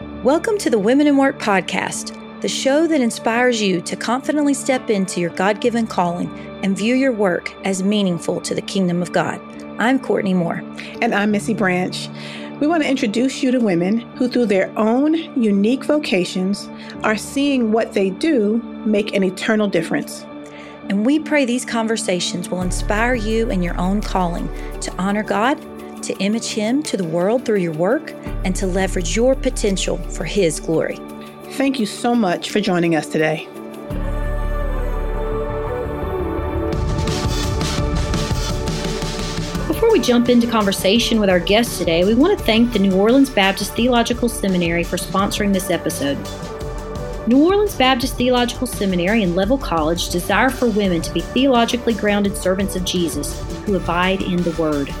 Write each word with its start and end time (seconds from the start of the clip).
Welcome 0.00 0.56
to 0.58 0.70
the 0.70 0.78
Women 0.78 1.06
in 1.06 1.18
Work 1.18 1.38
podcast, 1.38 2.40
the 2.40 2.48
show 2.48 2.86
that 2.86 3.02
inspires 3.02 3.60
you 3.60 3.82
to 3.82 3.96
confidently 3.96 4.54
step 4.54 4.88
into 4.88 5.20
your 5.20 5.28
God 5.28 5.60
given 5.60 5.86
calling 5.86 6.30
and 6.64 6.74
view 6.74 6.94
your 6.94 7.12
work 7.12 7.52
as 7.66 7.82
meaningful 7.82 8.40
to 8.40 8.54
the 8.54 8.62
kingdom 8.62 9.02
of 9.02 9.12
God. 9.12 9.38
I'm 9.78 9.98
Courtney 9.98 10.32
Moore. 10.32 10.62
And 11.02 11.14
I'm 11.14 11.32
Missy 11.32 11.52
Branch. 11.52 12.08
We 12.60 12.66
want 12.66 12.82
to 12.82 12.88
introduce 12.88 13.42
you 13.42 13.50
to 13.50 13.60
women 13.60 13.98
who, 14.16 14.26
through 14.26 14.46
their 14.46 14.72
own 14.78 15.14
unique 15.38 15.84
vocations, 15.84 16.70
are 17.02 17.16
seeing 17.16 17.70
what 17.70 17.92
they 17.92 18.08
do 18.08 18.56
make 18.86 19.14
an 19.14 19.22
eternal 19.22 19.68
difference. 19.68 20.24
And 20.88 21.04
we 21.04 21.18
pray 21.18 21.44
these 21.44 21.66
conversations 21.66 22.48
will 22.48 22.62
inspire 22.62 23.14
you 23.14 23.50
in 23.50 23.62
your 23.62 23.78
own 23.78 24.00
calling 24.00 24.48
to 24.80 24.92
honor 24.96 25.22
God, 25.22 25.62
to 26.10 26.18
image 26.18 26.48
Him 26.48 26.82
to 26.82 26.96
the 26.96 27.04
world 27.04 27.44
through 27.44 27.58
your 27.58 27.72
work, 27.72 28.12
and 28.44 28.56
to 28.56 28.66
leverage 28.66 29.14
your 29.14 29.34
potential 29.34 29.98
for 29.98 30.24
His 30.24 30.58
glory. 30.58 30.96
Thank 31.52 31.78
you 31.78 31.86
so 31.86 32.14
much 32.14 32.50
for 32.50 32.60
joining 32.60 32.96
us 32.96 33.06
today. 33.06 33.46
Before 39.68 39.92
we 39.92 40.00
jump 40.00 40.28
into 40.28 40.46
conversation 40.46 41.20
with 41.20 41.30
our 41.30 41.40
guest 41.40 41.78
today, 41.78 42.04
we 42.04 42.14
want 42.14 42.36
to 42.36 42.44
thank 42.44 42.72
the 42.72 42.78
New 42.78 42.96
Orleans 42.96 43.30
Baptist 43.30 43.74
Theological 43.74 44.28
Seminary 44.28 44.82
for 44.82 44.96
sponsoring 44.96 45.52
this 45.52 45.70
episode. 45.70 46.18
New 47.28 47.44
Orleans 47.44 47.76
Baptist 47.76 48.16
Theological 48.16 48.66
Seminary 48.66 49.22
and 49.22 49.34
Leavell 49.34 49.60
College 49.60 50.08
desire 50.08 50.50
for 50.50 50.68
women 50.68 51.02
to 51.02 51.12
be 51.12 51.20
theologically 51.20 51.94
grounded 51.94 52.36
servants 52.36 52.74
of 52.74 52.84
Jesus 52.84 53.40
who 53.64 53.76
abide 53.76 54.22
in 54.22 54.42
the 54.42 54.52
Word. 54.52 54.92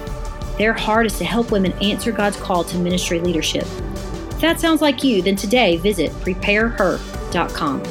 Their 0.60 0.74
heart 0.74 1.06
is 1.06 1.16
to 1.16 1.24
help 1.24 1.52
women 1.52 1.72
answer 1.80 2.12
God's 2.12 2.36
call 2.36 2.64
to 2.64 2.76
ministry 2.76 3.18
leadership. 3.18 3.62
If 3.62 4.40
that 4.42 4.60
sounds 4.60 4.82
like 4.82 5.02
you, 5.02 5.22
then 5.22 5.34
today 5.34 5.78
visit 5.78 6.10
prepareher.com. 6.20 7.82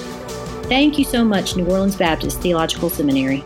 Thank 0.70 1.00
you 1.00 1.04
so 1.04 1.26
much, 1.26 1.56
New 1.56 1.66
Orleans 1.66 1.96
Baptist 1.96 2.42
Theological 2.42 2.92
Seminary. 2.92 3.38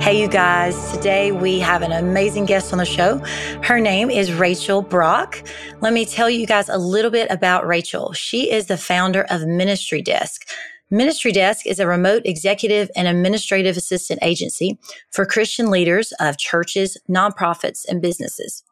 Hey, 0.00 0.20
you 0.20 0.28
guys. 0.28 0.92
Today 0.92 1.32
we 1.32 1.58
have 1.58 1.82
an 1.82 1.90
amazing 1.90 2.44
guest 2.44 2.72
on 2.72 2.78
the 2.78 2.84
show. 2.84 3.18
Her 3.64 3.80
name 3.80 4.10
is 4.10 4.32
Rachel 4.32 4.80
Brock. 4.80 5.42
Let 5.80 5.92
me 5.92 6.04
tell 6.04 6.30
you 6.30 6.46
guys 6.46 6.68
a 6.68 6.78
little 6.78 7.10
bit 7.10 7.28
about 7.32 7.66
Rachel. 7.66 8.12
She 8.12 8.52
is 8.52 8.66
the 8.66 8.76
founder 8.76 9.26
of 9.28 9.44
Ministry 9.44 10.02
Desk. 10.02 10.46
Ministry 10.90 11.32
Desk 11.32 11.66
is 11.66 11.80
a 11.80 11.86
remote 11.86 12.22
executive 12.24 12.90
and 12.94 13.08
administrative 13.08 13.76
assistant 13.76 14.20
agency 14.22 14.78
for 15.10 15.26
Christian 15.26 15.68
leaders 15.68 16.12
of 16.20 16.38
churches, 16.38 16.96
nonprofits, 17.08 17.84
and 17.88 18.00
businesses. 18.00 18.62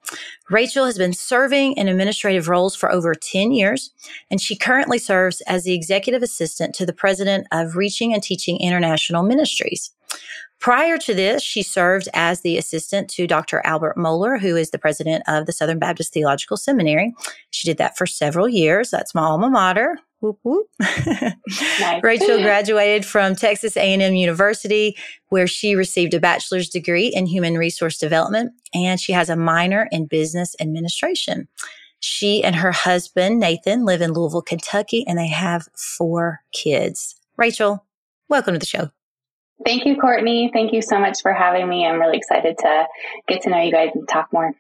Rachel 0.49 0.85
has 0.85 0.97
been 0.97 1.13
serving 1.13 1.73
in 1.73 1.89
administrative 1.89 2.49
roles 2.49 2.77
for 2.77 2.93
over 2.93 3.17
10 3.17 3.51
years, 3.51 3.91
and 4.31 4.41
she 4.41 4.55
currently 4.55 4.99
serves 4.99 5.41
as 5.49 5.65
the 5.65 5.75
executive 5.75 6.23
assistant 6.23 6.73
to 6.77 6.87
the 6.87 6.93
president 6.93 7.49
of 7.51 7.75
Reaching 7.75 8.15
and 8.15 8.23
Teaching 8.23 8.61
International 8.61 9.25
Ministries. 9.25 9.91
Prior 10.61 10.97
to 10.99 11.15
this, 11.15 11.43
she 11.43 11.63
served 11.63 12.09
as 12.15 12.41
the 12.41 12.57
assistant 12.57 13.11
to 13.11 13.27
Dr. 13.27 13.61
Albert 13.65 13.97
Mohler, 13.97 14.41
who 14.41 14.57
is 14.57 14.71
the 14.71 14.79
president 14.79 15.25
of 15.27 15.47
the 15.47 15.53
Southern 15.53 15.81
Baptist 15.81 16.13
Theological 16.13 16.57
Seminary. 16.57 17.13
She 17.51 17.69
did 17.69 17.77
that 17.79 17.99
for 17.99 18.07
several 18.07 18.49
years. 18.49 18.91
That's 18.91 19.15
my 19.15 19.23
alma 19.23 19.51
mater. 19.51 19.99
Whoop, 20.25 20.39
whoop. 20.43 20.67
nice. 20.81 22.03
Rachel 22.03 22.41
graduated 22.41 23.05
from 23.05 23.37
Texas 23.37 23.77
A&M 23.77 24.15
University, 24.15 24.97
where 25.29 25.47
she 25.47 25.75
received 25.75 26.15
a 26.15 26.19
bachelor's 26.19 26.71
degree 26.71 27.09
in 27.09 27.27
human 27.27 27.59
resource 27.59 27.99
development, 27.99 28.53
and 28.73 28.99
she 28.99 29.13
has 29.13 29.29
a 29.29 29.37
minor 29.37 29.87
in 29.93 30.07
business 30.07 30.57
administration. 30.59 31.47
She 32.01 32.43
and 32.43 32.57
her 32.57 32.73
husband, 32.73 33.39
Nathan, 33.39 33.85
live 33.85 34.01
in 34.01 34.15
Louisville, 34.15 34.41
Kentucky, 34.41 35.05
and 35.07 35.19
they 35.19 35.29
have 35.29 35.69
four 35.99 36.41
kids. 36.55 37.17
Rachel, 37.37 37.85
welcome 38.31 38.55
to 38.55 38.59
the 38.59 38.65
show. 38.65 38.89
Thank 39.67 39.85
you, 39.85 39.97
Courtney. 39.97 40.49
Thank 40.55 40.73
you 40.73 40.81
so 40.81 40.99
much 40.99 41.21
for 41.21 41.35
having 41.35 41.69
me. 41.69 41.87
I'm 41.87 42.01
really 42.01 42.17
excited 42.17 42.57
to 42.61 42.87
get 43.29 43.43
to 43.43 43.51
know 43.51 43.61
you 43.61 43.71
guys 43.71 43.91
and 43.95 44.09
talk 44.09 44.33
more. 44.33 44.55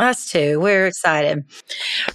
Us 0.00 0.30
too. 0.30 0.58
We're 0.60 0.86
excited. 0.86 1.44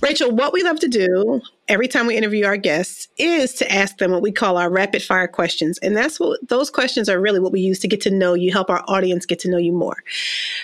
Rachel, 0.01 0.31
what 0.31 0.53
we 0.53 0.63
love 0.63 0.79
to 0.79 0.88
do 0.88 1.40
every 1.68 1.88
time 1.88 2.07
we 2.07 2.18
interview 2.18 2.44
our 2.44 2.57
guests 2.57 3.07
is 3.19 3.53
to 3.53 3.72
ask 3.72 4.00
them 4.00 4.09
what 4.09 4.23
we 4.23 4.31
call 4.31 4.57
our 4.57 4.72
rapid 4.72 5.03
fire 5.03 5.28
questions. 5.28 5.78
And 5.84 5.96
that's 5.96 6.19
what 6.19 6.40
those 6.50 6.72
questions 6.72 7.07
are 7.09 7.22
really 7.22 7.40
what 7.40 7.51
we 7.51 7.62
use 7.62 7.78
to 7.81 7.88
get 7.88 8.01
to 8.01 8.09
know 8.09 8.34
you, 8.34 8.51
help 8.51 8.72
our 8.72 8.84
audience 8.88 9.28
get 9.28 9.38
to 9.41 9.51
know 9.51 9.59
you 9.59 9.72
more. 9.72 9.97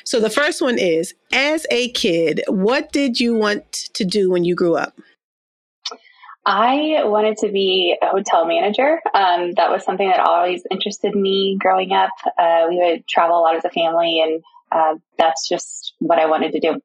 So 0.04 0.20
the 0.20 0.32
first 0.32 0.64
one 0.64 0.80
is 0.80 1.14
As 1.32 1.68
a 1.70 1.92
kid, 1.92 2.42
what 2.48 2.92
did 2.92 3.20
you 3.20 3.36
want 3.36 3.72
to 3.94 4.04
do 4.04 4.32
when 4.32 4.44
you 4.44 4.56
grew 4.56 4.76
up? 4.76 5.00
I 6.44 7.04
wanted 7.04 7.38
to 7.38 7.52
be 7.52 7.96
a 8.02 8.08
hotel 8.08 8.48
manager. 8.48 9.00
Um, 9.14 9.52
that 9.58 9.70
was 9.70 9.84
something 9.84 10.10
that 10.10 10.20
always 10.20 10.64
interested 10.72 11.16
me 11.16 11.56
growing 11.60 11.92
up. 11.92 12.10
Uh, 12.36 12.66
we 12.68 12.78
would 12.78 13.08
travel 13.08 13.38
a 13.38 13.42
lot 13.42 13.56
as 13.56 13.64
a 13.64 13.70
family, 13.70 14.20
and 14.20 14.42
uh, 14.72 14.96
that's 15.18 15.48
just 15.48 15.94
what 16.00 16.20
I 16.20 16.26
wanted 16.26 16.52
to 16.54 16.60
do. 16.60 16.82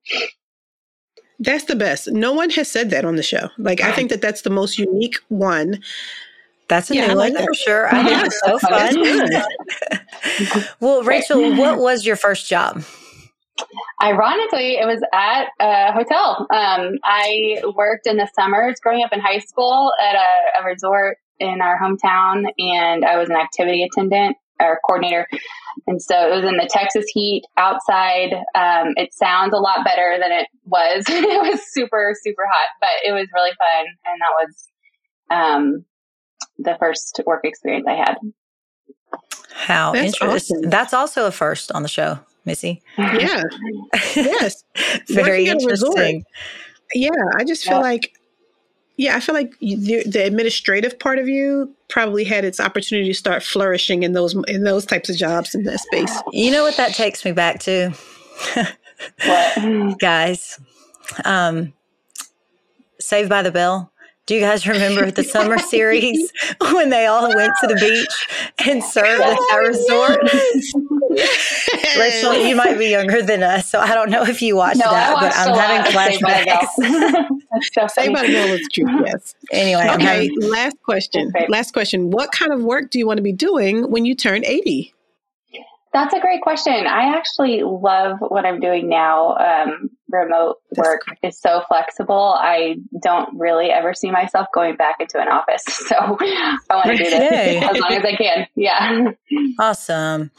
That's 1.39 1.65
the 1.65 1.77
best. 1.77 2.11
No 2.11 2.33
one 2.33 2.51
has 2.51 2.71
said 2.71 2.91
that 2.91 3.05
on 3.05 3.17
the 3.17 3.23
show. 3.23 3.51
Like, 3.59 3.83
I 3.83 3.93
think 3.93 4.11
that 4.11 4.23
that's 4.23 4.43
the 4.43 4.51
most 4.51 4.79
unique 4.79 5.17
one. 5.29 5.83
That's 6.69 6.91
a 6.91 6.95
yeah, 6.95 7.09
new 7.09 7.17
one 7.17 7.35
like 7.35 7.45
for 7.45 7.55
sure. 7.55 7.95
I 7.95 8.05
think 8.05 8.27
it's 8.27 8.41
so 8.45 8.59
fun. 8.59 10.65
well, 10.81 11.03
Rachel, 11.03 11.57
what 11.57 11.79
was 11.79 12.05
your 12.05 12.17
first 12.17 12.49
job? 12.49 12.83
Ironically, 14.03 14.77
it 14.77 14.87
was 14.87 15.03
at 15.13 15.49
a 15.61 15.93
hotel. 15.93 16.47
Um, 16.51 16.99
I 17.05 17.63
worked 17.75 18.07
in 18.07 18.17
the 18.17 18.29
summers 18.35 18.81
growing 18.81 19.05
up 19.05 19.13
in 19.13 19.21
high 19.21 19.39
school 19.39 19.93
at 20.03 20.15
a, 20.15 20.61
a, 20.61 20.65
resort 20.65 21.17
in 21.39 21.61
our 21.63 21.79
hometown, 21.81 22.47
and 22.59 23.05
I 23.05 23.17
was 23.17 23.31
an 23.31 23.37
activity 23.37 23.83
attendant 23.83 24.37
or 24.61 24.81
coordinator. 24.87 25.27
And 25.87 26.01
so 26.01 26.15
it 26.15 26.35
was 26.35 26.45
in 26.45 26.57
the 26.57 26.69
Texas 26.71 27.05
heat 27.09 27.45
outside. 27.57 28.33
Um, 28.55 28.95
it 28.97 29.13
sounds 29.13 29.53
a 29.53 29.59
lot 29.59 29.85
better 29.85 30.17
than 30.21 30.33
it 30.33 30.49
was. 30.65 31.05
it 31.09 31.53
was 31.53 31.61
super, 31.73 32.15
super 32.23 32.45
hot, 32.51 32.69
but 32.81 32.91
it 33.05 33.13
was 33.13 33.29
really 33.35 33.51
fun. 33.51 33.87
And 34.05 34.21
that 34.21 34.35
was 34.41 34.69
um, 35.31 35.85
the 36.59 36.77
first 36.79 37.21
work 37.27 37.43
experience 37.45 37.87
I 37.89 37.95
had. 37.95 38.17
How 39.53 39.93
That's 39.93 40.21
interesting. 40.21 40.59
Awesome. 40.59 40.71
That's 40.71 40.95
also 40.95 41.27
a 41.27 41.31
first 41.31 41.73
on 41.73 41.83
the 41.83 41.89
show. 41.89 42.19
Missy. 42.45 42.83
Yeah. 42.97 43.43
yes. 44.15 44.65
Very 45.09 45.47
interesting. 45.47 46.25
Yeah. 46.95 47.11
I 47.37 47.45
just 47.45 47.65
feel 47.65 47.79
yeah. 47.79 47.83
like, 47.83 48.13
yeah, 48.97 49.17
I 49.17 49.21
feel 49.21 49.35
like 49.35 49.59
the, 49.59 50.05
the, 50.07 50.25
administrative 50.25 50.99
part 50.99 51.19
of 51.19 51.29
you 51.29 51.76
probably 51.89 52.25
had 52.25 52.45
its 52.45 52.61
opportunity 52.61 53.09
to 53.09 53.15
start 53.15 53.43
flourishing 53.43 54.03
in 54.03 54.13
those 54.13 54.35
in 54.49 54.65
those 54.65 54.85
types 54.85 55.09
of 55.09 55.17
jobs 55.17 55.55
in 55.55 55.65
that 55.65 55.81
space. 55.81 56.23
You 56.33 56.51
know 56.51 56.63
what 56.63 56.77
that 56.77 56.95
takes 56.95 57.25
me 57.25 57.33
back 57.33 57.61
to, 57.61 57.93
guys. 59.99 60.61
Um, 61.25 61.73
Saved 62.99 63.29
by 63.29 63.43
the 63.43 63.53
Bell. 63.53 63.93
Do 64.27 64.35
you 64.35 64.41
guys 64.41 64.67
remember 64.67 65.11
the 65.13 65.23
summer 65.35 65.59
series 65.59 66.33
when 66.73 66.91
they 66.91 67.07
all 67.07 67.33
went 67.33 67.53
to 67.61 67.69
the 67.69 67.77
beach 67.77 68.67
and 68.67 68.83
served 68.83 69.23
at 69.23 69.37
that 69.37 69.57
resort? 69.57 70.21
Rachel, 71.97 72.35
you 72.35 72.57
might 72.57 72.77
be 72.77 72.89
younger 72.89 73.23
than 73.23 73.45
us, 73.45 73.69
so 73.69 73.79
I 73.79 73.95
don't 73.95 74.11
know 74.11 74.25
if 74.25 74.43
you 74.43 74.57
watched 74.57 74.79
no, 74.79 74.91
that, 74.91 75.15
watched 75.15 75.37
but 75.37 75.49
I'm 75.49 75.57
having 75.57 75.93
flashbacks. 75.93 77.29
Say 77.63 78.13
by 78.13 78.27
the 78.27 78.33
bell 78.33 78.49
is 78.49 78.67
true, 78.73 78.85
yes. 79.05 79.35
Anyway, 79.51 79.89
okay. 79.95 80.31
Last 80.39 80.77
question. 80.83 81.33
Last 81.49 81.73
question. 81.73 82.11
What 82.11 82.33
kind 82.33 82.53
of 82.53 82.63
work 82.63 82.91
do 82.91 82.99
you 82.99 83.07
want 83.07 83.19
to 83.19 83.23
be 83.23 83.33
doing 83.33 83.91
when 83.91 84.05
you 84.05 84.15
turn 84.15 84.45
80? 84.45 84.93
That's 85.93 86.13
a 86.13 86.21
great 86.21 86.43
question. 86.43 86.87
I 86.87 87.17
actually 87.17 87.63
love 87.63 88.19
what 88.21 88.45
I'm 88.45 88.61
doing 88.61 88.89
now. 88.89 89.37
Um, 89.37 89.91
remote 90.09 90.59
work 90.77 91.03
is 91.23 91.39
so 91.39 91.63
flexible. 91.69 92.37
I 92.39 92.77
don't 93.03 93.37
really 93.39 93.71
ever 93.71 93.95
see 93.95 94.11
myself 94.11 94.47
going 94.55 94.77
back 94.77 94.97
into 95.01 95.21
an 95.21 95.29
office. 95.29 95.65
So 95.87 95.95
I 95.99 96.75
want 96.75 96.89
to 96.89 96.97
do 96.97 97.05
this 97.05 97.63
as 97.71 97.79
long 97.79 97.93
as 97.93 98.05
I 98.05 98.17
can. 98.17 98.47
Yeah. 98.57 99.13
Awesome. 99.61 100.33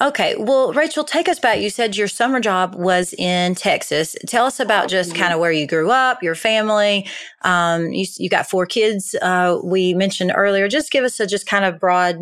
Okay. 0.00 0.34
Well, 0.36 0.72
Rachel, 0.72 1.04
take 1.04 1.28
us 1.28 1.38
back. 1.38 1.60
You 1.60 1.70
said 1.70 1.96
your 1.96 2.08
summer 2.08 2.40
job 2.40 2.74
was 2.74 3.14
in 3.16 3.54
Texas. 3.54 4.16
Tell 4.26 4.44
us 4.44 4.58
about 4.58 4.88
just 4.88 5.14
kind 5.14 5.32
of 5.32 5.38
where 5.38 5.52
you 5.52 5.68
grew 5.68 5.90
up, 5.90 6.22
your 6.22 6.34
family. 6.34 7.06
Um, 7.42 7.92
you, 7.92 8.06
you 8.16 8.28
got 8.28 8.50
four 8.50 8.66
kids. 8.66 9.14
Uh, 9.22 9.60
we 9.62 9.94
mentioned 9.94 10.32
earlier. 10.34 10.68
Just 10.68 10.90
give 10.90 11.04
us 11.04 11.20
a 11.20 11.26
just 11.26 11.46
kind 11.46 11.64
of 11.64 11.78
broad, 11.78 12.18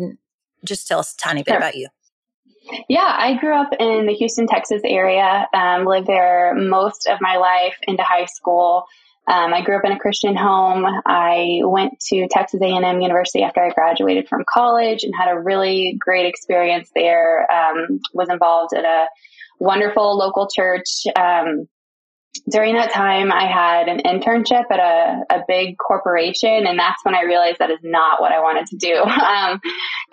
just 0.63 0.87
tell 0.87 0.99
us 0.99 1.13
a 1.13 1.17
tiny 1.17 1.41
bit 1.41 1.53
sure. 1.53 1.57
about 1.57 1.75
you. 1.75 1.87
Yeah, 2.89 3.07
I 3.07 3.37
grew 3.37 3.55
up 3.55 3.69
in 3.79 4.05
the 4.05 4.13
Houston, 4.13 4.47
Texas 4.47 4.81
area. 4.85 5.47
Um, 5.53 5.85
lived 5.85 6.07
there 6.07 6.53
most 6.55 7.07
of 7.07 7.19
my 7.21 7.37
life 7.37 7.77
into 7.87 8.03
high 8.03 8.25
school. 8.25 8.85
Um, 9.27 9.53
I 9.53 9.61
grew 9.61 9.77
up 9.77 9.83
in 9.83 9.91
a 9.91 9.99
Christian 9.99 10.37
home. 10.37 10.85
I 11.05 11.59
went 11.63 11.99
to 12.11 12.27
Texas 12.29 12.61
A&M 12.61 13.01
University 13.01 13.43
after 13.43 13.61
I 13.61 13.71
graduated 13.71 14.29
from 14.29 14.45
college 14.47 15.03
and 15.03 15.13
had 15.13 15.29
a 15.29 15.39
really 15.39 15.97
great 15.99 16.25
experience 16.25 16.89
there. 16.95 17.45
Um, 17.51 17.99
was 18.13 18.29
involved 18.29 18.73
in 18.73 18.85
a 18.85 19.07
wonderful 19.59 20.17
local 20.17 20.47
church. 20.47 21.03
Um, 21.17 21.67
during 22.49 22.75
that 22.75 22.91
time, 22.91 23.31
I 23.31 23.45
had 23.45 23.87
an 23.87 23.99
internship 24.05 24.65
at 24.71 24.79
a, 24.79 25.35
a 25.35 25.43
big 25.47 25.77
corporation, 25.77 26.65
and 26.65 26.77
that's 26.77 27.03
when 27.03 27.15
I 27.15 27.23
realized 27.23 27.59
that 27.59 27.69
is 27.69 27.79
not 27.83 28.21
what 28.21 28.31
I 28.31 28.39
wanted 28.39 28.67
to 28.67 28.77
do. 28.77 29.03
Um, 29.27 29.59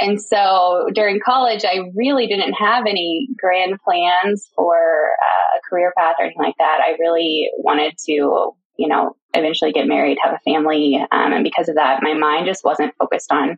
and 0.00 0.20
so 0.20 0.88
during 0.92 1.20
college, 1.24 1.64
I 1.64 1.90
really 1.94 2.26
didn't 2.26 2.54
have 2.54 2.84
any 2.86 3.28
grand 3.38 3.78
plans 3.84 4.50
for 4.56 4.74
uh, 4.74 5.58
a 5.58 5.60
career 5.70 5.92
path 5.96 6.16
or 6.18 6.24
anything 6.24 6.42
like 6.42 6.56
that. 6.58 6.80
I 6.84 6.96
really 6.98 7.48
wanted 7.58 7.96
to, 8.06 8.12
you 8.76 8.88
know, 8.88 9.16
eventually 9.34 9.72
get 9.72 9.86
married, 9.86 10.18
have 10.22 10.34
a 10.34 10.50
family. 10.50 10.96
Um, 11.12 11.32
and 11.32 11.44
because 11.44 11.68
of 11.68 11.76
that, 11.76 12.02
my 12.02 12.14
mind 12.14 12.46
just 12.46 12.64
wasn't 12.64 12.94
focused 12.98 13.30
on 13.30 13.56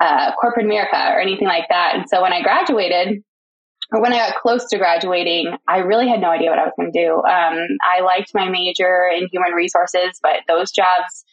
uh, 0.00 0.32
corporate 0.40 0.66
America 0.66 0.96
or 0.96 1.20
anything 1.20 1.46
like 1.46 1.68
that. 1.68 1.94
And 1.94 2.08
so 2.08 2.20
when 2.22 2.32
I 2.32 2.42
graduated, 2.42 3.22
or 3.92 4.00
when 4.00 4.12
I 4.12 4.18
got 4.18 4.36
close 4.36 4.66
to 4.66 4.78
graduating, 4.78 5.56
I 5.66 5.78
really 5.78 6.08
had 6.08 6.20
no 6.20 6.30
idea 6.30 6.50
what 6.50 6.58
I 6.58 6.64
was 6.64 6.72
going 6.76 6.92
to 6.92 6.98
do. 6.98 7.16
Um, 7.16 7.78
I 7.82 8.02
liked 8.02 8.32
my 8.34 8.48
major 8.48 9.10
in 9.14 9.28
human 9.32 9.52
resources, 9.52 10.20
but 10.22 10.42
those 10.46 10.70
jobs 10.70 11.24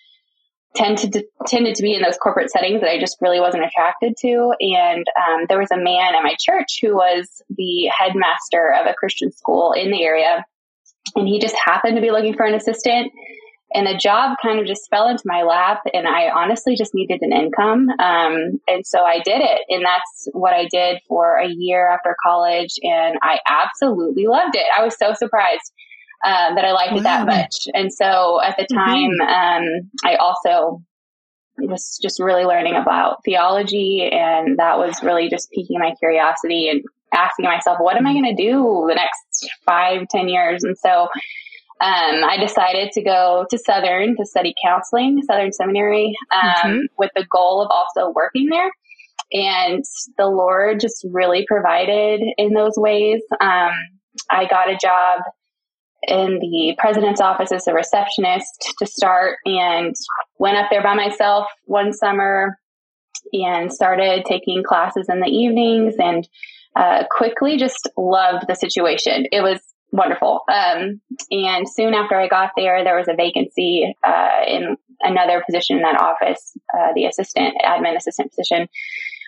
to 0.75 1.24
tended 1.48 1.75
to 1.75 1.81
be 1.81 1.95
in 1.95 2.01
those 2.01 2.18
corporate 2.18 2.51
settings 2.51 2.81
that 2.81 2.89
I 2.89 3.00
just 3.00 3.18
really 3.19 3.39
wasn't 3.39 3.63
attracted 3.65 4.15
to. 4.21 4.54
And 4.59 5.06
um, 5.18 5.45
there 5.50 5.57
was 5.57 5.71
a 5.71 5.77
man 5.77 6.13
at 6.13 6.24
my 6.24 6.36
church 6.39 6.80
who 6.81 6.95
was 6.95 7.42
the 7.50 7.89
headmaster 7.98 8.74
of 8.80 8.86
a 8.86 8.94
Christian 8.94 9.31
school 9.31 9.74
in 9.74 9.92
the 9.92 10.03
area, 10.03 10.45
and 11.15 11.27
he 11.27 11.39
just 11.39 11.56
happened 11.56 11.95
to 11.95 12.01
be 12.01 12.12
looking 12.12 12.36
for 12.36 12.45
an 12.45 12.53
assistant 12.53 13.12
and 13.74 13.86
the 13.86 13.98
job 13.98 14.38
kind 14.42 14.60
of 14.60 14.66
just 14.66 14.90
fell 14.90 15.08
into 15.08 15.24
my 15.25 15.44
lap 15.44 15.81
and 15.94 16.08
i 16.08 16.30
honestly 16.30 16.75
just 16.75 16.94
needed 16.94 17.19
an 17.22 17.34
income 17.34 17.90
um, 18.00 18.60
and 18.68 18.86
so 18.86 19.04
i 19.04 19.19
did 19.19 19.42
it 19.42 19.62
and 19.69 19.84
that's 19.86 20.28
what 20.34 20.54
i 20.54 20.68
did 20.72 21.00
for 21.08 21.38
a 21.38 21.48
year 21.48 21.90
after 21.90 22.16
college 22.24 22.75
and 22.84 23.18
i 23.22 23.40
absolutely 23.48 24.28
loved 24.28 24.56
it 24.56 24.66
i 24.78 24.84
was 24.84 24.98
so 24.98 25.14
surprised 25.14 25.72
uh, 26.24 26.54
that 26.56 26.66
i 26.66 26.72
liked 26.72 26.94
wow. 26.94 27.00
it 27.00 27.04
that 27.04 27.25
much 27.25 27.68
and 27.74 27.92
so 27.94 28.42
at 28.42 28.56
the 28.58 28.64
mm-hmm. 28.64 28.75
time 28.75 29.12
mm-hmm. 29.22 29.64
um, 29.64 29.92
i 30.06 30.16
also 30.16 30.81
was 31.60 32.00
just 32.02 32.20
really 32.20 32.44
learning 32.44 32.75
about 32.75 33.24
theology 33.25 34.08
and 34.12 34.60
that 34.60 34.78
was 34.78 35.02
really 35.02 35.28
just 35.28 35.50
piquing 35.52 35.80
my 35.80 35.94
curiosity 35.98 36.70
and 36.70 36.84
asking 37.13 37.46
myself 37.46 37.78
what 37.80 37.98
am 37.98 38.06
i 38.06 38.13
going 38.13 38.36
to 38.36 38.36
do 38.36 38.86
the 38.88 38.94
next 38.94 39.50
five 39.66 40.08
ten 40.10 40.30
years 40.30 40.63
and 40.63 40.78
so 40.78 41.08
um, 41.79 42.24
I 42.24 42.38
decided 42.39 42.91
to 42.94 43.03
go 43.03 43.45
to 43.50 43.57
Southern 43.57 44.15
to 44.18 44.25
study 44.25 44.53
counseling, 44.65 45.21
Southern 45.24 45.51
Seminary, 45.51 46.15
um, 46.31 46.41
mm-hmm. 46.41 46.79
with 46.97 47.12
the 47.15 47.25
goal 47.29 47.62
of 47.62 47.69
also 47.69 48.12
working 48.15 48.47
there. 48.50 48.71
And 49.31 49.83
the 50.18 50.25
Lord 50.25 50.79
just 50.79 51.06
really 51.12 51.45
provided 51.47 52.21
in 52.38 52.53
those 52.53 52.74
ways. 52.77 53.21
Um, 53.39 53.71
I 54.31 54.47
got 54.50 54.69
a 54.69 54.77
job 54.81 55.21
in 56.07 56.39
the 56.39 56.75
president's 56.79 57.21
office 57.21 57.51
as 57.51 57.68
a 57.68 57.74
receptionist 57.74 58.74
to 58.79 58.85
start 58.85 59.38
and 59.45 59.94
went 60.39 60.57
up 60.57 60.68
there 60.71 60.83
by 60.83 60.95
myself 60.95 61.45
one 61.65 61.94
summer 61.94 62.57
and 63.33 63.71
started 63.71 64.25
taking 64.25 64.63
classes 64.63 65.07
in 65.09 65.19
the 65.19 65.27
evenings 65.27 65.95
and 66.00 66.27
uh, 66.75 67.03
quickly 67.12 67.57
just 67.57 67.89
loved 67.97 68.45
the 68.47 68.56
situation. 68.56 69.25
It 69.31 69.41
was 69.41 69.59
wonderful. 69.98 70.42
Um, 70.48 71.02
and 71.32 71.68
soon 71.68 71.94
after 71.94 72.16
I 72.16 72.28
got 72.28 72.52
there, 72.56 72.84
there 72.84 72.96
was 72.96 73.08
a 73.08 73.16
vacancy 73.16 73.96
uh, 74.06 74.44
in 74.48 74.78
another 75.02 75.44
position 75.46 75.78
in 75.78 75.84
that 75.84 76.00
office, 76.00 76.54
uh, 76.74 76.94
the 76.96 77.06
assistant 77.06 77.56
admin 77.66 77.98
assistant 77.98 78.30
position. 78.30 78.70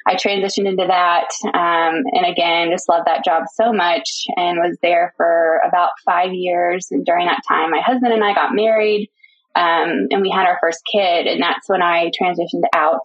I 0.07 0.15
transitioned 0.15 0.67
into 0.67 0.85
that, 0.87 1.27
um, 1.53 2.03
and 2.13 2.25
again, 2.25 2.71
just 2.71 2.87
loved 2.87 3.05
that 3.05 3.25
job 3.25 3.43
so 3.53 3.73
much, 3.73 4.09
and 4.37 4.57
was 4.57 4.77
there 4.81 5.13
for 5.17 5.61
about 5.67 5.89
five 6.05 6.33
years. 6.33 6.87
And 6.89 7.05
during 7.05 7.27
that 7.27 7.41
time, 7.47 7.69
my 7.69 7.81
husband 7.81 8.13
and 8.13 8.23
I 8.23 8.33
got 8.33 8.55
married, 8.55 9.09
um, 9.55 10.07
and 10.09 10.21
we 10.21 10.29
had 10.29 10.47
our 10.47 10.57
first 10.61 10.79
kid, 10.91 11.27
and 11.27 11.41
that's 11.41 11.67
when 11.67 11.81
I 11.81 12.11
transitioned 12.19 12.63
out 12.73 13.03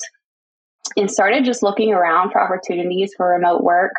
and 0.97 1.11
started 1.11 1.45
just 1.45 1.63
looking 1.63 1.93
around 1.93 2.31
for 2.31 2.41
opportunities 2.41 3.13
for 3.17 3.29
remote 3.29 3.63
work. 3.63 3.93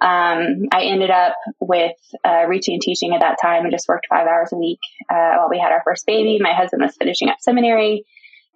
Um, 0.00 0.68
I 0.72 0.82
ended 0.82 1.10
up 1.10 1.34
with 1.60 1.96
uh, 2.24 2.44
reaching 2.46 2.74
and 2.74 2.82
teaching 2.82 3.14
at 3.14 3.20
that 3.20 3.38
time 3.40 3.64
and 3.64 3.72
just 3.72 3.88
worked 3.88 4.06
five 4.08 4.26
hours 4.26 4.50
a 4.52 4.56
week 4.56 4.78
uh, 5.10 5.34
while 5.36 5.48
we 5.50 5.58
had 5.58 5.72
our 5.72 5.82
first 5.84 6.06
baby. 6.06 6.38
My 6.40 6.54
husband 6.54 6.82
was 6.82 6.96
finishing 6.96 7.28
up 7.28 7.38
seminary. 7.40 8.04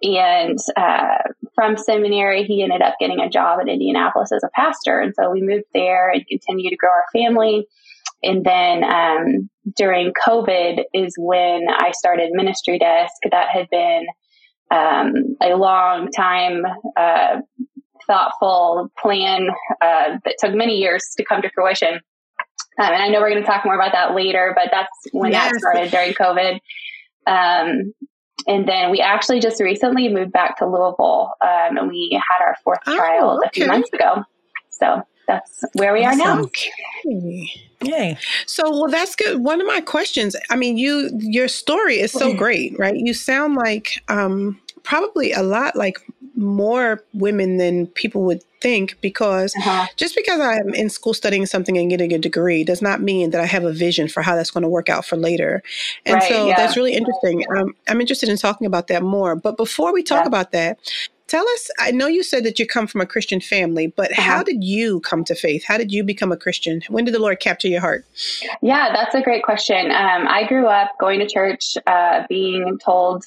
And 0.01 0.57
uh, 0.75 1.17
from 1.55 1.77
seminary, 1.77 2.43
he 2.43 2.61
ended 2.61 2.81
up 2.81 2.95
getting 2.99 3.21
a 3.21 3.29
job 3.29 3.59
in 3.61 3.69
Indianapolis 3.69 4.31
as 4.33 4.43
a 4.43 4.49
pastor. 4.53 4.99
And 4.99 5.13
so 5.15 5.29
we 5.31 5.41
moved 5.41 5.65
there 5.73 6.09
and 6.09 6.25
continued 6.27 6.71
to 6.71 6.77
grow 6.77 6.89
our 6.89 7.05
family. 7.13 7.67
And 8.21 8.45
then 8.45 8.83
um, 8.83 9.49
during 9.75 10.13
COVID 10.27 10.83
is 10.93 11.15
when 11.17 11.67
I 11.69 11.91
started 11.91 12.31
Ministry 12.31 12.79
Desk. 12.79 13.13
That 13.29 13.49
had 13.49 13.69
been 13.69 14.05
um, 14.71 15.35
a 15.41 15.55
long 15.55 16.09
time 16.11 16.63
uh, 16.97 17.41
thoughtful 18.07 18.91
plan 18.99 19.49
uh, 19.81 20.17
that 20.25 20.35
took 20.39 20.53
many 20.53 20.77
years 20.77 21.03
to 21.17 21.23
come 21.23 21.41
to 21.41 21.49
fruition. 21.53 21.99
Um, 22.79 22.91
and 22.91 23.03
I 23.03 23.07
know 23.09 23.19
we're 23.19 23.29
going 23.29 23.41
to 23.41 23.47
talk 23.47 23.65
more 23.65 23.75
about 23.75 23.91
that 23.91 24.15
later, 24.15 24.53
but 24.55 24.69
that's 24.71 24.89
when 25.11 25.31
yes. 25.31 25.51
that 25.51 25.59
started 25.59 25.91
during 25.91 26.13
COVID. 26.13 26.59
Um, 27.27 27.93
and 28.47 28.67
then 28.67 28.91
we 28.91 28.99
actually 28.99 29.39
just 29.39 29.61
recently 29.61 30.09
moved 30.09 30.31
back 30.31 30.57
to 30.57 30.65
Louisville, 30.65 31.33
um, 31.41 31.77
and 31.77 31.87
we 31.87 32.19
had 32.29 32.43
our 32.43 32.55
fourth 32.63 32.79
oh, 32.87 32.97
child 32.97 33.39
okay. 33.39 33.47
a 33.47 33.51
few 33.53 33.67
months 33.67 33.89
ago. 33.93 34.23
So 34.71 35.01
that's 35.27 35.63
where 35.73 35.93
we 35.93 36.03
are 36.03 36.15
now. 36.15 36.41
Okay. 36.41 36.71
Yay. 37.83 38.17
So, 38.47 38.69
well, 38.69 38.89
that's 38.89 39.15
good. 39.15 39.43
One 39.43 39.61
of 39.61 39.67
my 39.67 39.81
questions, 39.81 40.35
I 40.49 40.55
mean, 40.55 40.77
you, 40.77 41.09
your 41.13 41.47
story 41.47 41.99
is 41.99 42.11
so 42.11 42.33
great, 42.33 42.77
right? 42.79 42.95
You 42.95 43.13
sound 43.13 43.55
like, 43.55 44.03
um, 44.09 44.59
probably 44.83 45.31
a 45.31 45.43
lot 45.43 45.75
like 45.75 45.97
more 46.35 47.03
women 47.13 47.57
than 47.57 47.87
people 47.87 48.23
would 48.23 48.43
think 48.61 48.99
because 49.01 49.53
uh-huh. 49.57 49.87
just 49.97 50.15
because 50.15 50.39
I'm 50.39 50.73
in 50.73 50.89
school 50.89 51.13
studying 51.13 51.45
something 51.45 51.77
and 51.77 51.89
getting 51.89 52.13
a 52.13 52.17
degree 52.17 52.63
does 52.63 52.81
not 52.81 53.01
mean 53.01 53.31
that 53.31 53.41
I 53.41 53.45
have 53.45 53.65
a 53.65 53.73
vision 53.73 54.07
for 54.07 54.21
how 54.21 54.35
that's 54.35 54.51
going 54.51 54.63
to 54.63 54.69
work 54.69 54.89
out 54.89 55.05
for 55.05 55.17
later. 55.17 55.61
And 56.05 56.15
right, 56.15 56.23
so 56.23 56.47
yeah. 56.47 56.55
that's 56.55 56.77
really 56.77 56.93
interesting. 56.93 57.43
Um, 57.55 57.75
I'm 57.87 57.99
interested 57.99 58.29
in 58.29 58.37
talking 58.37 58.65
about 58.65 58.87
that 58.87 59.03
more. 59.03 59.35
But 59.35 59.57
before 59.57 59.93
we 59.93 60.01
talk 60.01 60.23
yeah. 60.23 60.27
about 60.27 60.51
that, 60.53 60.79
tell 61.33 61.47
us 61.55 61.69
i 61.79 61.91
know 61.91 62.07
you 62.07 62.23
said 62.23 62.43
that 62.43 62.59
you 62.59 62.65
come 62.67 62.87
from 62.87 63.01
a 63.01 63.05
christian 63.05 63.41
family 63.41 63.87
but 63.87 64.11
uh-huh. 64.11 64.21
how 64.21 64.43
did 64.43 64.63
you 64.63 64.99
come 65.01 65.23
to 65.23 65.35
faith 65.35 65.63
how 65.65 65.77
did 65.77 65.91
you 65.91 66.03
become 66.03 66.31
a 66.31 66.37
christian 66.37 66.81
when 66.89 67.05
did 67.05 67.13
the 67.13 67.19
lord 67.19 67.39
capture 67.39 67.67
your 67.67 67.81
heart 67.81 68.05
yeah 68.61 68.91
that's 68.93 69.15
a 69.15 69.21
great 69.21 69.43
question 69.43 69.91
um, 69.91 70.27
i 70.27 70.45
grew 70.47 70.67
up 70.67 70.91
going 70.99 71.19
to 71.19 71.27
church 71.27 71.77
uh, 71.87 72.23
being 72.29 72.77
told 72.83 73.23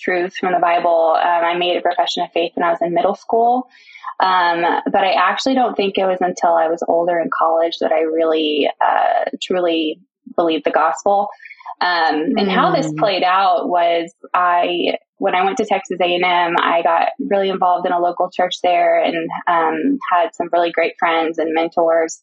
truth 0.00 0.34
from 0.36 0.52
the 0.52 0.58
Bible. 0.58 1.16
Um, 1.16 1.44
I 1.44 1.56
made 1.56 1.76
a 1.76 1.82
profession 1.82 2.22
of 2.22 2.32
faith 2.32 2.52
when 2.54 2.64
I 2.64 2.70
was 2.70 2.80
in 2.80 2.94
middle 2.94 3.14
school. 3.14 3.68
Um, 4.20 4.62
but 4.90 5.04
I 5.04 5.12
actually 5.12 5.54
don't 5.54 5.76
think 5.76 5.96
it 5.96 6.04
was 6.04 6.18
until 6.20 6.54
I 6.54 6.68
was 6.68 6.82
older 6.88 7.18
in 7.18 7.30
college 7.36 7.78
that 7.80 7.92
I 7.92 8.00
really, 8.00 8.70
uh, 8.80 9.30
truly 9.42 10.00
believed 10.36 10.64
the 10.64 10.70
gospel. 10.70 11.28
Um, 11.80 12.36
and 12.36 12.50
how 12.50 12.74
this 12.74 12.88
hmm. 12.88 12.98
played 12.98 13.22
out 13.22 13.68
was 13.68 14.12
I, 14.34 14.96
when 15.16 15.34
I 15.34 15.44
went 15.44 15.56
to 15.58 15.64
Texas 15.64 15.98
A&M, 16.00 16.54
I 16.58 16.82
got 16.82 17.08
really 17.18 17.48
involved 17.48 17.86
in 17.86 17.92
a 17.92 18.00
local 18.00 18.30
church 18.30 18.56
there 18.62 19.02
and 19.02 19.16
um, 19.48 19.98
had 20.12 20.34
some 20.34 20.48
really 20.52 20.72
great 20.72 20.94
friends 20.98 21.38
and 21.38 21.54
mentors. 21.54 22.22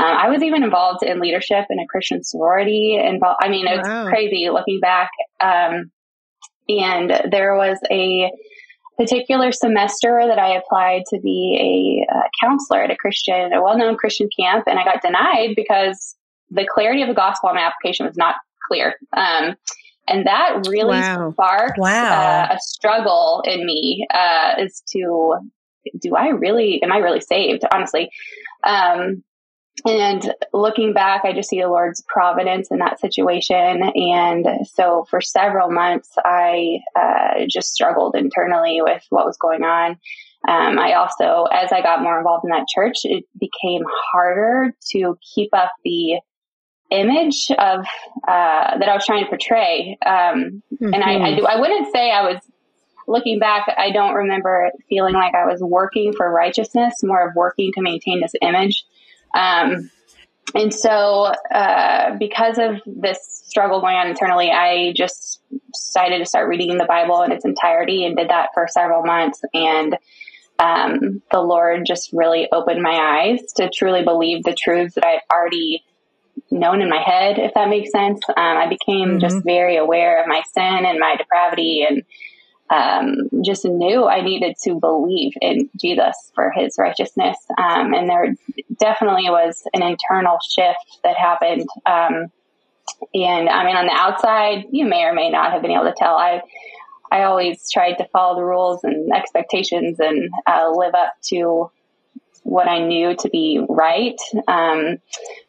Um, 0.00 0.06
I 0.06 0.28
was 0.28 0.42
even 0.42 0.62
involved 0.62 1.02
in 1.02 1.20
leadership 1.20 1.64
in 1.70 1.78
a 1.78 1.86
Christian 1.86 2.22
sorority. 2.22 2.96
Involved, 3.02 3.38
I 3.40 3.48
mean, 3.48 3.66
it's 3.66 3.88
wow. 3.88 4.08
crazy 4.08 4.48
looking 4.50 4.80
back. 4.80 5.10
Um, 5.40 5.90
and 6.68 7.22
there 7.30 7.56
was 7.56 7.78
a 7.90 8.30
particular 8.98 9.52
semester 9.52 10.24
that 10.26 10.38
I 10.38 10.56
applied 10.56 11.04
to 11.10 11.20
be 11.20 12.04
a, 12.10 12.14
a 12.14 12.22
counselor 12.42 12.82
at 12.82 12.90
a 12.90 12.96
Christian, 12.96 13.52
a 13.52 13.62
well 13.62 13.78
known 13.78 13.96
Christian 13.96 14.28
camp, 14.38 14.64
and 14.66 14.78
I 14.78 14.84
got 14.84 15.02
denied 15.02 15.54
because 15.56 16.16
the 16.50 16.66
clarity 16.66 17.02
of 17.02 17.08
the 17.08 17.14
gospel 17.14 17.48
on 17.48 17.54
my 17.54 17.62
application 17.62 18.06
was 18.06 18.16
not 18.16 18.36
clear. 18.68 18.94
Um, 19.16 19.56
and 20.06 20.26
that 20.26 20.66
really 20.68 20.98
wow. 20.98 21.32
sparked 21.32 21.78
wow. 21.78 22.46
Uh, 22.50 22.54
a 22.54 22.58
struggle 22.60 23.42
in 23.46 23.66
me 23.66 24.06
uh, 24.12 24.54
as 24.58 24.82
to 24.92 25.38
do 26.00 26.14
I 26.16 26.28
really, 26.28 26.82
am 26.82 26.92
I 26.92 26.98
really 26.98 27.20
saved, 27.20 27.62
honestly? 27.72 28.10
Um, 28.64 29.22
and 29.86 30.34
looking 30.52 30.92
back, 30.92 31.24
I 31.24 31.32
just 31.32 31.48
see 31.48 31.60
the 31.60 31.68
Lord's 31.68 32.02
providence 32.08 32.68
in 32.70 32.78
that 32.78 33.00
situation. 33.00 33.82
And 33.94 34.66
so 34.66 35.06
for 35.08 35.20
several 35.20 35.70
months, 35.70 36.10
I 36.24 36.80
uh, 36.96 37.44
just 37.48 37.72
struggled 37.72 38.16
internally 38.16 38.80
with 38.82 39.04
what 39.10 39.26
was 39.26 39.36
going 39.36 39.62
on. 39.62 39.92
Um, 40.48 40.78
I 40.78 40.94
also, 40.94 41.44
as 41.52 41.72
I 41.72 41.82
got 41.82 42.02
more 42.02 42.18
involved 42.18 42.44
in 42.44 42.50
that 42.50 42.66
church, 42.68 42.98
it 43.04 43.24
became 43.38 43.82
harder 44.12 44.72
to 44.92 45.16
keep 45.34 45.50
up 45.52 45.72
the 45.84 46.20
image 46.90 47.50
of 47.58 47.84
uh, 48.26 48.78
that 48.78 48.88
I 48.88 48.94
was 48.94 49.04
trying 49.04 49.24
to 49.24 49.28
portray. 49.28 49.98
Um, 50.04 50.62
mm-hmm. 50.72 50.94
And 50.94 51.02
I, 51.02 51.18
I, 51.18 51.34
do, 51.36 51.46
I 51.46 51.60
wouldn't 51.60 51.92
say 51.92 52.10
I 52.10 52.22
was 52.22 52.40
looking 53.06 53.38
back. 53.38 53.72
I 53.76 53.90
don't 53.90 54.14
remember 54.14 54.70
feeling 54.88 55.14
like 55.14 55.34
I 55.34 55.46
was 55.46 55.60
working 55.60 56.12
for 56.16 56.30
righteousness, 56.30 56.94
more 57.02 57.28
of 57.28 57.34
working 57.34 57.72
to 57.74 57.82
maintain 57.82 58.20
this 58.20 58.32
image. 58.40 58.84
Um, 59.34 59.90
and 60.54 60.72
so, 60.72 61.32
uh, 61.52 62.16
because 62.18 62.58
of 62.58 62.80
this 62.86 63.18
struggle 63.46 63.80
going 63.80 63.96
on 63.96 64.08
internally, 64.08 64.50
I 64.50 64.92
just 64.96 65.42
decided 65.72 66.18
to 66.18 66.26
start 66.26 66.48
reading 66.48 66.78
the 66.78 66.86
Bible 66.86 67.22
in 67.22 67.32
its 67.32 67.44
entirety 67.44 68.04
and 68.04 68.16
did 68.16 68.30
that 68.30 68.50
for 68.54 68.66
several 68.68 69.04
months. 69.04 69.42
And 69.52 69.96
um, 70.58 71.22
the 71.30 71.40
Lord 71.40 71.84
just 71.86 72.10
really 72.12 72.48
opened 72.50 72.82
my 72.82 72.94
eyes 72.94 73.40
to 73.56 73.70
truly 73.70 74.04
believe 74.04 74.42
the 74.42 74.56
truths 74.58 74.94
that 74.94 75.04
I'd 75.04 75.20
already 75.32 75.84
known 76.50 76.80
in 76.80 76.88
my 76.88 77.00
head, 77.00 77.38
if 77.38 77.54
that 77.54 77.68
makes 77.68 77.90
sense. 77.90 78.20
Um, 78.28 78.34
I 78.36 78.68
became 78.68 79.08
mm-hmm. 79.08 79.18
just 79.18 79.44
very 79.44 79.76
aware 79.76 80.20
of 80.20 80.28
my 80.28 80.42
sin 80.52 80.84
and 80.86 80.98
my 80.98 81.16
depravity 81.16 81.86
and 81.88 82.02
um, 82.70 83.28
just 83.42 83.64
knew 83.64 84.06
I 84.06 84.20
needed 84.20 84.56
to 84.64 84.74
believe 84.74 85.32
in 85.40 85.70
Jesus 85.80 86.32
for 86.34 86.50
his 86.54 86.76
righteousness. 86.78 87.36
Um, 87.56 87.94
and 87.94 88.08
there 88.08 88.34
definitely 88.78 89.30
was 89.30 89.62
an 89.72 89.82
internal 89.82 90.38
shift 90.50 91.00
that 91.02 91.16
happened. 91.16 91.66
Um, 91.86 92.30
and 93.14 93.48
I 93.48 93.64
mean, 93.64 93.76
on 93.76 93.86
the 93.86 93.92
outside, 93.92 94.66
you 94.70 94.86
may 94.86 95.04
or 95.04 95.14
may 95.14 95.30
not 95.30 95.52
have 95.52 95.62
been 95.62 95.70
able 95.70 95.84
to 95.84 95.94
tell. 95.96 96.16
I, 96.16 96.42
I 97.10 97.22
always 97.22 97.70
tried 97.70 97.94
to 97.94 98.08
follow 98.12 98.36
the 98.36 98.44
rules 98.44 98.84
and 98.84 99.12
expectations 99.12 99.98
and 99.98 100.30
uh, 100.46 100.70
live 100.70 100.94
up 100.94 101.14
to 101.28 101.70
what 102.42 102.68
I 102.68 102.86
knew 102.86 103.14
to 103.16 103.28
be 103.30 103.64
right. 103.68 104.18
Um, 104.46 104.98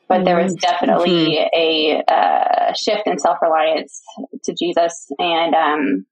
but 0.09 0.25
there 0.25 0.35
was 0.35 0.53
mm-hmm. 0.53 0.71
definitely 0.71 1.37
mm-hmm. 1.37 1.55
a 1.55 2.03
uh, 2.05 2.73
shift 2.73 3.03
in 3.05 3.19
self 3.19 3.37
reliance 3.41 4.01
to 4.43 4.53
Jesus 4.53 5.07
and 5.19 5.53
um, 5.53 6.05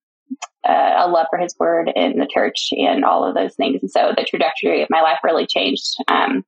uh, 0.64 1.06
a 1.06 1.10
love 1.10 1.28
for 1.30 1.40
his 1.40 1.56
word 1.60 1.92
in 1.94 2.20
the 2.20 2.28
church 2.32 2.70
and 2.72 3.04
all 3.04 3.26
of 3.28 3.36
those 3.36 3.56
things. 3.56 3.82
And 3.82 3.92
so 3.92 4.14
the 4.16 4.24
trajectory 4.24 4.84
of 4.84 4.90
my 4.90 5.02
life 5.02 5.20
really 5.24 5.48
changed 5.48 5.96
um, 6.08 6.46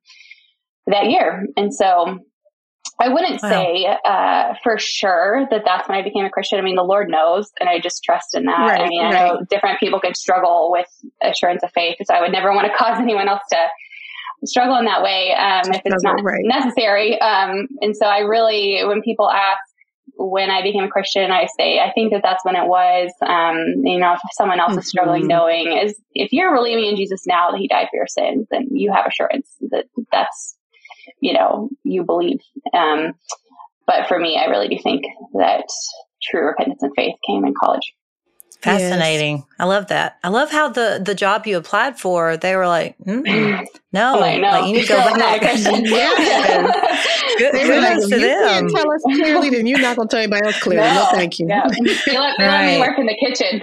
that 0.86 1.10
year. 1.10 1.46
And 1.56 1.74
so 1.74 2.20
I 3.00 3.08
wouldn't 3.08 3.42
wow. 3.42 3.48
say 3.48 3.98
uh, 4.04 4.54
for 4.62 4.78
sure 4.78 5.46
that 5.50 5.62
that's 5.64 5.88
when 5.88 5.98
I 5.98 6.02
became 6.02 6.26
a 6.26 6.30
Christian. 6.30 6.58
I 6.58 6.62
mean, 6.62 6.76
the 6.76 6.82
Lord 6.82 7.08
knows, 7.08 7.50
and 7.58 7.68
I 7.68 7.80
just 7.80 8.04
trust 8.04 8.34
in 8.34 8.44
that. 8.44 8.58
Right, 8.58 8.80
I 8.82 8.88
mean, 8.88 9.02
I 9.02 9.10
know 9.10 9.40
different 9.48 9.80
people 9.80 10.00
can 10.00 10.14
struggle 10.14 10.70
with 10.70 10.86
assurance 11.22 11.62
of 11.64 11.70
faith, 11.72 11.96
so 12.04 12.14
I 12.14 12.20
would 12.20 12.32
never 12.32 12.52
want 12.52 12.70
to 12.70 12.76
cause 12.76 12.98
anyone 13.00 13.28
else 13.28 13.42
to 13.50 13.56
struggle 14.44 14.76
in 14.76 14.84
that 14.86 15.02
way 15.02 15.32
um, 15.32 15.72
if 15.72 15.82
it's 15.84 16.02
not 16.02 16.22
right. 16.22 16.44
necessary. 16.44 17.20
Um, 17.20 17.68
and 17.80 17.96
so 17.96 18.06
I 18.06 18.20
really, 18.20 18.82
when 18.84 19.02
people 19.02 19.30
ask, 19.30 19.58
when 20.16 20.50
I 20.50 20.62
became 20.62 20.84
a 20.84 20.88
Christian, 20.88 21.30
I 21.30 21.46
say, 21.58 21.78
I 21.78 21.92
think 21.92 22.12
that 22.12 22.20
that's 22.22 22.44
when 22.44 22.56
it 22.56 22.66
was. 22.66 23.10
Um, 23.26 23.84
you 23.84 23.98
know, 23.98 24.12
if 24.12 24.20
someone 24.32 24.60
else 24.60 24.72
mm-hmm. 24.72 24.80
is 24.80 24.88
struggling, 24.88 25.22
mm-hmm. 25.22 25.28
knowing 25.28 25.78
is 25.78 25.98
if 26.14 26.32
you're 26.32 26.54
believing 26.54 26.86
in 26.86 26.96
Jesus 26.96 27.26
now 27.26 27.50
that 27.50 27.58
He 27.58 27.68
died 27.68 27.88
for 27.90 27.96
your 27.96 28.06
sins, 28.06 28.46
then 28.50 28.68
you 28.70 28.92
have 28.92 29.06
assurance 29.06 29.48
that 29.70 29.86
that's, 30.12 30.56
you 31.20 31.32
know, 31.32 31.70
you 31.84 32.04
believe. 32.04 32.40
Um, 32.74 33.14
but 33.86 34.08
for 34.08 34.18
me, 34.18 34.36
I 34.36 34.50
really 34.50 34.68
do 34.68 34.78
think 34.82 35.04
that 35.34 35.64
true 36.22 36.46
repentance 36.46 36.82
and 36.82 36.92
faith 36.94 37.14
came 37.26 37.44
in 37.44 37.54
college. 37.58 37.94
Fascinating. 38.62 39.36
Yes. 39.36 39.46
I 39.58 39.64
love 39.64 39.86
that. 39.86 40.18
I 40.22 40.28
love 40.28 40.50
how 40.50 40.68
the 40.68 41.00
the 41.02 41.14
job 41.14 41.46
you 41.46 41.56
applied 41.56 41.98
for, 41.98 42.36
they 42.36 42.56
were 42.56 42.66
like, 42.66 42.98
mm, 42.98 43.66
no, 43.92 44.18
like, 44.18 44.40
no, 44.40 44.48
like, 44.50 44.66
you 44.66 44.74
need 44.74 44.82
to 44.82 44.88
go 44.88 44.96
back. 45.16 45.42
yes. 45.42 45.66
Good, 47.38 47.52
good 47.52 47.82
like, 47.82 47.98
to 48.00 48.20
you 48.20 48.20
them. 48.20 48.48
can't 48.48 48.70
tell 48.70 48.92
us 48.92 49.02
clearly, 49.02 49.48
then 49.48 49.66
you're 49.66 49.80
not 49.80 49.96
going 49.96 50.08
to 50.08 50.12
tell 50.12 50.20
anybody 50.20 50.44
else 50.44 50.60
clearly. 50.60 50.86
No, 50.86 50.94
no 50.94 51.08
thank 51.10 51.38
you. 51.38 51.48
Yeah. 51.48 51.66
They 51.70 52.18
let, 52.18 52.38
right. 52.38 52.74
me 52.74 52.78
work 52.80 52.98
in 52.98 53.06
the 53.06 53.14
kitchen. 53.14 53.62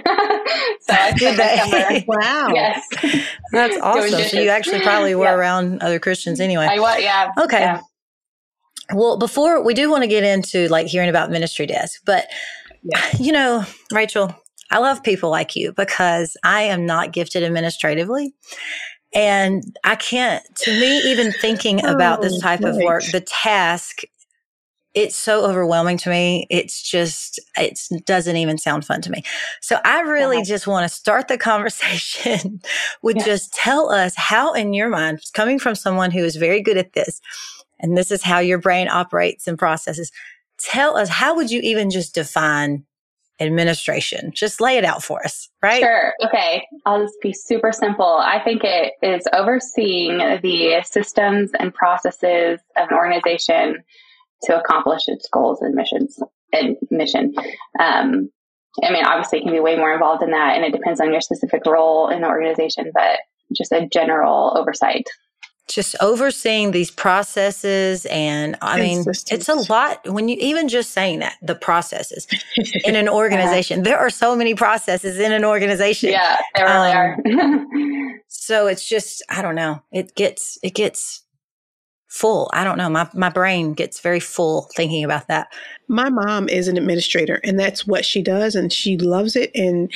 so 0.80 0.94
I 0.94 1.12
did 1.12 1.36
that. 1.38 2.04
Wow. 2.08 2.48
Yes. 2.52 2.84
That's 3.52 3.78
awesome. 3.80 4.20
So 4.24 4.40
you 4.40 4.48
actually 4.48 4.80
probably 4.80 5.14
were 5.14 5.26
yeah. 5.26 5.34
around 5.34 5.80
other 5.80 6.00
Christians 6.00 6.40
anyway. 6.40 6.66
I 6.68 6.80
was, 6.80 7.00
yeah. 7.00 7.30
Okay. 7.38 7.60
Yeah. 7.60 7.80
Well, 8.92 9.16
before 9.16 9.62
we 9.62 9.74
do 9.74 9.90
want 9.90 10.02
to 10.02 10.08
get 10.08 10.24
into 10.24 10.66
like 10.68 10.88
hearing 10.88 11.10
about 11.10 11.30
ministry 11.30 11.66
desk, 11.66 12.00
but 12.04 12.26
yeah. 12.82 13.00
you 13.20 13.30
know, 13.30 13.64
Rachel, 13.92 14.34
I 14.70 14.78
love 14.78 15.02
people 15.02 15.30
like 15.30 15.56
you 15.56 15.72
because 15.72 16.36
I 16.44 16.62
am 16.62 16.86
not 16.86 17.12
gifted 17.12 17.42
administratively. 17.42 18.34
And 19.14 19.62
I 19.84 19.94
can't, 19.94 20.44
to 20.64 20.70
me, 20.70 20.98
even 21.10 21.32
thinking 21.32 21.84
oh, 21.84 21.94
about 21.94 22.20
this 22.20 22.34
oh, 22.34 22.40
type 22.40 22.60
of 22.62 22.76
work, 22.76 23.04
the 23.10 23.22
task, 23.22 24.02
it's 24.94 25.16
so 25.16 25.46
overwhelming 25.46 25.96
to 25.98 26.10
me. 26.10 26.46
It's 26.50 26.82
just, 26.82 27.40
it 27.56 27.78
doesn't 28.04 28.36
even 28.36 28.58
sound 28.58 28.84
fun 28.84 29.00
to 29.02 29.10
me. 29.10 29.22
So 29.62 29.78
I 29.84 30.00
really 30.00 30.42
just 30.42 30.66
want 30.66 30.88
to 30.88 30.94
start 30.94 31.28
the 31.28 31.38
conversation 31.38 32.60
with 33.02 33.16
yeah. 33.16 33.24
just 33.24 33.52
tell 33.54 33.90
us 33.90 34.14
how, 34.16 34.52
in 34.52 34.74
your 34.74 34.88
mind, 34.88 35.20
coming 35.32 35.58
from 35.58 35.74
someone 35.74 36.10
who 36.10 36.24
is 36.24 36.36
very 36.36 36.60
good 36.60 36.76
at 36.76 36.92
this, 36.92 37.20
and 37.80 37.96
this 37.96 38.10
is 38.10 38.22
how 38.22 38.40
your 38.40 38.58
brain 38.58 38.88
operates 38.88 39.46
and 39.46 39.58
processes, 39.58 40.10
tell 40.58 40.96
us 40.96 41.08
how 41.08 41.34
would 41.36 41.50
you 41.50 41.60
even 41.62 41.90
just 41.90 42.14
define 42.14 42.84
administration? 43.40 44.30
Just 44.34 44.60
lay 44.60 44.76
it 44.76 44.84
out 44.84 45.02
for 45.02 45.24
us, 45.24 45.48
right? 45.62 45.80
Sure. 45.80 46.14
Okay. 46.24 46.66
I'll 46.86 47.02
just 47.02 47.20
be 47.22 47.32
super 47.32 47.72
simple. 47.72 48.18
I 48.20 48.42
think 48.42 48.62
it 48.64 48.94
is 49.02 49.26
overseeing 49.32 50.18
the 50.18 50.82
systems 50.84 51.50
and 51.58 51.72
processes 51.74 52.60
of 52.76 52.88
an 52.90 52.96
organization 52.96 53.84
to 54.42 54.58
accomplish 54.58 55.02
its 55.08 55.28
goals 55.28 55.60
and 55.62 55.74
missions 55.74 56.18
and 56.52 56.76
mission. 56.90 57.34
Um, 57.78 58.30
I 58.82 58.92
mean, 58.92 59.04
obviously, 59.04 59.40
it 59.40 59.42
can 59.42 59.52
be 59.52 59.60
way 59.60 59.76
more 59.76 59.92
involved 59.92 60.22
in 60.22 60.30
that, 60.30 60.54
and 60.54 60.64
it 60.64 60.72
depends 60.72 61.00
on 61.00 61.10
your 61.12 61.20
specific 61.20 61.62
role 61.66 62.08
in 62.08 62.20
the 62.20 62.28
organization, 62.28 62.90
but 62.94 63.18
just 63.56 63.72
a 63.72 63.88
general 63.88 64.56
oversight 64.56 65.04
just 65.68 65.94
overseeing 66.00 66.70
these 66.70 66.90
processes 66.90 68.06
and 68.06 68.56
i 68.62 68.80
mean 68.80 69.04
it's 69.06 69.48
a 69.48 69.54
lot 69.70 70.00
when 70.10 70.28
you 70.28 70.36
even 70.40 70.68
just 70.68 70.90
saying 70.90 71.18
that 71.18 71.36
the 71.42 71.54
processes 71.54 72.26
in 72.84 72.96
an 72.96 73.08
organization 73.08 73.82
there 73.82 73.98
are 73.98 74.10
so 74.10 74.34
many 74.34 74.54
processes 74.54 75.18
in 75.18 75.32
an 75.32 75.44
organization. 75.44 76.10
Yeah 76.10 76.36
there 76.54 76.66
really 76.66 76.90
um, 76.90 78.16
are 78.16 78.20
so 78.28 78.66
it's 78.66 78.88
just 78.88 79.22
i 79.28 79.42
don't 79.42 79.54
know 79.54 79.82
it 79.92 80.14
gets 80.14 80.58
it 80.62 80.74
gets 80.74 81.22
full. 82.08 82.50
I 82.52 82.64
don't 82.64 82.78
know 82.78 82.88
my, 82.88 83.08
my 83.14 83.28
brain 83.28 83.74
gets 83.74 84.00
very 84.00 84.20
full 84.20 84.68
thinking 84.74 85.04
about 85.04 85.28
that. 85.28 85.48
My 85.86 86.08
mom 86.08 86.48
is 86.48 86.66
an 86.66 86.76
administrator 86.76 87.40
and 87.44 87.60
that's 87.60 87.86
what 87.86 88.04
she 88.04 88.22
does 88.22 88.54
and 88.54 88.72
she 88.72 88.96
loves 88.96 89.36
it 89.36 89.50
and 89.54 89.92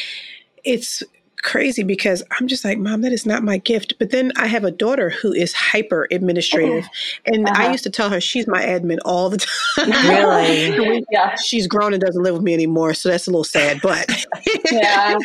it's 0.65 1.03
crazy 1.43 1.83
because 1.83 2.23
I'm 2.31 2.47
just 2.47 2.65
like, 2.65 2.79
Mom, 2.79 3.03
that 3.03 3.13
is 3.13 3.27
not 3.27 3.43
my 3.43 3.59
gift. 3.59 3.95
But 3.99 4.11
then 4.11 4.33
I 4.37 4.47
have 4.47 4.65
a 4.65 4.71
daughter 4.71 5.11
who 5.11 5.33
is 5.33 5.53
hyper 5.53 6.09
administrative. 6.11 6.89
And 7.27 7.49
uh-huh. 7.49 7.63
I 7.63 7.73
used 7.73 7.85
to 7.85 7.91
tell 7.91 8.09
her 8.11 8.21
she's 8.21 8.47
my 8.47 8.63
admin 8.63 8.99
all 9.05 9.29
the 9.29 9.39
time. 9.77 9.91
Really? 9.91 11.05
yeah. 11.11 11.35
She's 11.37 11.67
grown 11.67 11.93
and 11.93 12.03
doesn't 12.03 12.23
live 12.23 12.35
with 12.35 12.43
me 12.43 12.55
anymore. 12.55 12.95
So 12.95 13.09
that's 13.09 13.27
a 13.27 13.31
little 13.31 13.45
sad. 13.45 13.81
But 13.83 14.25
yeah. 14.71 15.19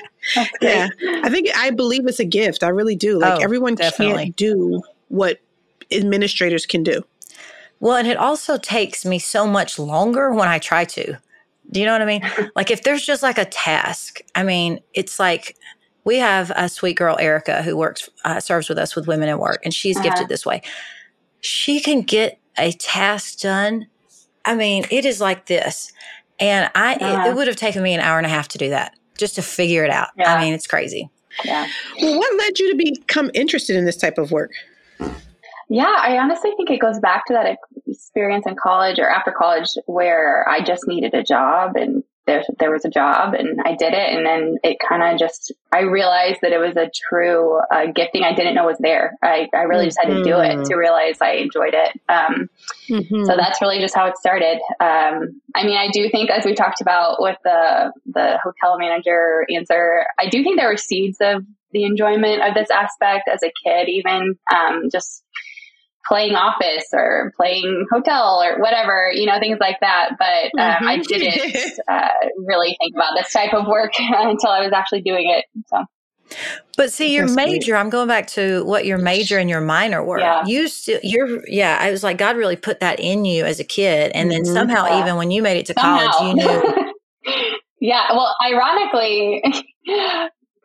yeah. 0.61 0.89
I 1.23 1.29
think 1.29 1.49
I 1.55 1.69
believe 1.69 2.05
it's 2.07 2.19
a 2.19 2.25
gift. 2.25 2.63
I 2.63 2.69
really 2.69 2.95
do. 2.95 3.19
Like 3.19 3.39
oh, 3.39 3.43
everyone 3.43 3.75
definitely. 3.75 4.25
can't 4.25 4.35
do 4.35 4.81
what 5.09 5.39
administrators 5.91 6.65
can 6.65 6.83
do. 6.83 7.03
Well, 7.79 7.95
and 7.95 8.07
it 8.07 8.17
also 8.17 8.57
takes 8.57 9.05
me 9.05 9.19
so 9.19 9.45
much 9.45 9.77
longer 9.77 10.33
when 10.33 10.47
I 10.47 10.57
try 10.57 10.83
to. 10.85 11.17
Do 11.69 11.79
you 11.79 11.85
know 11.85 11.91
what 11.91 12.01
I 12.01 12.05
mean? 12.05 12.51
like 12.55 12.71
if 12.71 12.83
there's 12.83 13.05
just 13.05 13.21
like 13.21 13.37
a 13.37 13.45
task, 13.45 14.21
I 14.35 14.43
mean, 14.43 14.79
it's 14.93 15.19
like 15.19 15.57
we 16.07 16.17
have 16.19 16.53
a 16.55 16.69
sweet 16.69 16.95
girl, 16.95 17.17
Erica, 17.19 17.61
who 17.61 17.75
works, 17.75 18.09
uh, 18.23 18.39
serves 18.39 18.69
with 18.69 18.77
us 18.77 18.95
with 18.95 19.07
women 19.07 19.27
in 19.27 19.37
work, 19.39 19.59
and 19.65 19.73
she's 19.73 19.97
uh-huh. 19.97 20.07
gifted 20.07 20.29
this 20.29 20.45
way. 20.45 20.61
She 21.41 21.81
can 21.81 22.01
get 22.01 22.39
a 22.57 22.71
task 22.71 23.39
done. 23.39 23.87
I 24.45 24.55
mean, 24.55 24.85
it 24.89 25.03
is 25.03 25.19
like 25.19 25.47
this. 25.47 25.91
And 26.39 26.71
I, 26.75 26.95
uh-huh. 26.95 27.05
it, 27.05 27.09
it 27.09 27.15
uh-huh. 27.15 27.33
would 27.35 27.47
have 27.47 27.57
taken 27.57 27.83
me 27.83 27.93
an 27.93 27.99
hour 27.99 28.17
and 28.17 28.25
a 28.25 28.29
half 28.29 28.47
to 28.49 28.57
do 28.57 28.69
that 28.69 28.93
just 29.17 29.35
to 29.35 29.41
figure 29.41 29.83
it 29.83 29.89
out. 29.89 30.07
Yeah. 30.17 30.33
I 30.33 30.41
mean, 30.41 30.53
it's 30.53 30.65
crazy. 30.65 31.09
Yeah. 31.43 31.67
Well, 32.01 32.17
what 32.17 32.37
led 32.37 32.57
you 32.57 32.71
to 32.71 32.77
become 32.77 33.29
interested 33.33 33.75
in 33.75 33.83
this 33.83 33.97
type 33.97 34.17
of 34.17 34.31
work? 34.31 34.51
Yeah, 35.69 35.93
I 35.97 36.17
honestly 36.17 36.51
think 36.55 36.69
it 36.69 36.79
goes 36.79 36.99
back 36.99 37.25
to 37.25 37.33
that 37.33 37.57
experience 37.85 38.45
in 38.47 38.55
college 38.55 38.97
or 38.97 39.09
after 39.09 39.33
college 39.33 39.67
where 39.87 40.47
I 40.47 40.61
just 40.61 40.87
needed 40.87 41.13
a 41.13 41.21
job 41.21 41.75
and 41.75 42.01
there, 42.27 42.43
there 42.59 42.71
was 42.71 42.85
a 42.85 42.89
job 42.89 43.33
and 43.33 43.59
I 43.65 43.75
did 43.75 43.93
it. 43.93 44.15
And 44.15 44.25
then 44.25 44.57
it 44.63 44.77
kind 44.87 45.01
of 45.01 45.17
just, 45.17 45.51
I 45.71 45.79
realized 45.79 46.39
that 46.43 46.51
it 46.51 46.59
was 46.59 46.75
a 46.75 46.91
true 47.09 47.59
uh, 47.73 47.87
gifting 47.95 48.23
I 48.23 48.35
didn't 48.35 48.53
know 48.53 48.65
was 48.65 48.77
there. 48.79 49.17
I, 49.23 49.47
I 49.53 49.63
really 49.63 49.85
just 49.85 49.97
had 49.99 50.09
to 50.09 50.23
do 50.23 50.37
it 50.37 50.51
to 50.51 50.57
mm-hmm. 50.57 50.77
realize 50.77 51.17
I 51.21 51.31
enjoyed 51.31 51.73
it. 51.73 51.99
Um, 52.09 52.49
mm-hmm. 52.89 53.25
So 53.25 53.35
that's 53.35 53.61
really 53.61 53.79
just 53.79 53.95
how 53.95 54.05
it 54.07 54.17
started. 54.17 54.59
Um, 54.79 55.41
I 55.55 55.65
mean, 55.65 55.77
I 55.77 55.89
do 55.91 56.09
think, 56.11 56.29
as 56.29 56.45
we 56.45 56.53
talked 56.53 56.81
about 56.81 57.15
with 57.19 57.37
the, 57.43 57.91
the 58.05 58.37
hotel 58.43 58.77
manager 58.77 59.45
answer, 59.55 60.05
I 60.19 60.29
do 60.29 60.43
think 60.43 60.59
there 60.59 60.69
were 60.69 60.77
seeds 60.77 61.17
of 61.21 61.43
the 61.71 61.83
enjoyment 61.83 62.41
of 62.41 62.53
this 62.53 62.69
aspect 62.69 63.29
as 63.31 63.43
a 63.43 63.51
kid, 63.63 63.89
even 63.89 64.37
um, 64.53 64.89
just 64.91 65.23
playing 66.07 66.35
office 66.35 66.87
or 66.93 67.33
playing 67.35 67.85
hotel 67.91 68.41
or 68.41 68.59
whatever, 68.59 69.11
you 69.13 69.25
know, 69.25 69.39
things 69.39 69.57
like 69.59 69.77
that. 69.81 70.11
But 70.17 70.59
uh, 70.59 70.75
mm-hmm. 70.75 70.87
I 70.87 70.97
didn't 71.07 71.79
uh, 71.87 72.09
really 72.45 72.75
think 72.79 72.95
about 72.95 73.13
this 73.15 73.31
type 73.31 73.53
of 73.53 73.67
work 73.67 73.93
until 73.99 74.49
I 74.49 74.61
was 74.61 74.71
actually 74.73 75.01
doing 75.01 75.29
it. 75.29 75.45
So. 75.67 75.83
But 76.75 76.91
see, 76.91 77.13
your 77.15 77.25
That's 77.25 77.35
major, 77.35 77.75
I'm 77.75 77.89
going 77.89 78.07
back 78.07 78.27
to 78.27 78.63
what 78.65 78.85
your 78.85 78.97
major 78.97 79.37
and 79.37 79.49
your 79.49 79.61
minor 79.61 80.03
were. 80.03 80.19
Yeah. 80.19 80.45
You 80.45 80.67
still, 80.67 80.99
you're, 81.01 81.47
yeah, 81.47 81.77
I 81.79 81.89
was 81.89 82.03
like, 82.03 82.17
God 82.17 82.35
really 82.35 82.57
put 82.57 82.81
that 82.81 82.99
in 82.99 83.25
you 83.25 83.45
as 83.45 83.59
a 83.59 83.63
kid. 83.63 84.11
And 84.13 84.29
then 84.29 84.43
mm-hmm. 84.43 84.53
somehow, 84.53 84.85
yeah. 84.85 85.01
even 85.01 85.15
when 85.15 85.31
you 85.31 85.41
made 85.41 85.57
it 85.57 85.65
to 85.67 85.73
somehow. 85.73 86.11
college, 86.11 86.37
you 86.37 86.45
knew. 86.45 86.93
yeah. 87.79 88.11
Well, 88.11 88.35
ironically, 88.45 89.41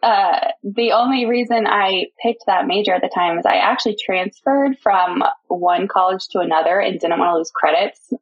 uh, 0.03 0.49
the 0.65 0.93
only 0.93 1.27
reason 1.27 1.67
I 1.67 2.07
picked 2.21 2.45
that 2.47 2.67
major 2.67 2.93
at 2.93 3.03
the 3.03 3.11
time 3.15 3.39
is 3.39 3.47
I 3.47 3.57
actually 3.57 3.97
transferred 4.05 4.77
from 4.83 5.23
one 5.47 5.87
college 5.87 6.27
to 6.33 6.41
another 6.41 6.81
and 6.81 6.99
didn't 6.99 7.19
want 7.19 7.31
to 7.31 7.37
lose 7.37 7.53
credits. 7.55 8.13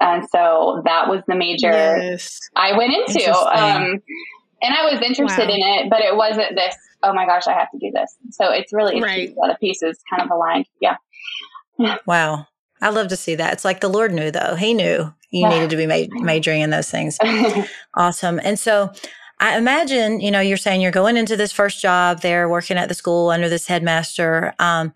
And 0.00 0.28
so 0.30 0.82
that 0.84 1.08
was 1.08 1.22
the 1.26 1.34
major 1.34 1.70
yes. 1.70 2.38
I 2.54 2.76
went 2.76 2.92
into. 2.92 3.32
Um, 3.32 4.02
and 4.62 4.74
I 4.74 4.92
was 4.92 5.02
interested 5.02 5.48
wow. 5.48 5.54
in 5.54 5.60
it, 5.60 5.90
but 5.90 6.00
it 6.00 6.16
wasn't 6.16 6.54
this, 6.54 6.76
oh 7.02 7.12
my 7.12 7.26
gosh, 7.26 7.46
I 7.46 7.52
have 7.52 7.70
to 7.72 7.78
do 7.78 7.90
this. 7.92 8.16
So 8.30 8.50
it's 8.50 8.72
really 8.72 9.02
right. 9.02 9.34
the 9.34 9.56
pieces 9.60 9.98
kind 10.08 10.22
of 10.22 10.30
aligned. 10.30 10.66
Yeah. 10.80 10.96
Wow. 12.06 12.46
I 12.80 12.90
love 12.90 13.08
to 13.08 13.16
see 13.16 13.34
that. 13.36 13.52
It's 13.54 13.64
like 13.64 13.80
the 13.80 13.88
Lord 13.88 14.12
knew, 14.12 14.30
though. 14.30 14.54
He 14.56 14.74
knew 14.74 15.12
you 15.30 15.40
yeah. 15.40 15.48
needed 15.48 15.70
to 15.70 15.76
be 15.76 15.86
ma- 15.86 16.22
majoring 16.22 16.60
in 16.60 16.70
those 16.70 16.90
things. 16.90 17.18
awesome. 17.96 18.40
And 18.44 18.58
so 18.58 18.92
I 19.38 19.58
imagine, 19.58 20.20
you 20.20 20.30
know, 20.30 20.40
you're 20.40 20.56
saying 20.56 20.80
you're 20.80 20.90
going 20.90 21.16
into 21.16 21.36
this 21.36 21.52
first 21.52 21.80
job 21.80 22.20
there, 22.22 22.48
working 22.48 22.76
at 22.76 22.88
the 22.88 22.94
school 22.94 23.30
under 23.30 23.48
this 23.48 23.66
headmaster. 23.66 24.54
Um, 24.58 24.94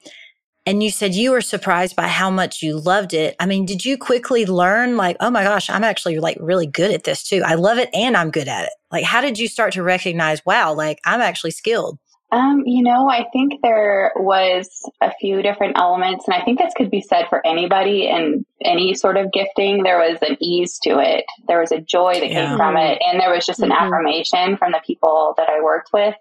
and 0.64 0.83
you 0.83 0.90
said 0.90 1.14
you 1.14 1.30
were 1.30 1.40
surprised 1.40 1.97
by 1.97 2.09
how 2.09 2.30
much 2.30 2.62
you 2.62 2.78
loved 2.78 3.14
it. 3.14 3.35
I 3.40 3.47
mean, 3.47 3.64
did 3.64 3.85
you 3.85 3.97
quickly 3.97 4.45
learn 4.45 4.99
like, 4.99 5.16
oh 5.18 5.30
my 5.30 5.42
gosh, 5.42 5.71
I'm 5.71 5.83
actually 5.83 6.18
like 6.18 6.37
really 6.40 6.66
good 6.66 6.90
at 6.90 7.04
this 7.04 7.23
too. 7.23 7.42
I 7.45 7.54
love 7.54 7.78
it 7.78 7.88
and 7.95 8.16
I'm 8.16 8.30
good 8.30 8.49
at 8.49 8.64
it. 8.66 8.73
Like, 8.92 9.04
how 9.04 9.23
did 9.23 9.38
you 9.38 9.49
start 9.49 9.73
to 9.75 9.83
recognize, 9.83 10.45
wow, 10.45 10.75
like 10.75 11.00
I'm 11.04 11.23
actually 11.23 11.52
skilled? 11.52 11.99
Um, 12.30 12.62
you 12.66 12.82
know, 12.82 13.08
I 13.08 13.25
think 13.32 13.62
there 13.62 14.12
was 14.14 14.68
a 15.00 15.12
few 15.18 15.40
different 15.40 15.78
elements, 15.78 16.26
and 16.28 16.35
I 16.35 16.44
think 16.44 16.58
this 16.58 16.75
could 16.76 16.90
be 16.90 17.00
said 17.00 17.26
for 17.28 17.44
anybody 17.47 18.06
in 18.06 18.44
any 18.62 18.94
sort 18.94 19.16
of 19.16 19.32
gifting. 19.32 19.82
There 19.82 19.99
was 19.99 20.18
an 20.20 20.37
ease 20.38 20.78
to 20.82 20.99
it, 20.99 21.25
there 21.47 21.61
was 21.61 21.73
a 21.73 21.80
joy 21.80 22.20
that 22.20 22.28
yeah. 22.28 22.49
came 22.49 22.56
from 22.58 22.76
it, 22.76 23.00
and 23.02 23.18
there 23.18 23.32
was 23.32 23.47
just 23.47 23.61
an 23.61 23.70
mm-hmm. 23.70 23.82
affirmation 23.82 24.58
from 24.58 24.73
the 24.73 24.82
people 24.87 25.35
that 25.38 25.49
I 25.49 25.62
worked 25.62 25.90
with. 25.92 26.14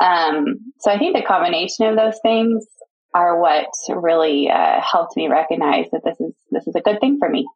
Um, 0.00 0.72
so 0.80 0.90
I 0.90 0.98
think 0.98 1.16
the 1.16 1.22
combination 1.22 1.86
of 1.86 1.96
those 1.96 2.18
things 2.20 2.66
are 3.14 3.40
what 3.40 3.68
really 3.88 4.50
uh, 4.50 4.80
helped 4.80 5.16
me 5.16 5.28
recognize 5.28 5.86
that 5.92 6.02
this 6.04 6.20
is 6.20 6.32
this 6.50 6.66
is 6.66 6.74
a 6.74 6.80
good 6.80 7.00
thing 7.00 7.18
for 7.18 7.28
me. 7.28 7.46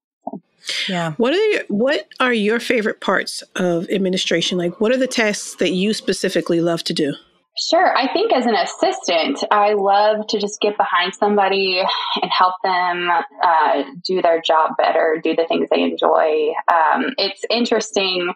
Yeah. 0.88 1.12
What 1.12 1.32
are 1.32 1.44
your, 1.46 1.62
what 1.68 2.08
are 2.20 2.32
your 2.32 2.60
favorite 2.60 3.00
parts 3.00 3.42
of 3.56 3.90
administration? 3.90 4.56
Like, 4.58 4.80
what 4.80 4.92
are 4.92 4.96
the 4.96 5.08
tasks 5.08 5.56
that 5.56 5.72
you 5.72 5.92
specifically 5.92 6.60
love 6.60 6.84
to 6.84 6.94
do? 6.94 7.14
Sure. 7.58 7.94
I 7.94 8.10
think 8.12 8.32
as 8.32 8.46
an 8.46 8.54
assistant, 8.54 9.44
I 9.50 9.74
love 9.74 10.26
to 10.28 10.38
just 10.38 10.58
get 10.60 10.78
behind 10.78 11.14
somebody 11.14 11.82
and 12.22 12.30
help 12.30 12.54
them 12.64 13.08
uh, 13.42 13.82
do 14.04 14.22
their 14.22 14.40
job 14.40 14.76
better, 14.78 15.20
do 15.22 15.36
the 15.36 15.44
things 15.46 15.68
they 15.70 15.82
enjoy. 15.82 16.52
Um, 16.72 17.12
it's 17.18 17.44
interesting 17.50 18.32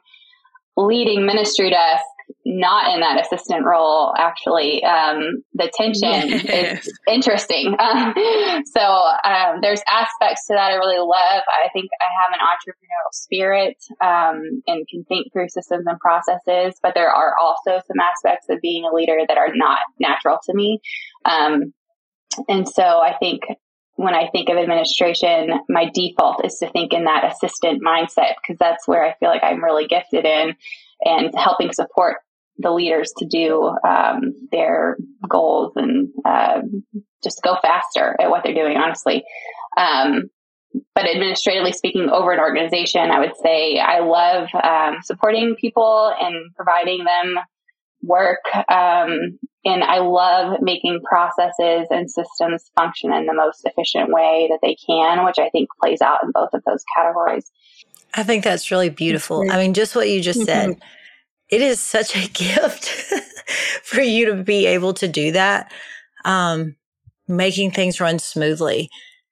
leading 0.76 1.25
ministry 1.25 1.70
desk 1.70 2.04
not 2.60 2.92
in 2.94 3.00
that 3.00 3.20
assistant 3.20 3.64
role 3.64 4.14
actually. 4.16 4.82
Um, 4.84 5.42
the 5.54 5.70
tension 5.75 6.28
yes. 6.28 6.86
is 6.86 6.98
interesting. 7.08 7.76
Um, 7.86 8.14
so 8.64 8.80
um, 8.80 9.60
there's 9.62 9.80
aspects 9.88 10.46
to 10.46 10.54
that 10.54 10.72
i 10.72 10.75
really 10.75 10.98
love. 10.98 11.42
I 11.46 11.68
think 11.72 11.88
i 12.00 12.06
have 12.22 12.32
an 12.32 12.40
entrepreneurial 12.40 13.12
spirit 13.12 13.76
um, 14.00 14.62
and 14.66 14.86
can 14.88 15.04
think 15.04 15.32
through 15.32 15.48
systems 15.50 15.84
and 15.86 15.98
processes 16.00 16.75
but 16.82 16.94
there 16.94 17.10
are 17.10 17.34
also 17.40 17.80
some 17.86 18.00
aspects 18.00 18.46
of 18.48 18.60
being 18.60 18.84
a 18.84 18.94
leader 18.94 19.18
that 19.28 19.38
are 19.38 19.54
not 19.54 19.78
natural 20.00 20.38
to 20.46 20.54
me. 20.54 20.80
Um, 21.25 21.72
and 22.48 22.68
so 22.68 22.82
i 22.82 23.14
think 23.18 23.42
when 23.96 24.14
I 24.14 24.28
think 24.28 24.50
of 24.50 24.58
administration, 24.58 25.58
my 25.69 25.90
default 25.92 26.45
is 26.45 26.58
to 26.58 26.71
think 26.71 26.92
in 26.92 27.04
that 27.04 27.25
assistant 27.25 27.82
mindset 27.82 28.34
because 28.42 28.58
that's 28.58 28.86
where 28.86 29.04
I 29.04 29.14
feel 29.19 29.30
like 29.30 29.42
I'm 29.42 29.64
really 29.64 29.86
gifted 29.86 30.26
in 30.26 30.54
and 31.02 31.30
helping 31.34 31.73
support 31.73 32.19
the 32.58 32.71
leaders 32.71 33.12
to 33.19 33.26
do 33.26 33.71
um, 33.86 34.32
their 34.50 34.97
goals 35.28 35.73
and 35.76 36.08
uh, 36.25 36.62
just 37.23 37.42
go 37.42 37.56
faster 37.62 38.16
at 38.21 38.30
what 38.30 38.42
they're 38.45 38.54
doing, 38.54 38.76
honestly. 38.76 39.25
Um, 39.76 40.30
but 40.95 41.06
administratively 41.06 41.73
speaking, 41.73 42.08
over 42.10 42.32
an 42.32 42.40
organization, 42.40 43.10
I 43.10 43.21
would 43.21 43.36
say 43.42 43.78
I 43.78 44.00
love 44.00 44.49
um, 44.62 44.99
supporting 45.02 45.56
people 45.60 46.14
and 46.21 46.54
providing 46.54 47.04
them 47.04 47.36
work. 48.02 48.45
Um, 48.54 49.38
and 49.64 49.82
I 49.82 49.99
love 49.99 50.58
making 50.60 51.00
processes 51.02 51.88
and 51.90 52.10
systems 52.10 52.71
function 52.76 53.12
in 53.12 53.26
the 53.26 53.34
most 53.34 53.62
efficient 53.64 54.10
way 54.10 54.49
that 54.50 54.60
they 54.62 54.76
can, 54.86 55.25
which 55.25 55.38
I 55.38 55.49
think 55.50 55.69
plays 55.82 56.00
out 56.00 56.23
in 56.23 56.30
both 56.32 56.50
of 56.52 56.62
those 56.64 56.84
categories. 56.97 57.50
I 58.14 58.23
think 58.23 58.45
that's 58.45 58.71
really 58.71 58.90
beautiful. 58.90 59.45
I 59.50 59.58
mean, 59.58 59.75
just 59.75 59.97
what 59.97 60.08
you 60.08 60.21
just 60.21 60.40
mm-hmm. 60.40 60.71
said 60.71 60.82
it 61.50 61.61
is 61.61 61.80
such 61.80 62.17
a 62.17 62.28
gift 62.32 62.89
for 63.82 64.00
you 64.00 64.26
to 64.26 64.43
be 64.43 64.67
able 64.67 64.95
to 64.95 65.09
do 65.09 65.32
that, 65.32 65.73
um, 66.25 66.76
making 67.28 67.71
things 67.71 68.00
run 68.00 68.19
smoothly. 68.19 68.91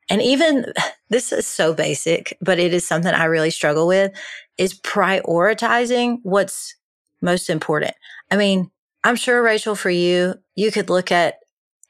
And 0.08 0.22
even 0.22 0.72
this 1.10 1.32
is 1.32 1.46
so 1.46 1.74
basic, 1.74 2.36
but 2.40 2.58
it 2.58 2.72
is 2.74 2.86
something 2.86 3.12
I 3.12 3.24
really 3.24 3.50
struggle 3.50 3.86
with 3.86 4.12
is 4.58 4.78
prioritizing 4.80 6.18
what's 6.22 6.74
most 7.20 7.50
important. 7.50 7.94
I 8.30 8.36
mean, 8.36 8.70
I'm 9.02 9.16
sure, 9.16 9.42
Rachel, 9.42 9.74
for 9.74 9.90
you, 9.90 10.34
you 10.54 10.70
could 10.70 10.88
look 10.88 11.12
at, 11.12 11.36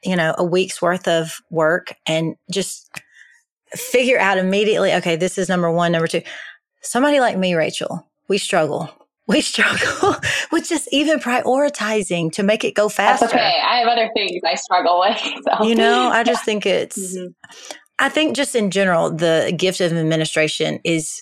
you 0.03 0.15
know, 0.15 0.35
a 0.37 0.43
week's 0.43 0.81
worth 0.81 1.07
of 1.07 1.39
work 1.49 1.95
and 2.05 2.35
just 2.51 2.89
figure 3.69 4.19
out 4.19 4.37
immediately, 4.37 4.93
okay, 4.93 5.15
this 5.15 5.37
is 5.37 5.49
number 5.49 5.71
one, 5.71 5.91
number 5.91 6.07
two. 6.07 6.21
Somebody 6.81 7.19
like 7.19 7.37
me, 7.37 7.55
Rachel, 7.55 8.07
we 8.27 8.37
struggle 8.37 9.04
we 9.27 9.41
struggle 9.41 10.15
with 10.51 10.67
just 10.67 10.87
even 10.91 11.19
prioritizing 11.19 12.31
to 12.33 12.43
make 12.43 12.63
it 12.63 12.75
go 12.75 12.89
faster. 12.89 13.25
That's 13.25 13.33
okay. 13.33 13.61
I 13.65 13.79
have 13.79 13.87
other 13.87 14.09
things 14.15 14.41
I 14.45 14.55
struggle 14.55 14.99
with. 14.99 15.17
So. 15.17 15.65
You 15.65 15.75
know, 15.75 16.09
I 16.09 16.23
just 16.23 16.41
yeah. 16.41 16.45
think 16.45 16.65
it's, 16.65 17.17
mm-hmm. 17.17 17.31
I 17.97 18.09
think 18.09 18.35
just 18.35 18.55
in 18.55 18.71
general, 18.71 19.11
the 19.11 19.53
gift 19.57 19.81
of 19.81 19.93
administration 19.93 20.79
is 20.83 21.21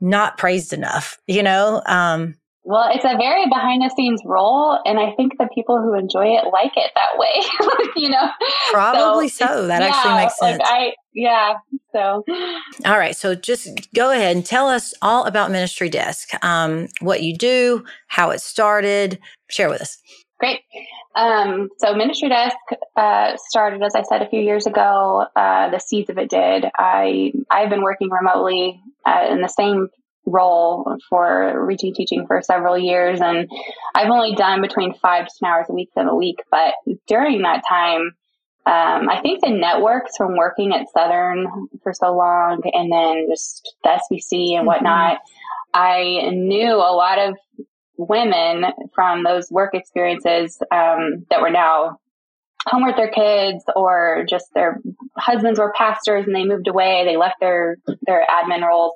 not 0.00 0.38
praised 0.38 0.72
enough, 0.72 1.18
you 1.26 1.42
know? 1.42 1.82
Um, 1.86 2.36
well, 2.68 2.90
it's 2.92 3.04
a 3.04 3.16
very 3.16 3.46
behind 3.46 3.80
the 3.80 3.94
scenes 3.96 4.20
role, 4.24 4.76
and 4.84 4.98
I 4.98 5.12
think 5.12 5.38
the 5.38 5.48
people 5.54 5.80
who 5.80 5.94
enjoy 5.94 6.34
it 6.34 6.46
like 6.52 6.72
it 6.74 6.90
that 6.96 7.16
way. 7.16 7.40
you 7.96 8.10
know, 8.10 8.28
probably 8.72 9.28
so. 9.28 9.46
so. 9.46 9.66
That 9.68 9.82
yeah, 9.82 9.88
actually 9.88 10.14
makes 10.16 10.36
sense. 10.36 10.58
Like 10.58 10.68
I, 10.68 10.92
yeah. 11.16 11.54
So, 11.92 12.24
all 12.84 12.98
right. 12.98 13.16
So, 13.16 13.34
just 13.34 13.92
go 13.94 14.12
ahead 14.12 14.36
and 14.36 14.44
tell 14.44 14.68
us 14.68 14.94
all 15.00 15.24
about 15.24 15.50
Ministry 15.50 15.88
Desk. 15.88 16.28
Um, 16.44 16.88
what 17.00 17.22
you 17.22 17.36
do, 17.36 17.84
how 18.06 18.30
it 18.30 18.40
started. 18.40 19.18
Share 19.48 19.68
with 19.68 19.80
us. 19.80 19.98
Great. 20.38 20.60
Um, 21.14 21.70
so 21.78 21.94
Ministry 21.94 22.28
Desk 22.28 22.56
uh, 22.94 23.36
started, 23.48 23.82
as 23.82 23.94
I 23.94 24.02
said, 24.02 24.20
a 24.20 24.28
few 24.28 24.40
years 24.40 24.66
ago. 24.66 25.24
Uh, 25.34 25.70
the 25.70 25.78
seeds 25.78 26.10
of 26.10 26.18
it 26.18 26.28
did. 26.28 26.66
I 26.76 27.32
I've 27.50 27.70
been 27.70 27.82
working 27.82 28.10
remotely 28.10 28.78
uh, 29.06 29.28
in 29.30 29.40
the 29.40 29.48
same 29.48 29.88
role 30.26 30.96
for 31.08 31.64
reaching 31.64 31.94
teaching 31.94 32.26
for 32.26 32.42
several 32.42 32.76
years 32.76 33.20
and 33.20 33.48
I've 33.94 34.10
only 34.10 34.34
done 34.34 34.60
between 34.60 34.92
five 34.94 35.26
to 35.26 35.32
ten 35.38 35.48
hours 35.48 35.66
a 35.70 35.72
week 35.72 35.90
in 35.96 36.08
a 36.08 36.14
week. 36.14 36.40
But 36.50 36.74
during 37.06 37.42
that 37.42 37.62
time, 37.66 38.10
um, 38.66 39.08
I 39.08 39.20
think 39.22 39.42
the 39.42 39.50
networks 39.50 40.16
from 40.16 40.36
working 40.36 40.72
at 40.72 40.90
Southern 40.92 41.46
for 41.84 41.92
so 41.92 42.16
long 42.16 42.62
and 42.64 42.90
then 42.90 43.28
just 43.30 43.76
the 43.84 43.90
SBC 43.90 44.54
and 44.54 44.58
mm-hmm. 44.58 44.66
whatnot, 44.66 45.18
mm-hmm. 45.18 45.80
I 45.80 46.30
knew 46.30 46.74
a 46.74 46.94
lot 46.94 47.18
of 47.18 47.36
women 47.96 48.64
from 48.92 49.22
those 49.22 49.50
work 49.52 49.74
experiences 49.74 50.58
um, 50.72 51.26
that 51.30 51.40
were 51.40 51.50
now 51.50 52.00
home 52.66 52.84
with 52.84 52.96
their 52.96 53.10
kids 53.10 53.64
or 53.76 54.26
just 54.28 54.46
their 54.52 54.80
husbands 55.16 55.60
were 55.60 55.72
pastors 55.76 56.26
and 56.26 56.34
they 56.34 56.44
moved 56.44 56.66
away 56.66 57.04
they 57.06 57.16
left 57.16 57.36
their 57.40 57.76
their 58.02 58.26
admin 58.28 58.66
roles 58.66 58.92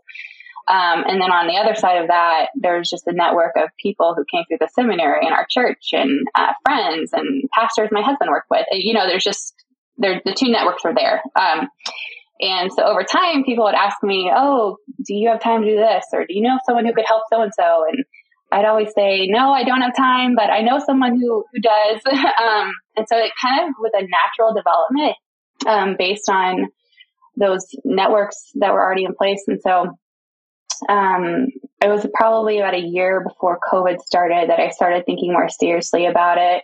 um, 0.71 1.03
and 1.05 1.21
then 1.21 1.33
on 1.33 1.49
the 1.49 1.57
other 1.59 1.75
side 1.75 2.01
of 2.01 2.07
that, 2.07 2.47
there's 2.55 2.89
just 2.89 3.09
a 3.09 3.13
network 3.13 3.57
of 3.57 3.71
people 3.83 4.15
who 4.15 4.25
came 4.31 4.45
through 4.47 4.59
the 4.61 4.71
seminary 4.73 5.27
and 5.27 5.35
our 5.35 5.45
church 5.51 5.89
and 5.93 6.21
uh, 6.37 6.53
friends 6.65 7.11
and 7.13 7.43
pastors 7.53 7.89
my 7.91 8.03
husband 8.03 8.31
worked 8.31 8.51
with. 8.51 8.67
You 8.71 8.95
know, 8.95 9.09
there's 9.09 9.25
just, 9.25 9.53
there, 9.99 10.23
the 10.25 10.33
two 10.33 10.49
networks 10.49 10.85
were 10.85 10.95
there. 10.95 11.23
Um, 11.35 11.67
and 12.41 12.71
so 12.73 12.85
over 12.85 13.03
time, 13.03 13.43
people 13.43 13.65
would 13.65 13.75
ask 13.75 13.97
me, 14.05 14.31
Oh, 14.33 14.77
do 15.05 15.13
you 15.13 15.29
have 15.31 15.43
time 15.43 15.63
to 15.63 15.69
do 15.69 15.77
this? 15.77 16.05
Or 16.13 16.21
do 16.21 16.33
you 16.33 16.43
know 16.43 16.59
someone 16.65 16.87
who 16.87 16.95
could 16.95 17.05
help 17.05 17.25
so 17.33 17.43
and 17.43 17.53
so? 17.53 17.85
And 17.89 18.05
I'd 18.53 18.65
always 18.65 18.93
say, 18.95 19.27
No, 19.27 19.51
I 19.53 19.65
don't 19.65 19.83
have 19.83 19.97
time, 19.97 20.37
but 20.37 20.51
I 20.51 20.63
know 20.63 20.79
someone 20.79 21.19
who, 21.19 21.45
who 21.53 21.61
does. 21.61 22.01
um, 22.07 22.73
and 22.97 23.07
so 23.09 23.19
it 23.19 23.33
kind 23.43 23.69
of 23.69 23.75
was 23.81 23.91
a 23.93 24.07
natural 24.07 24.55
development 24.55 25.17
um, 25.67 25.97
based 25.99 26.31
on 26.31 26.69
those 27.37 27.67
networks 27.85 28.37
that 28.55 28.73
were 28.73 28.81
already 28.81 29.05
in 29.05 29.15
place. 29.17 29.43
And 29.49 29.59
so 29.61 29.97
um, 30.89 31.49
it 31.83 31.89
was 31.89 32.07
probably 32.15 32.59
about 32.59 32.75
a 32.75 32.81
year 32.81 33.23
before 33.27 33.59
COVID 33.71 34.01
started 34.01 34.51
that 34.51 34.61
I 34.61 34.71
started 34.71 35.07
thinking 35.07 35.33
more 35.33 35.49
seriously 35.49 36.07
about 36.07 36.39
it. 36.39 36.63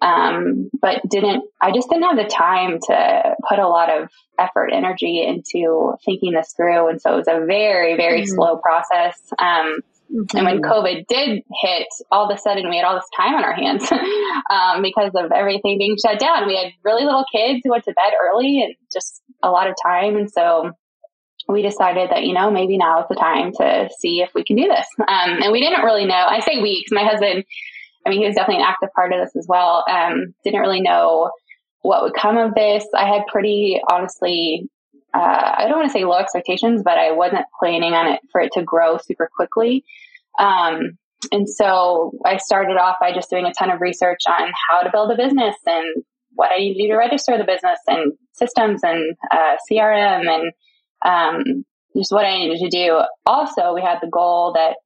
Um, 0.00 0.70
but 0.80 1.02
didn't, 1.08 1.42
I 1.60 1.72
just 1.72 1.88
didn't 1.88 2.04
have 2.04 2.16
the 2.16 2.32
time 2.32 2.78
to 2.86 3.34
put 3.48 3.58
a 3.58 3.66
lot 3.66 3.90
of 3.90 4.10
effort, 4.38 4.70
energy 4.72 5.24
into 5.26 5.94
thinking 6.04 6.32
this 6.32 6.52
through. 6.56 6.88
And 6.88 7.00
so 7.00 7.14
it 7.14 7.16
was 7.16 7.28
a 7.28 7.44
very, 7.44 7.96
very 7.96 8.22
mm-hmm. 8.22 8.34
slow 8.34 8.58
process. 8.58 9.20
Um, 9.38 9.80
Mm-hmm. 10.12 10.36
And 10.36 10.46
when 10.46 10.62
mm-hmm. 10.62 10.72
COVID 10.72 11.06
did 11.06 11.42
hit, 11.60 11.88
all 12.10 12.30
of 12.30 12.34
a 12.34 12.40
sudden 12.40 12.70
we 12.70 12.76
had 12.76 12.84
all 12.84 12.94
this 12.94 13.08
time 13.14 13.34
on 13.34 13.44
our 13.44 13.52
hands 13.52 13.90
um, 14.50 14.82
because 14.82 15.12
of 15.14 15.32
everything 15.32 15.78
being 15.78 15.96
shut 16.02 16.18
down. 16.18 16.46
We 16.46 16.56
had 16.56 16.72
really 16.82 17.04
little 17.04 17.26
kids 17.30 17.60
who 17.64 17.70
went 17.70 17.84
to 17.84 17.92
bed 17.92 18.12
early 18.22 18.62
and 18.62 18.74
just 18.92 19.22
a 19.42 19.50
lot 19.50 19.68
of 19.68 19.74
time. 19.82 20.16
And 20.16 20.30
so 20.30 20.72
we 21.48 21.62
decided 21.62 22.10
that, 22.10 22.24
you 22.24 22.34
know, 22.34 22.50
maybe 22.50 22.76
now 22.76 23.00
is 23.00 23.06
the 23.08 23.14
time 23.14 23.52
to 23.58 23.88
see 23.98 24.20
if 24.20 24.30
we 24.34 24.44
can 24.44 24.56
do 24.56 24.68
this. 24.68 24.86
Um, 25.00 25.42
and 25.42 25.52
we 25.52 25.60
didn't 25.60 25.84
really 25.84 26.04
know. 26.04 26.14
I 26.14 26.40
say 26.40 26.60
we 26.60 26.84
because 26.84 26.94
my 26.94 27.08
husband, 27.08 27.44
I 28.06 28.10
mean, 28.10 28.20
he 28.20 28.26
was 28.26 28.34
definitely 28.34 28.62
an 28.62 28.68
active 28.68 28.90
part 28.94 29.12
of 29.12 29.20
this 29.20 29.34
as 29.36 29.46
well. 29.48 29.84
Um, 29.88 30.34
didn't 30.44 30.60
really 30.60 30.82
know 30.82 31.30
what 31.80 32.02
would 32.02 32.14
come 32.14 32.36
of 32.36 32.54
this. 32.54 32.84
I 32.94 33.06
had 33.06 33.22
pretty 33.26 33.80
honestly 33.90 34.68
uh, 35.14 35.54
I 35.58 35.64
don't 35.68 35.78
want 35.78 35.88
to 35.88 35.92
say 35.92 36.04
low 36.04 36.18
expectations, 36.18 36.82
but 36.84 36.98
I 36.98 37.12
wasn't 37.12 37.46
planning 37.58 37.94
on 37.94 38.06
it 38.08 38.20
for 38.30 38.40
it 38.40 38.52
to 38.52 38.62
grow 38.62 38.98
super 38.98 39.28
quickly. 39.34 39.84
Um, 40.38 40.98
and 41.32 41.48
so 41.48 42.12
I 42.24 42.36
started 42.36 42.76
off 42.76 42.96
by 43.00 43.12
just 43.12 43.30
doing 43.30 43.46
a 43.46 43.52
ton 43.52 43.70
of 43.70 43.80
research 43.80 44.20
on 44.28 44.52
how 44.68 44.82
to 44.82 44.90
build 44.92 45.10
a 45.10 45.16
business 45.16 45.56
and 45.66 46.04
what 46.34 46.52
I 46.52 46.58
need 46.58 46.74
to 46.74 46.82
do 46.82 46.88
to 46.88 46.96
register 46.96 47.36
the 47.36 47.44
business 47.44 47.78
and 47.88 48.12
systems 48.32 48.82
and 48.84 49.16
uh, 49.30 49.56
CRM 49.70 50.28
and 50.28 50.52
um, 51.04 51.64
just 51.96 52.12
what 52.12 52.24
I 52.24 52.38
needed 52.38 52.58
to 52.58 52.68
do. 52.68 53.02
Also, 53.26 53.74
we 53.74 53.82
had 53.82 53.98
the 54.00 54.08
goal 54.08 54.52
that 54.54 54.76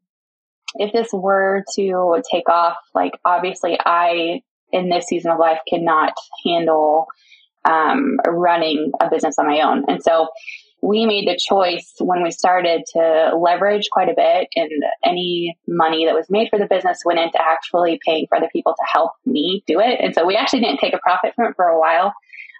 if 0.76 0.92
this 0.92 1.08
were 1.12 1.64
to 1.76 2.22
take 2.30 2.48
off, 2.48 2.76
like 2.94 3.12
obviously 3.24 3.78
I 3.84 4.42
in 4.72 4.88
this 4.88 5.06
season 5.06 5.30
of 5.30 5.38
life 5.38 5.58
cannot 5.68 6.14
handle 6.46 7.06
um, 7.64 8.16
running 8.26 8.92
a 9.00 9.10
business 9.10 9.38
on 9.38 9.46
my 9.46 9.60
own. 9.60 9.84
And 9.86 10.02
so 10.02 10.28
we 10.80 11.06
made 11.06 11.28
the 11.28 11.38
choice 11.38 11.92
when 12.00 12.22
we 12.24 12.32
started 12.32 12.82
to 12.94 13.32
leverage 13.36 13.88
quite 13.92 14.08
a 14.08 14.14
bit 14.16 14.48
and 14.56 14.70
any 15.04 15.56
money 15.68 16.04
that 16.06 16.14
was 16.14 16.28
made 16.28 16.48
for 16.50 16.58
the 16.58 16.66
business 16.66 17.02
went 17.04 17.20
into 17.20 17.40
actually 17.40 18.00
paying 18.04 18.26
for 18.28 18.36
other 18.36 18.48
people 18.52 18.72
to 18.72 18.84
help 18.92 19.12
me 19.24 19.62
do 19.68 19.78
it. 19.78 20.00
And 20.00 20.12
so 20.12 20.26
we 20.26 20.34
actually 20.34 20.60
didn't 20.60 20.80
take 20.80 20.94
a 20.94 20.98
profit 20.98 21.34
from 21.36 21.46
it 21.46 21.56
for 21.56 21.66
a 21.66 21.78
while. 21.78 22.12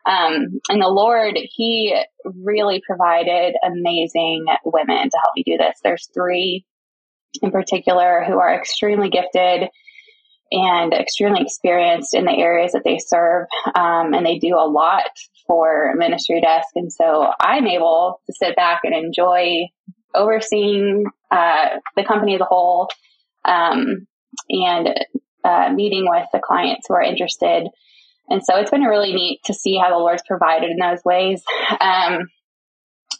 Um, 0.06 0.60
and 0.68 0.82
the 0.82 0.88
Lord, 0.88 1.36
He 1.36 1.96
really 2.24 2.82
provided 2.86 3.54
amazing 3.64 4.44
women 4.64 5.10
to 5.10 5.18
help 5.22 5.32
me 5.36 5.44
do 5.44 5.56
this. 5.56 5.78
There's 5.82 6.08
three 6.12 6.64
in 7.40 7.50
particular 7.50 8.24
who 8.26 8.38
are 8.38 8.54
extremely 8.54 9.08
gifted 9.08 9.68
and 10.50 10.92
extremely 10.92 11.40
experienced 11.40 12.14
in 12.14 12.26
the 12.26 12.32
areas 12.32 12.72
that 12.72 12.82
they 12.84 12.98
serve. 12.98 13.46
Um, 13.74 14.12
and 14.12 14.26
they 14.26 14.38
do 14.38 14.56
a 14.56 14.68
lot 14.68 15.08
for 15.46 15.94
Ministry 15.96 16.40
Desk. 16.40 16.68
And 16.74 16.92
so 16.92 17.30
I'm 17.40 17.66
able 17.66 18.20
to 18.26 18.32
sit 18.34 18.54
back 18.54 18.80
and 18.84 18.94
enjoy 18.94 19.68
overseeing 20.14 21.06
uh, 21.30 21.68
the 21.96 22.04
company 22.04 22.34
as 22.34 22.42
a 22.42 22.44
whole 22.44 22.90
um, 23.46 24.06
and 24.50 24.94
uh, 25.42 25.70
meeting 25.72 26.06
with 26.08 26.26
the 26.32 26.40
clients 26.40 26.86
who 26.86 26.94
are 26.94 27.02
interested. 27.02 27.68
And 28.28 28.42
so 28.44 28.56
it's 28.56 28.70
been 28.70 28.82
really 28.82 29.12
neat 29.12 29.40
to 29.44 29.54
see 29.54 29.76
how 29.76 29.90
the 29.90 29.98
Lord's 29.98 30.22
provided 30.26 30.70
in 30.70 30.78
those 30.78 31.04
ways. 31.04 31.42
Um, 31.80 32.28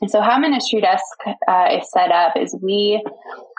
and 0.01 0.11
so, 0.11 0.21
how 0.21 0.37
Ministry 0.39 0.81
Desk 0.81 1.05
uh, 1.47 1.69
is 1.71 1.89
set 1.93 2.11
up 2.11 2.37
is 2.37 2.57
we 2.61 3.03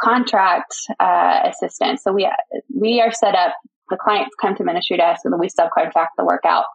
contract 0.01 0.75
uh, 0.99 1.39
assistants. 1.45 2.03
So 2.03 2.11
we 2.11 2.29
we 2.75 3.01
are 3.01 3.11
set 3.11 3.33
up. 3.33 3.53
The 3.89 3.97
clients 3.97 4.35
come 4.41 4.55
to 4.55 4.63
Ministry 4.63 4.97
Desk, 4.97 5.21
and 5.23 5.33
then 5.33 5.39
we 5.39 5.47
subcontract 5.47 6.15
the 6.17 6.25
work 6.25 6.43
out. 6.45 6.65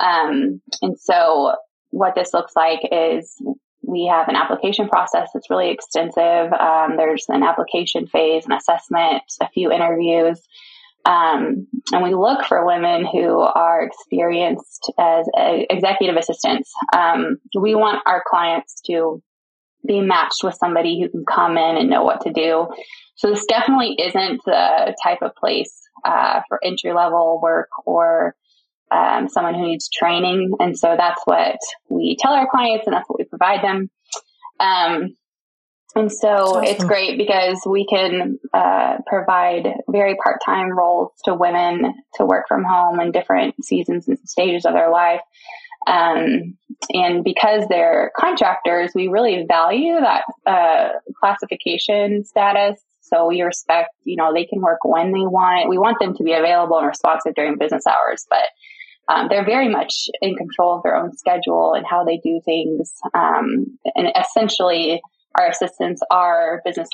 Um, 0.00 0.60
and 0.82 0.98
so, 0.98 1.54
what 1.90 2.14
this 2.14 2.32
looks 2.34 2.52
like 2.54 2.80
is 2.92 3.40
we 3.82 4.06
have 4.06 4.28
an 4.28 4.36
application 4.36 4.88
process 4.88 5.30
that's 5.32 5.50
really 5.50 5.70
extensive. 5.70 6.52
Um, 6.52 6.96
there's 6.96 7.26
an 7.28 7.42
application 7.42 8.06
phase, 8.06 8.46
an 8.46 8.52
assessment, 8.52 9.22
a 9.40 9.48
few 9.48 9.72
interviews. 9.72 10.40
Um, 11.06 11.68
and 11.92 12.02
we 12.02 12.14
look 12.14 12.44
for 12.44 12.66
women 12.66 13.06
who 13.06 13.38
are 13.38 13.84
experienced 13.84 14.92
as 14.98 15.26
executive 15.36 16.16
assistants. 16.16 16.72
Um, 16.94 17.38
we 17.56 17.74
want 17.76 18.02
our 18.06 18.22
clients 18.28 18.80
to 18.88 19.22
be 19.86 20.00
matched 20.00 20.42
with 20.42 20.56
somebody 20.56 21.00
who 21.00 21.08
can 21.08 21.24
come 21.24 21.56
in 21.56 21.76
and 21.76 21.88
know 21.88 22.02
what 22.02 22.22
to 22.22 22.32
do. 22.32 22.66
So 23.14 23.30
this 23.30 23.46
definitely 23.46 23.96
isn't 24.00 24.40
the 24.44 24.96
type 25.02 25.22
of 25.22 25.34
place 25.36 25.72
uh, 26.04 26.40
for 26.48 26.58
entry 26.64 26.92
level 26.92 27.40
work 27.40 27.68
or 27.84 28.34
um, 28.90 29.28
someone 29.28 29.54
who 29.54 29.66
needs 29.66 29.88
training. 29.88 30.52
And 30.58 30.76
so 30.76 30.96
that's 30.98 31.20
what 31.24 31.56
we 31.88 32.16
tell 32.18 32.32
our 32.32 32.48
clients, 32.50 32.86
and 32.86 32.94
that's 32.94 33.08
what 33.08 33.18
we 33.18 33.24
provide 33.24 33.62
them. 33.62 33.90
Um, 34.58 35.16
and 35.94 36.12
so 36.12 36.28
awesome. 36.28 36.64
it's 36.64 36.84
great 36.84 37.16
because 37.16 37.58
we 37.66 37.86
can 37.86 38.38
uh, 38.52 38.98
provide 39.06 39.66
very 39.88 40.14
part 40.16 40.40
time 40.44 40.76
roles 40.76 41.12
to 41.24 41.34
women 41.34 41.94
to 42.14 42.26
work 42.26 42.46
from 42.48 42.64
home 42.64 43.00
in 43.00 43.12
different 43.12 43.64
seasons 43.64 44.08
and 44.08 44.18
stages 44.24 44.66
of 44.66 44.74
their 44.74 44.90
life. 44.90 45.20
Um, 45.86 46.56
and 46.92 47.22
because 47.22 47.66
they're 47.68 48.10
contractors, 48.16 48.90
we 48.94 49.08
really 49.08 49.46
value 49.48 49.94
that 50.00 50.24
uh, 50.44 50.88
classification 51.18 52.24
status. 52.24 52.80
So 53.02 53.28
we 53.28 53.42
respect, 53.42 53.90
you 54.04 54.16
know, 54.16 54.34
they 54.34 54.46
can 54.46 54.60
work 54.60 54.84
when 54.84 55.12
they 55.12 55.20
want. 55.20 55.68
We 55.68 55.78
want 55.78 55.98
them 56.00 56.14
to 56.14 56.24
be 56.24 56.32
available 56.32 56.76
and 56.78 56.88
responsive 56.88 57.34
during 57.34 57.56
business 57.56 57.84
hours, 57.86 58.26
but 58.28 58.48
um, 59.08 59.28
they're 59.30 59.44
very 59.44 59.68
much 59.68 60.08
in 60.20 60.34
control 60.34 60.76
of 60.76 60.82
their 60.82 60.96
own 60.96 61.16
schedule 61.16 61.74
and 61.74 61.86
how 61.86 62.04
they 62.04 62.18
do 62.18 62.40
things. 62.44 62.92
Um, 63.14 63.78
and 63.94 64.08
essentially, 64.18 65.00
our 65.38 65.48
assistants 65.48 66.00
are 66.10 66.62
business 66.64 66.88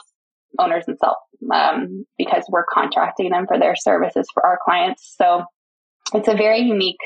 owners 0.59 0.85
themselves 0.87 1.21
um, 1.53 2.05
because 2.19 2.45
we're 2.49 2.65
contracting 2.73 3.31
them 3.31 3.47
for 3.47 3.59
their 3.59 3.75
services 3.77 4.27
for 4.33 4.45
our 4.45 4.59
clients. 4.65 5.15
So 5.17 5.45
it's 6.15 6.29
a 6.29 6.35
very 6.35 6.61
unique 6.61 6.99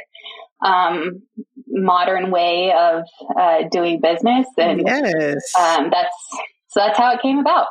um, 0.65 1.23
modern 1.69 2.31
way 2.31 2.73
of 2.73 3.05
uh, 3.39 3.65
doing 3.71 4.01
business, 4.01 4.47
and 4.59 4.83
yes. 4.85 5.53
um, 5.59 5.91
that's 5.91 6.17
so 6.69 6.81
that's 6.81 6.99
how 6.99 7.13
it 7.15 7.23
came 7.23 7.39
about. 7.39 7.67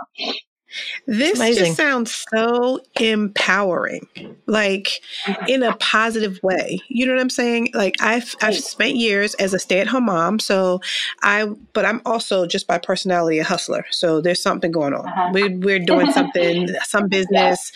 This 1.08 1.38
just 1.38 1.78
sounds 1.78 2.26
so 2.34 2.80
empowering, 3.00 4.08
like 4.46 5.02
in 5.48 5.64
a 5.64 5.76
positive 5.78 6.40
way. 6.42 6.82
You 6.88 7.06
know 7.06 7.14
what 7.14 7.22
I'm 7.22 7.30
saying? 7.30 7.70
Like 7.74 7.96
I've 8.02 8.36
I've 8.42 8.56
spent 8.56 8.96
years 8.96 9.36
as 9.36 9.54
a 9.54 9.60
stay 9.60 9.80
at 9.80 9.88
home 9.88 10.06
mom, 10.06 10.40
so 10.40 10.82
I 11.22 11.46
but 11.74 11.86
I'm 11.86 12.02
also 12.06 12.46
just 12.46 12.68
by 12.68 12.78
personality 12.78 13.40
a 13.40 13.44
hustler. 13.44 13.86
So 13.92 14.22
there's 14.22 14.42
something 14.42 14.72
going 14.72 14.94
on. 14.94 15.08
Uh-huh. 15.08 15.32
We, 15.34 15.50
we're 15.56 15.80
doing 15.80 16.12
something, 16.12 16.68
some 16.84 17.08
business. 17.10 17.72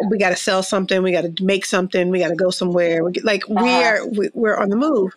Yeah. 0.00 0.08
We 0.10 0.18
got 0.18 0.30
to 0.30 0.36
sell 0.36 0.62
something. 0.62 1.02
We 1.02 1.12
got 1.12 1.22
to 1.22 1.44
make 1.44 1.64
something. 1.64 2.08
We 2.10 2.18
got 2.18 2.28
to 2.28 2.36
go 2.36 2.50
somewhere. 2.50 3.04
We, 3.04 3.12
like 3.22 3.44
uh-huh. 3.48 3.64
we 3.64 3.70
are 3.70 4.08
we, 4.08 4.30
we're 4.34 4.56
on 4.56 4.70
the 4.70 4.76
move. 4.76 5.14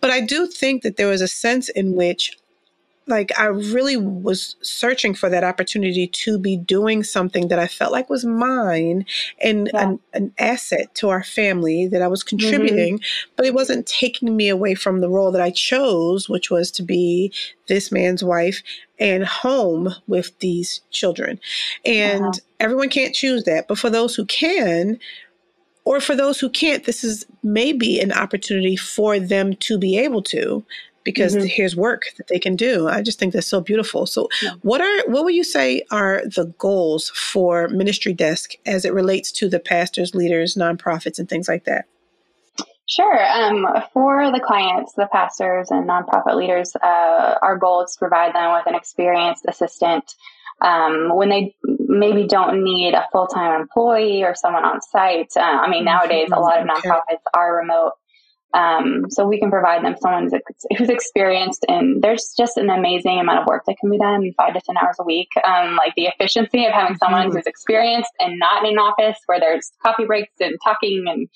But 0.00 0.10
I 0.10 0.20
do 0.20 0.46
think 0.46 0.82
that 0.82 0.96
there 0.96 1.08
was 1.08 1.20
a 1.20 1.28
sense 1.28 1.68
in 1.68 1.94
which 1.94 2.36
like 3.08 3.32
I 3.38 3.46
really 3.46 3.96
was 3.96 4.56
searching 4.62 5.14
for 5.14 5.28
that 5.30 5.44
opportunity 5.44 6.06
to 6.06 6.38
be 6.38 6.56
doing 6.56 7.02
something 7.02 7.48
that 7.48 7.58
I 7.58 7.66
felt 7.66 7.92
like 7.92 8.10
was 8.10 8.24
mine 8.24 9.06
and 9.42 9.70
yeah. 9.72 9.82
an, 9.82 10.00
an, 10.12 10.32
asset 10.38 10.94
to 10.96 11.08
our 11.08 11.24
family 11.24 11.88
that 11.88 12.02
I 12.02 12.08
was 12.08 12.22
mm-hmm. 12.22 12.36
contributing, 12.36 12.98
mm-hmm. 12.98 13.32
but 13.36 13.46
it 13.46 13.54
wasn't 13.54 13.86
taking 13.86 14.36
me 14.36 14.48
away 14.48 14.74
from 14.74 15.00
the 15.00 15.08
role 15.08 15.32
that 15.32 15.42
I 15.42 15.50
chose, 15.50 16.28
which 16.28 16.50
was 16.50 16.70
to 16.72 16.82
be 16.82 17.32
this 17.66 17.90
man's 17.90 18.22
wife 18.22 18.62
and 18.98 19.24
home 19.24 19.94
with 20.06 20.38
these 20.40 20.80
children. 20.90 21.40
And 21.84 22.24
uh-huh. 22.24 22.40
everyone 22.60 22.88
can't 22.88 23.14
choose 23.14 23.44
that, 23.44 23.68
but 23.68 23.78
for 23.78 23.90
those 23.90 24.14
who 24.14 24.24
can, 24.26 24.98
or 25.88 26.00
for 26.00 26.14
those 26.14 26.38
who 26.38 26.50
can't, 26.50 26.84
this 26.84 27.02
is 27.02 27.24
maybe 27.42 27.98
an 27.98 28.12
opportunity 28.12 28.76
for 28.76 29.18
them 29.18 29.54
to 29.56 29.78
be 29.78 29.96
able 29.98 30.22
to 30.24 30.62
because 31.08 31.34
mm-hmm. 31.34 31.46
here's 31.46 31.74
work 31.74 32.12
that 32.18 32.26
they 32.26 32.38
can 32.38 32.54
do. 32.54 32.86
I 32.86 33.00
just 33.00 33.18
think 33.18 33.32
that's 33.32 33.46
so 33.46 33.62
beautiful. 33.62 34.04
So, 34.04 34.28
yeah. 34.42 34.50
what 34.60 34.82
are 34.82 35.10
what 35.10 35.24
would 35.24 35.34
you 35.34 35.42
say 35.42 35.80
are 35.90 36.20
the 36.26 36.52
goals 36.58 37.08
for 37.08 37.66
Ministry 37.68 38.12
Desk 38.12 38.52
as 38.66 38.84
it 38.84 38.92
relates 38.92 39.32
to 39.32 39.48
the 39.48 39.58
pastors, 39.58 40.14
leaders, 40.14 40.54
nonprofits, 40.54 41.18
and 41.18 41.26
things 41.26 41.48
like 41.48 41.64
that? 41.64 41.86
Sure. 42.84 43.26
Um, 43.26 43.66
for 43.94 44.30
the 44.30 44.40
clients, 44.40 44.92
the 44.98 45.08
pastors, 45.10 45.70
and 45.70 45.88
nonprofit 45.88 46.36
leaders, 46.36 46.76
uh, 46.76 47.38
our 47.40 47.56
goal 47.56 47.84
is 47.84 47.92
to 47.92 47.98
provide 47.98 48.34
them 48.34 48.52
with 48.52 48.66
an 48.66 48.74
experienced 48.74 49.46
assistant 49.48 50.14
um, 50.60 51.16
when 51.16 51.30
they 51.30 51.56
maybe 51.62 52.26
don't 52.26 52.62
need 52.62 52.92
a 52.92 53.06
full 53.12 53.28
time 53.28 53.58
employee 53.58 54.24
or 54.24 54.34
someone 54.34 54.66
on 54.66 54.82
site. 54.82 55.32
Uh, 55.34 55.40
I 55.40 55.70
mean, 55.70 55.86
nowadays, 55.86 56.28
a 56.30 56.38
lot 56.38 56.60
of 56.60 56.68
nonprofits 56.68 57.24
are 57.32 57.56
remote 57.56 57.92
Um, 58.54 59.06
so 59.10 59.26
we 59.26 59.38
can 59.38 59.50
provide 59.50 59.84
them 59.84 59.94
someone 60.00 60.30
who's, 60.30 60.88
experienced, 60.88 61.66
and 61.68 62.02
there's 62.02 62.32
just 62.36 62.56
an 62.56 62.70
amazing 62.70 63.20
amount 63.20 63.40
of 63.40 63.46
work 63.46 63.64
that 63.66 63.76
can 63.78 63.90
be 63.90 63.98
done 63.98 64.24
in 64.24 64.32
five 64.32 64.54
to 64.54 64.60
ten 64.60 64.76
hours 64.78 64.96
a 64.98 65.04
week. 65.04 65.28
Um, 65.44 65.76
like 65.76 65.94
the 65.96 66.06
efficiency 66.06 66.64
of 66.64 66.72
having 66.72 66.96
someone 66.96 67.28
mm-hmm. 67.28 67.36
who's 67.36 67.46
experienced 67.46 68.10
and 68.18 68.38
not 68.38 68.64
in 68.64 68.72
an 68.72 68.78
office 68.78 69.18
where 69.26 69.38
there's 69.38 69.70
coffee 69.82 70.06
breaks 70.06 70.32
and 70.40 70.56
talking, 70.64 71.04
and 71.06 71.28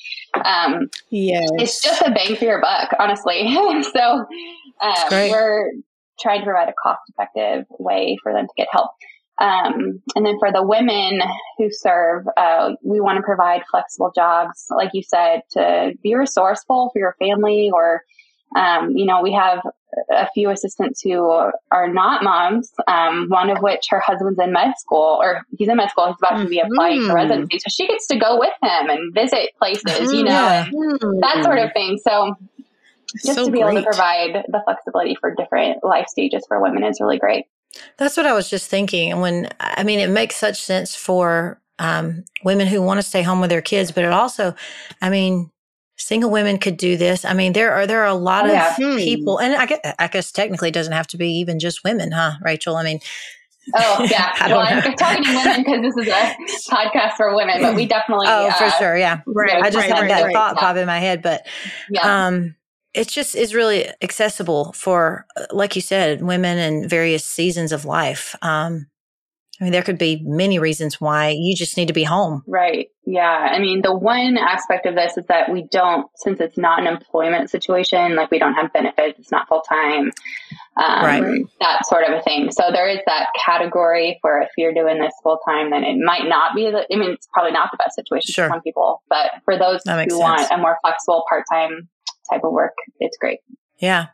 um, 0.45 0.89
yes. 1.11 1.49
it's 1.59 1.83
just 1.83 2.01
a 2.03 2.11
bang 2.11 2.35
for 2.37 2.45
your 2.45 2.61
buck, 2.63 2.95
honestly. 2.99 3.53
so 3.93 4.27
um, 4.81 4.95
we're 5.11 5.71
trying 6.21 6.41
to 6.41 6.45
provide 6.45 6.69
a 6.69 6.75
cost-effective 6.83 7.67
way 7.79 8.17
for 8.23 8.33
them 8.33 8.47
to 8.47 8.53
get 8.57 8.69
help. 8.71 8.91
Um, 9.43 10.01
and 10.15 10.25
then 10.25 10.39
for 10.39 10.53
the 10.53 10.63
women 10.63 11.21
who 11.59 11.69
serve, 11.73 12.27
uh, 12.37 12.75
we 12.83 13.01
want 13.01 13.17
to 13.17 13.23
provide 13.23 13.63
flexible 13.69 14.13
jobs, 14.15 14.67
like 14.71 14.91
you 14.95 15.03
said, 15.03 15.43
to 15.51 15.95
be 16.01 16.15
resourceful 16.15 16.91
for 16.93 16.99
your 17.01 17.17
family. 17.19 17.71
Or, 17.73 18.05
um, 18.57 18.93
you 18.97 19.05
know, 19.05 19.21
we 19.21 19.33
have 19.33 19.59
a 20.13 20.29
few 20.33 20.49
assistants 20.51 21.01
who 21.03 21.29
are 21.29 21.89
not 21.89 22.23
moms. 22.23 22.73
Um, 22.87 23.27
one 23.31 23.51
of 23.51 23.59
which 23.59 23.87
her 23.91 23.99
husband's 23.99 24.39
in 24.39 24.53
med 24.53 24.75
school, 24.79 25.19
or 25.21 25.43
he's 25.59 25.69
in 25.69 25.77
med 25.77 25.91
school. 25.91 26.07
He's 26.07 26.17
about 26.19 26.35
mm-hmm. 26.35 26.45
to 26.45 26.49
be 26.49 26.61
applying 26.61 27.01
for 27.01 27.09
mm-hmm. 27.09 27.17
residency, 27.17 27.59
so 27.59 27.69
she 27.69 27.89
gets 27.89 28.07
to 28.07 28.17
go 28.17 28.39
with 28.39 28.55
him 28.63 28.91
and 28.91 29.13
visit 29.13 29.51
places, 29.59 30.13
you 30.13 30.23
know, 30.23 30.65
mm-hmm. 30.73 31.21
that 31.21 31.43
sort 31.43 31.59
of 31.59 31.73
thing. 31.73 31.99
So. 31.99 32.37
Just 33.27 33.35
so 33.35 33.45
to 33.45 33.53
be 33.53 33.61
great. 33.61 33.73
able 33.73 33.83
to 33.83 33.85
provide 33.85 34.47
the 34.49 34.63
flexibility 34.65 35.17
for 35.21 35.35
different 35.35 35.85
life 35.85 36.07
stages 36.09 36.47
for 36.49 36.63
women 36.63 36.83
is 36.83 36.99
really 36.99 37.19
great. 37.19 37.45
That's 37.99 38.17
what 38.17 38.27
I 38.27 38.33
was 38.33 38.51
just 38.51 38.69
thinking. 38.69 39.13
And 39.13 39.21
when 39.21 39.49
I 39.61 39.83
mean, 39.85 39.99
it 39.99 40.11
makes 40.11 40.37
such 40.37 40.61
sense 40.61 40.95
for 40.95 41.61
um, 41.79 42.25
women 42.45 42.67
who 42.67 42.83
want 42.83 42.99
to 42.99 43.03
stay 43.03 43.23
home 43.23 43.41
with 43.41 43.51
their 43.51 43.63
kids, 43.63 43.91
but 43.91 44.05
it 44.05 44.13
also, 44.13 44.55
I 45.01 45.11
mean, 45.11 45.51
single 45.97 46.31
women 46.31 46.59
could 46.59 46.77
do 46.77 46.97
this. 46.97 47.25
I 47.25 47.33
mean, 47.35 47.53
there 47.53 47.73
are 47.73 47.87
there 47.87 48.03
are 48.03 48.07
a 48.07 48.15
lot 48.15 48.49
oh, 48.49 48.57
of 48.57 48.77
hmm. 48.77 48.97
people, 48.97 49.39
and 49.39 49.55
I 49.55 49.67
guess, 49.67 49.81
I 49.99 50.09
guess 50.09 50.33
technically 50.33 50.69
it 50.69 50.75
doesn't 50.75 50.93
have 50.93 51.07
to 51.09 51.17
be 51.17 51.31
even 51.39 51.59
just 51.59 51.85
women, 51.85 52.13
huh, 52.13 52.33
Rachel? 52.43 52.77
I 52.77 52.85
mean. 52.85 53.01
Oh 53.77 54.05
yeah, 54.11 54.33
well, 54.49 54.59
I'm 54.59 54.83
talking 54.97 55.23
to 55.23 55.35
women 55.37 55.63
because 55.63 55.83
this 55.83 55.97
is 55.97 56.13
a 56.13 56.75
podcast 56.75 57.13
for 57.13 57.33
women, 57.37 57.63
but 57.63 57.77
we 57.77 57.87
definitely. 57.87 58.27
Oh, 58.29 58.49
uh, 58.49 58.53
for 58.55 58.71
sure, 58.71 58.97
yeah. 58.97 59.21
Right. 59.25 59.63
I 59.63 59.71
just 59.71 59.77
right, 59.77 59.89
had 59.89 60.01
right, 60.01 60.09
that 60.09 60.23
right, 60.25 60.35
thought 60.35 60.57
yeah. 60.57 60.61
pop 60.61 60.77
in 60.77 60.87
my 60.89 60.99
head, 60.99 61.23
but 61.23 61.47
yeah. 61.89 62.27
um, 62.27 62.57
it 62.95 63.09
just 63.09 63.35
is 63.35 63.55
really 63.55 63.89
accessible 64.03 64.73
for, 64.73 65.27
uh, 65.37 65.47
like 65.51 65.75
you 65.77 65.83
said, 65.83 66.23
women 66.23 66.59
in 66.59 66.89
various 66.89 67.25
seasons 67.25 67.73
of 67.73 67.85
life. 67.85 68.37
Um, 68.43 68.87
I 69.61 69.65
mean, 69.65 69.73
there 69.73 69.83
could 69.83 69.99
be 69.99 70.21
many 70.25 70.59
reasons 70.59 71.01
why 71.01 71.37
you 71.39 71.55
just 71.55 71.77
need 71.77 71.87
to 71.87 71.95
be 71.95 72.03
home. 72.03 72.43
Right. 72.49 72.89
Yeah. 73.07 73.49
I 73.53 73.61
mean, 73.61 73.83
the 73.83 73.97
one 73.97 74.37
aspect 74.37 74.87
of 74.87 74.97
this 74.97 75.17
is 75.17 75.27
that 75.27 75.53
we 75.53 75.69
don't, 75.71 76.07
since 76.17 76.41
it's 76.41 76.59
not 76.59 76.81
an 76.81 76.89
employment 76.89 77.49
situation, 77.49 78.17
like 78.17 78.31
we 78.31 78.41
don't 78.41 78.55
have 78.55 78.73
benefits, 78.73 79.21
it's 79.21 79.31
not 79.31 79.47
full 79.49 79.61
time, 79.61 80.11
um, 80.77 81.05
right. 81.05 81.45
that 81.61 81.87
sort 81.87 82.05
of 82.05 82.13
a 82.13 82.23
thing. 82.23 82.51
So 82.51 82.71
there 82.73 82.89
is 82.89 82.99
that 83.07 83.29
category 83.45 84.19
for 84.21 84.41
if 84.41 84.49
you're 84.57 84.75
doing 84.75 85.01
this 85.01 85.13
full 85.23 85.39
time, 85.47 85.71
then 85.71 85.85
it 85.85 85.97
might 85.97 86.27
not 86.27 86.57
be 86.57 86.71
the, 86.71 86.87
I 86.93 86.99
mean, 86.99 87.13
it's 87.13 87.29
probably 87.33 87.53
not 87.53 87.71
the 87.71 87.77
best 87.77 87.95
situation 87.95 88.33
sure. 88.33 88.49
for 88.49 88.55
some 88.55 88.63
people, 88.63 89.03
but 89.09 89.31
for 89.45 89.57
those 89.57 89.81
who 89.85 89.93
sense. 89.93 90.15
want 90.15 90.51
a 90.51 90.59
more 90.59 90.77
flexible 90.83 91.25
part 91.29 91.45
time 91.53 91.89
type 92.31 92.45
of 92.45 92.53
work, 92.53 92.75
it's 93.01 93.17
great. 93.17 93.41
Yeah. 93.79 94.07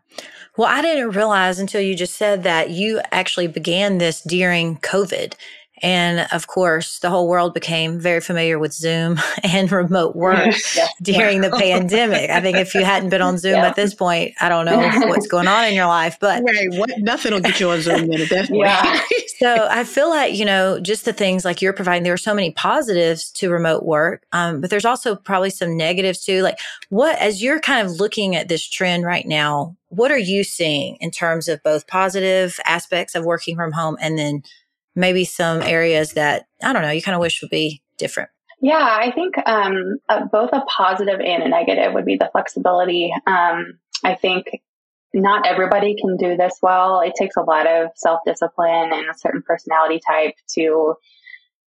Well, 0.57 0.67
I 0.67 0.83
didn't 0.83 1.11
realize 1.11 1.59
until 1.59 1.81
you 1.81 1.95
just 1.95 2.17
said 2.17 2.43
that 2.43 2.71
you 2.71 3.01
actually 3.13 3.47
began 3.47 3.99
this 3.99 4.23
during 4.23 4.79
COVID. 4.79 5.35
And 5.83 6.27
of 6.33 6.47
course, 6.47 6.99
the 6.99 7.11
whole 7.11 7.29
world 7.29 7.55
became 7.55 8.01
very 8.01 8.21
familiar 8.21 8.59
with 8.59 8.73
Zoom 8.73 9.19
and 9.43 9.71
remote 9.71 10.17
work 10.17 10.39
yes. 10.75 10.93
during 11.03 11.41
the 11.41 11.51
pandemic. 11.51 12.31
I 12.31 12.41
think 12.41 12.57
if 12.57 12.75
you 12.75 12.85
hadn't 12.85 13.11
been 13.11 13.23
on 13.23 13.39
Zoom 13.39 13.57
yeah. 13.57 13.67
at 13.67 13.77
this 13.77 13.95
point, 13.95 14.35
I 14.41 14.49
don't 14.49 14.67
know 14.67 14.79
what's 15.09 15.27
going 15.27 15.49
on 15.49 15.65
in 15.67 15.75
your 15.75 15.87
life, 15.87 16.19
but 16.21 16.43
right, 16.43 16.69
what 16.73 16.91
nothing 16.99 17.33
will 17.33 17.41
get 17.41 17.61
you 17.61 17.71
on 17.71 17.81
Zoom 17.81 18.13
at 18.13 18.29
that 18.29 18.49
point. 18.49 18.61
Yeah. 18.61 19.01
so 19.39 19.69
I 19.71 19.85
feel 19.85 20.09
like 20.09 20.35
you 20.35 20.45
know, 20.45 20.81
just 20.81 21.05
the 21.05 21.13
things 21.13 21.45
like 21.45 21.63
you're 21.63 21.73
providing. 21.73 22.03
There 22.03 22.13
are 22.13 22.17
so 22.17 22.35
many 22.35 22.53
positives 22.53 23.31
to 23.33 23.51
remote 23.51 23.85
work, 23.85 24.27
um, 24.33 24.61
but 24.61 24.71
there's 24.71 24.85
also 24.85 25.17
probably 25.17 25.51
some 25.51 25.77
negatives 25.77 26.25
too. 26.25 26.43
Like, 26.43 26.59
what 26.89 27.19
as 27.19 27.43
you're 27.43 27.61
kind 27.61 27.87
of 27.87 27.95
looking 27.95 28.37
at 28.37 28.49
this 28.49 28.67
trend 28.67 29.05
right 29.05 29.27
now, 29.27 29.77
what 29.89 30.11
are 30.11 30.19
you 30.19 30.45
seeing 30.45 30.97
in 31.01 31.11
terms 31.11 31.49
of 31.49 31.63
both 31.63 31.87
positive 31.87 32.59
aspects 32.65 33.15
of 33.15 33.25
working 33.25 33.57
from 33.57 33.73
home 33.73 33.97
and 34.01 34.19
then 34.19 34.43
maybe 34.99 35.25
some 35.25 35.63
areas 35.63 36.13
that 36.13 36.47
I 36.63 36.73
don't 36.73 36.83
know 36.83 36.91
you 36.91 37.03
kind 37.03 37.15
of 37.15 37.21
wish 37.21 37.41
would 37.41 37.51
be 37.51 37.83
different? 37.97 38.31
Yeah, 38.61 38.99
I 39.01 39.13
think 39.13 39.37
um, 39.47 39.99
uh, 40.09 40.25
both 40.27 40.51
a 40.53 40.63
positive 40.63 41.21
and 41.21 41.45
a 41.45 41.49
negative 41.49 41.95
would 41.95 42.05
be 42.05 42.17
the 42.17 42.29
flexibility. 42.33 43.13
Um, 43.27 43.79
I 44.03 44.15
think 44.15 44.61
not 45.15 45.47
everybody 45.47 45.97
can 45.97 46.17
do 46.17 46.37
this 46.37 46.59
well. 46.61 47.01
It 47.01 47.15
takes 47.17 47.37
a 47.37 47.43
lot 47.43 47.67
of 47.67 47.91
self 47.95 48.21
discipline 48.27 48.93
and 48.93 49.09
a 49.09 49.17
certain 49.17 49.43
personality 49.43 50.01
type 50.07 50.35
to 50.55 50.95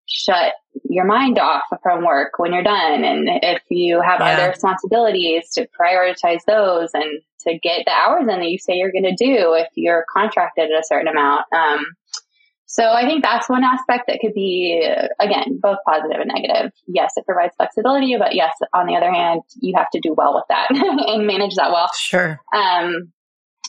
shut 0.06 0.52
your 0.84 1.06
mind 1.06 1.38
off 1.38 1.64
from 1.82 2.04
work 2.04 2.32
when 2.38 2.52
you're 2.52 2.62
done. 2.62 3.04
And 3.04 3.28
if 3.42 3.62
you 3.70 4.02
have 4.02 4.20
yeah. 4.20 4.34
other 4.34 4.48
responsibilities, 4.50 5.50
to 5.54 5.66
prioritize 5.80 6.40
those 6.46 6.90
and 6.92 7.22
to 7.40 7.58
get 7.58 7.84
the 7.86 7.92
hours 7.92 8.22
in 8.22 8.40
that 8.40 8.50
you 8.50 8.58
say 8.58 8.74
you're 8.74 8.92
going 8.92 9.04
to 9.04 9.16
do 9.16 9.54
if 9.54 9.68
you're 9.74 10.04
contracted 10.12 10.70
at 10.70 10.78
a 10.78 10.84
certain 10.86 11.08
amount. 11.08 11.42
Um, 11.54 11.86
so 12.74 12.90
I 12.90 13.06
think 13.06 13.22
that's 13.22 13.48
one 13.48 13.62
aspect 13.62 14.08
that 14.08 14.18
could 14.20 14.34
be, 14.34 14.84
again, 15.20 15.60
both 15.62 15.78
positive 15.86 16.20
and 16.20 16.28
negative. 16.34 16.72
Yes, 16.88 17.12
it 17.14 17.24
provides 17.24 17.54
flexibility, 17.54 18.16
but 18.18 18.34
yes, 18.34 18.50
on 18.74 18.88
the 18.88 18.96
other 18.96 19.12
hand, 19.12 19.42
you 19.60 19.74
have 19.76 19.88
to 19.90 20.00
do 20.00 20.12
well 20.12 20.34
with 20.34 20.42
that 20.48 20.70
and 20.74 21.24
manage 21.24 21.54
that 21.54 21.70
well. 21.70 21.88
Sure. 21.96 22.40
Um, 22.52 23.12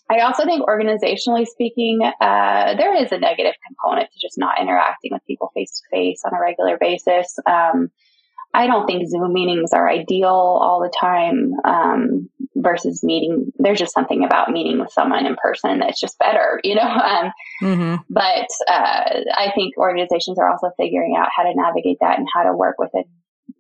I 0.10 0.22
also 0.22 0.44
think 0.46 0.66
organizationally 0.66 1.46
speaking, 1.46 2.02
uh, 2.02 2.74
there 2.78 2.96
is 2.96 3.12
a 3.12 3.20
negative 3.20 3.54
component 3.68 4.10
to 4.12 4.20
just 4.20 4.40
not 4.40 4.60
interacting 4.60 5.12
with 5.14 5.22
people 5.28 5.52
face 5.54 5.80
to 5.80 5.96
face 5.96 6.24
on 6.26 6.34
a 6.36 6.42
regular 6.42 6.80
basis. 6.80 7.38
Um, 7.46 7.92
I 8.56 8.66
don't 8.66 8.88
think 8.88 9.08
Zoom 9.08 9.34
meetings 9.34 9.72
are 9.72 9.88
ideal 9.88 10.30
all 10.30 10.82
the 10.82 10.92
time 11.00 11.52
um, 11.64 12.30
versus 12.66 13.04
meeting. 13.04 13.54
There's 13.60 13.80
just 13.80 13.94
something 13.94 14.26
about 14.26 14.50
meeting 14.50 14.80
with 14.80 14.92
someone 14.92 15.26
in 15.26 15.36
person 15.36 15.80
that's 15.80 16.02
just 16.02 16.20
better, 16.20 16.60
you 16.64 16.76
know. 16.76 16.82
Um, 16.82 17.32
mm-hmm. 17.62 17.96
But 18.10 18.48
uh, 18.68 19.22
I 19.34 19.52
think 19.56 19.78
organizations 19.78 20.38
are 20.40 20.50
also 20.50 20.72
figuring 20.76 21.16
out 21.18 21.30
how 21.36 21.44
to 21.44 21.54
navigate 21.56 21.98
that 22.02 22.18
and 22.18 22.28
how 22.34 22.44
to 22.44 22.54
work 22.54 22.76
with 22.80 22.90
it, 22.94 23.06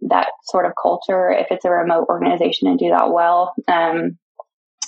that 0.10 0.30
sort 0.46 0.66
of 0.66 0.74
culture 0.82 1.30
if 1.32 1.48
it's 1.52 1.66
a 1.66 1.70
remote 1.70 2.08
organization 2.10 2.68
and 2.68 2.80
do 2.80 2.90
that 2.90 3.12
well. 3.12 3.54
Um, 3.68 4.18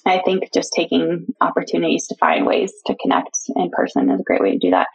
I 0.06 0.22
think 0.24 0.44
just 0.54 0.74
taking 0.74 1.28
opportunities 1.42 2.08
to 2.08 2.16
find 2.16 2.46
ways 2.46 2.74
to 2.86 2.96
connect 3.02 3.38
in 3.56 3.70
person 3.72 4.10
is 4.10 4.20
a 4.20 4.24
great 4.24 4.42
way 4.42 4.52
to 4.52 4.58
do 4.58 4.72
that. 4.72 4.88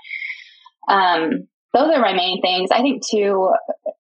Um, 0.88 1.48
those 1.72 1.90
are 1.94 2.00
my 2.00 2.12
main 2.12 2.40
things. 2.42 2.70
I 2.70 2.82
think 2.82 3.06
too, 3.06 3.52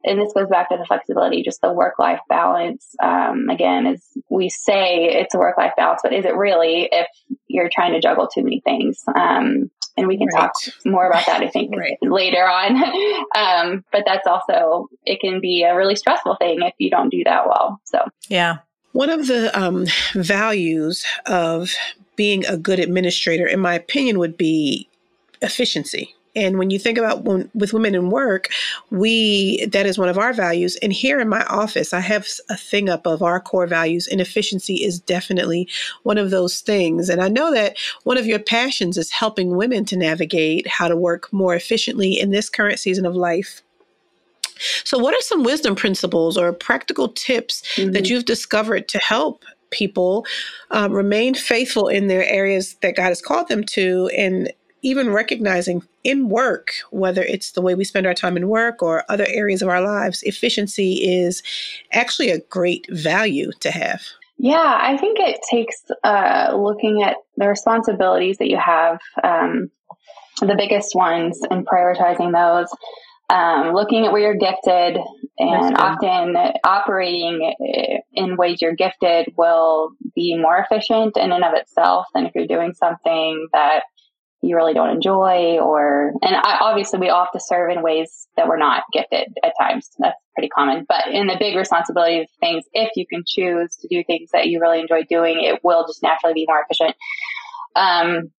and 0.04 0.18
this 0.18 0.32
goes 0.32 0.48
back 0.48 0.70
to 0.70 0.76
the 0.78 0.86
flexibility, 0.86 1.42
just 1.42 1.60
the 1.60 1.72
work 1.72 1.98
life 1.98 2.20
balance. 2.28 2.94
Um, 3.02 3.48
again, 3.50 3.86
as 3.86 4.02
we 4.30 4.48
say, 4.48 5.04
it's 5.04 5.34
a 5.34 5.38
work 5.38 5.58
life 5.58 5.72
balance, 5.76 6.00
but 6.02 6.12
is 6.12 6.24
it 6.24 6.34
really 6.34 6.88
if 6.90 7.06
you're 7.46 7.70
trying 7.72 7.92
to 7.92 8.00
juggle 8.00 8.26
too 8.26 8.42
many 8.42 8.60
things? 8.60 9.02
Um, 9.14 9.70
and 9.98 10.06
we 10.06 10.16
can 10.16 10.28
right. 10.28 10.42
talk 10.42 10.52
more 10.86 11.08
about 11.08 11.26
that, 11.26 11.42
I 11.42 11.48
think, 11.50 11.74
right. 11.76 11.98
later 12.00 12.44
on. 12.44 12.76
um, 13.36 13.84
but 13.92 14.04
that's 14.06 14.26
also, 14.26 14.88
it 15.04 15.20
can 15.20 15.40
be 15.40 15.62
a 15.64 15.76
really 15.76 15.96
stressful 15.96 16.36
thing 16.36 16.62
if 16.62 16.74
you 16.78 16.90
don't 16.90 17.10
do 17.10 17.22
that 17.24 17.46
well. 17.46 17.80
So, 17.84 17.98
yeah. 18.28 18.58
One 18.92 19.10
of 19.10 19.26
the 19.26 19.56
um, 19.58 19.86
values 20.14 21.04
of 21.26 21.74
being 22.16 22.46
a 22.46 22.56
good 22.56 22.78
administrator, 22.80 23.46
in 23.46 23.60
my 23.60 23.74
opinion, 23.74 24.18
would 24.18 24.36
be 24.38 24.88
efficiency 25.42 26.14
and 26.38 26.56
when 26.56 26.70
you 26.70 26.78
think 26.78 26.98
about 26.98 27.24
when, 27.24 27.50
with 27.52 27.72
women 27.72 27.96
in 27.96 28.10
work, 28.10 28.48
we 28.90 29.66
that 29.66 29.86
is 29.86 29.98
one 29.98 30.08
of 30.08 30.18
our 30.18 30.32
values. 30.32 30.76
And 30.76 30.92
here 30.92 31.18
in 31.18 31.28
my 31.28 31.42
office, 31.46 31.92
I 31.92 31.98
have 31.98 32.28
a 32.48 32.56
thing 32.56 32.88
up 32.88 33.06
of 33.06 33.22
our 33.22 33.40
core 33.40 33.66
values, 33.66 34.06
and 34.06 34.20
efficiency 34.20 34.84
is 34.84 35.00
definitely 35.00 35.68
one 36.04 36.16
of 36.16 36.30
those 36.30 36.60
things. 36.60 37.08
And 37.08 37.20
I 37.20 37.26
know 37.26 37.52
that 37.52 37.76
one 38.04 38.18
of 38.18 38.26
your 38.26 38.38
passions 38.38 38.96
is 38.96 39.10
helping 39.10 39.56
women 39.56 39.84
to 39.86 39.96
navigate 39.96 40.68
how 40.68 40.86
to 40.86 40.96
work 40.96 41.32
more 41.32 41.56
efficiently 41.56 42.18
in 42.18 42.30
this 42.30 42.48
current 42.48 42.78
season 42.78 43.04
of 43.04 43.16
life. 43.16 43.62
So, 44.84 44.96
what 44.96 45.14
are 45.14 45.22
some 45.22 45.42
wisdom 45.42 45.74
principles 45.74 46.38
or 46.38 46.52
practical 46.52 47.08
tips 47.08 47.62
mm-hmm. 47.74 47.90
that 47.92 48.08
you've 48.08 48.26
discovered 48.26 48.86
to 48.88 48.98
help 48.98 49.44
people 49.70 50.24
um, 50.70 50.92
remain 50.92 51.34
faithful 51.34 51.88
in 51.88 52.06
their 52.06 52.24
areas 52.24 52.76
that 52.82 52.96
God 52.96 53.08
has 53.08 53.20
called 53.20 53.48
them 53.48 53.64
to 53.64 54.08
and 54.16 54.52
even 54.82 55.10
recognizing 55.10 55.82
in 56.04 56.28
work, 56.28 56.72
whether 56.90 57.22
it's 57.22 57.52
the 57.52 57.62
way 57.62 57.74
we 57.74 57.84
spend 57.84 58.06
our 58.06 58.14
time 58.14 58.36
in 58.36 58.48
work 58.48 58.82
or 58.82 59.04
other 59.08 59.26
areas 59.28 59.62
of 59.62 59.68
our 59.68 59.82
lives, 59.82 60.22
efficiency 60.22 60.94
is 60.94 61.42
actually 61.92 62.30
a 62.30 62.40
great 62.40 62.86
value 62.90 63.50
to 63.60 63.70
have. 63.70 64.02
Yeah, 64.38 64.78
I 64.80 64.96
think 64.96 65.18
it 65.18 65.40
takes 65.50 65.82
uh, 66.04 66.54
looking 66.56 67.02
at 67.02 67.16
the 67.36 67.48
responsibilities 67.48 68.38
that 68.38 68.48
you 68.48 68.56
have, 68.56 68.98
um, 69.24 69.70
the 70.40 70.54
biggest 70.56 70.94
ones, 70.94 71.40
and 71.50 71.66
prioritizing 71.66 72.32
those. 72.32 72.68
Um, 73.30 73.74
looking 73.74 74.06
at 74.06 74.12
where 74.12 74.22
you're 74.22 74.36
gifted 74.36 74.96
and 75.38 75.76
often 75.76 76.34
operating 76.64 77.54
eh, 77.60 77.98
in 78.14 78.36
ways 78.36 78.62
you're 78.62 78.74
gifted 78.74 79.34
will 79.36 79.90
be 80.14 80.34
more 80.34 80.58
efficient 80.58 81.16
in 81.18 81.32
and 81.32 81.44
of 81.44 81.52
itself 81.52 82.06
than 82.14 82.24
if 82.24 82.34
you're 82.34 82.46
doing 82.46 82.72
something 82.72 83.48
that 83.52 83.82
you 84.42 84.56
really 84.56 84.74
don't 84.74 84.90
enjoy 84.90 85.58
or 85.58 86.12
and 86.22 86.36
I, 86.36 86.58
obviously 86.60 87.00
we 87.00 87.08
all 87.08 87.24
have 87.24 87.32
to 87.32 87.40
serve 87.40 87.70
in 87.70 87.82
ways 87.82 88.28
that 88.36 88.46
we're 88.46 88.58
not 88.58 88.84
gifted 88.92 89.28
at 89.42 89.52
times 89.60 89.90
that's 89.98 90.16
pretty 90.34 90.48
common 90.48 90.86
but 90.88 91.08
in 91.08 91.26
the 91.26 91.36
big 91.38 91.56
responsibility 91.56 92.20
of 92.20 92.28
things 92.40 92.64
if 92.72 92.90
you 92.96 93.06
can 93.06 93.24
choose 93.26 93.76
to 93.76 93.88
do 93.88 94.04
things 94.04 94.30
that 94.32 94.46
you 94.46 94.60
really 94.60 94.80
enjoy 94.80 95.02
doing 95.08 95.42
it 95.42 95.60
will 95.64 95.86
just 95.86 96.02
naturally 96.02 96.34
be 96.34 96.46
more 96.48 96.62
efficient 96.62 96.94
um, 97.76 98.30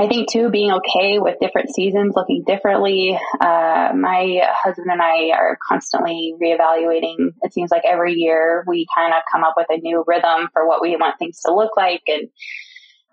I 0.00 0.06
think 0.06 0.30
too, 0.30 0.48
being 0.48 0.70
okay 0.70 1.18
with 1.18 1.40
different 1.40 1.74
seasons 1.74 2.14
looking 2.14 2.44
differently. 2.46 3.18
Uh, 3.40 3.92
my 3.96 4.42
husband 4.54 4.88
and 4.92 5.02
I 5.02 5.30
are 5.30 5.58
constantly 5.66 6.34
reevaluating. 6.40 7.32
It 7.42 7.52
seems 7.52 7.72
like 7.72 7.82
every 7.84 8.12
year 8.12 8.64
we 8.68 8.86
kind 8.94 9.12
of 9.12 9.22
come 9.32 9.42
up 9.42 9.54
with 9.56 9.66
a 9.70 9.78
new 9.78 10.04
rhythm 10.06 10.50
for 10.52 10.68
what 10.68 10.80
we 10.80 10.94
want 10.96 11.18
things 11.18 11.40
to 11.46 11.52
look 11.52 11.76
like, 11.76 12.02
and 12.06 12.28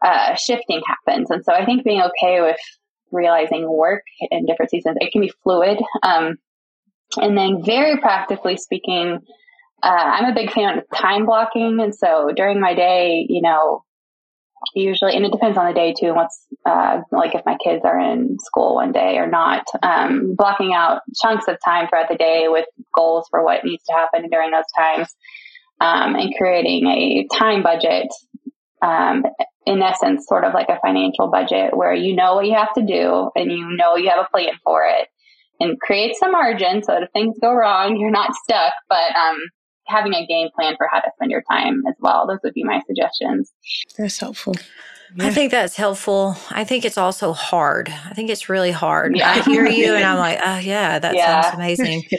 uh, 0.05 0.35
shifting 0.35 0.81
happens. 0.87 1.31
And 1.31 1.43
so 1.43 1.51
I 1.51 1.65
think 1.65 1.83
being 1.83 2.01
okay 2.01 2.41
with 2.41 2.59
realizing 3.11 3.67
work 3.67 4.03
in 4.31 4.45
different 4.45 4.69
seasons, 4.69 4.97
it 4.99 5.11
can 5.11 5.21
be 5.21 5.33
fluid. 5.43 5.79
Um, 6.03 6.37
and 7.17 7.37
then, 7.37 7.63
very 7.63 7.97
practically 7.97 8.57
speaking, 8.57 9.19
uh, 9.83 9.87
I'm 9.87 10.31
a 10.31 10.35
big 10.35 10.51
fan 10.51 10.77
of 10.77 10.83
time 10.93 11.25
blocking. 11.25 11.79
And 11.81 11.93
so 11.93 12.31
during 12.35 12.59
my 12.59 12.73
day, 12.73 13.25
you 13.27 13.41
know, 13.41 13.83
usually, 14.73 15.15
and 15.15 15.25
it 15.25 15.31
depends 15.31 15.57
on 15.57 15.67
the 15.67 15.73
day 15.73 15.93
too. 15.97 16.13
What's 16.13 16.45
uh, 16.65 17.01
like 17.11 17.35
if 17.35 17.45
my 17.45 17.57
kids 17.63 17.83
are 17.85 17.99
in 17.99 18.37
school 18.39 18.75
one 18.75 18.91
day 18.91 19.17
or 19.17 19.27
not. 19.27 19.65
Um, 19.83 20.35
blocking 20.35 20.73
out 20.73 21.01
chunks 21.21 21.47
of 21.47 21.57
time 21.63 21.87
throughout 21.87 22.09
the 22.09 22.15
day 22.15 22.45
with 22.47 22.65
goals 22.93 23.27
for 23.29 23.43
what 23.43 23.63
needs 23.63 23.83
to 23.85 23.93
happen 23.93 24.29
during 24.29 24.51
those 24.51 24.63
times, 24.77 25.15
um, 25.79 26.15
and 26.15 26.33
creating 26.35 26.87
a 26.87 27.27
time 27.37 27.61
budget. 27.63 28.07
Um, 28.81 29.23
in 29.65 29.81
essence, 29.81 30.27
sort 30.27 30.43
of 30.43 30.53
like 30.53 30.69
a 30.69 30.79
financial 30.79 31.27
budget 31.27 31.75
where 31.75 31.93
you 31.93 32.15
know 32.15 32.35
what 32.35 32.45
you 32.45 32.53
have 32.53 32.73
to 32.75 32.81
do 32.81 33.31
and 33.35 33.51
you 33.51 33.75
know 33.75 33.95
you 33.95 34.09
have 34.09 34.19
a 34.19 34.29
plan 34.29 34.53
for 34.63 34.85
it 34.85 35.07
and 35.59 35.79
create 35.79 36.15
some 36.15 36.31
margin 36.31 36.83
so 36.83 36.93
that 36.93 37.03
if 37.03 37.09
things 37.11 37.35
go 37.41 37.53
wrong, 37.53 37.97
you're 37.97 38.11
not 38.11 38.35
stuck. 38.35 38.73
But 38.89 39.15
um, 39.15 39.37
having 39.87 40.13
a 40.13 40.25
game 40.25 40.49
plan 40.55 40.75
for 40.77 40.87
how 40.91 40.99
to 40.99 41.11
spend 41.15 41.31
your 41.31 41.43
time 41.49 41.83
as 41.87 41.95
well. 41.99 42.27
Those 42.27 42.39
would 42.43 42.53
be 42.53 42.63
my 42.63 42.81
suggestions. 42.85 43.51
That's 43.97 44.19
helpful. 44.19 44.55
Yeah. 45.15 45.27
I 45.27 45.31
think 45.31 45.51
that's 45.51 45.75
helpful. 45.75 46.35
I 46.49 46.63
think 46.63 46.83
it's 46.83 46.97
also 46.97 47.31
hard. 47.31 47.89
I 48.05 48.13
think 48.13 48.29
it's 48.29 48.49
really 48.49 48.71
hard. 48.71 49.15
Yeah. 49.15 49.31
I 49.31 49.41
hear 49.41 49.65
you 49.65 49.95
and 49.95 50.03
I'm 50.03 50.17
like, 50.19 50.39
oh, 50.43 50.57
yeah, 50.57 50.99
that 50.99 51.15
yeah. 51.15 51.41
sounds 51.41 51.55
amazing. 51.55 52.03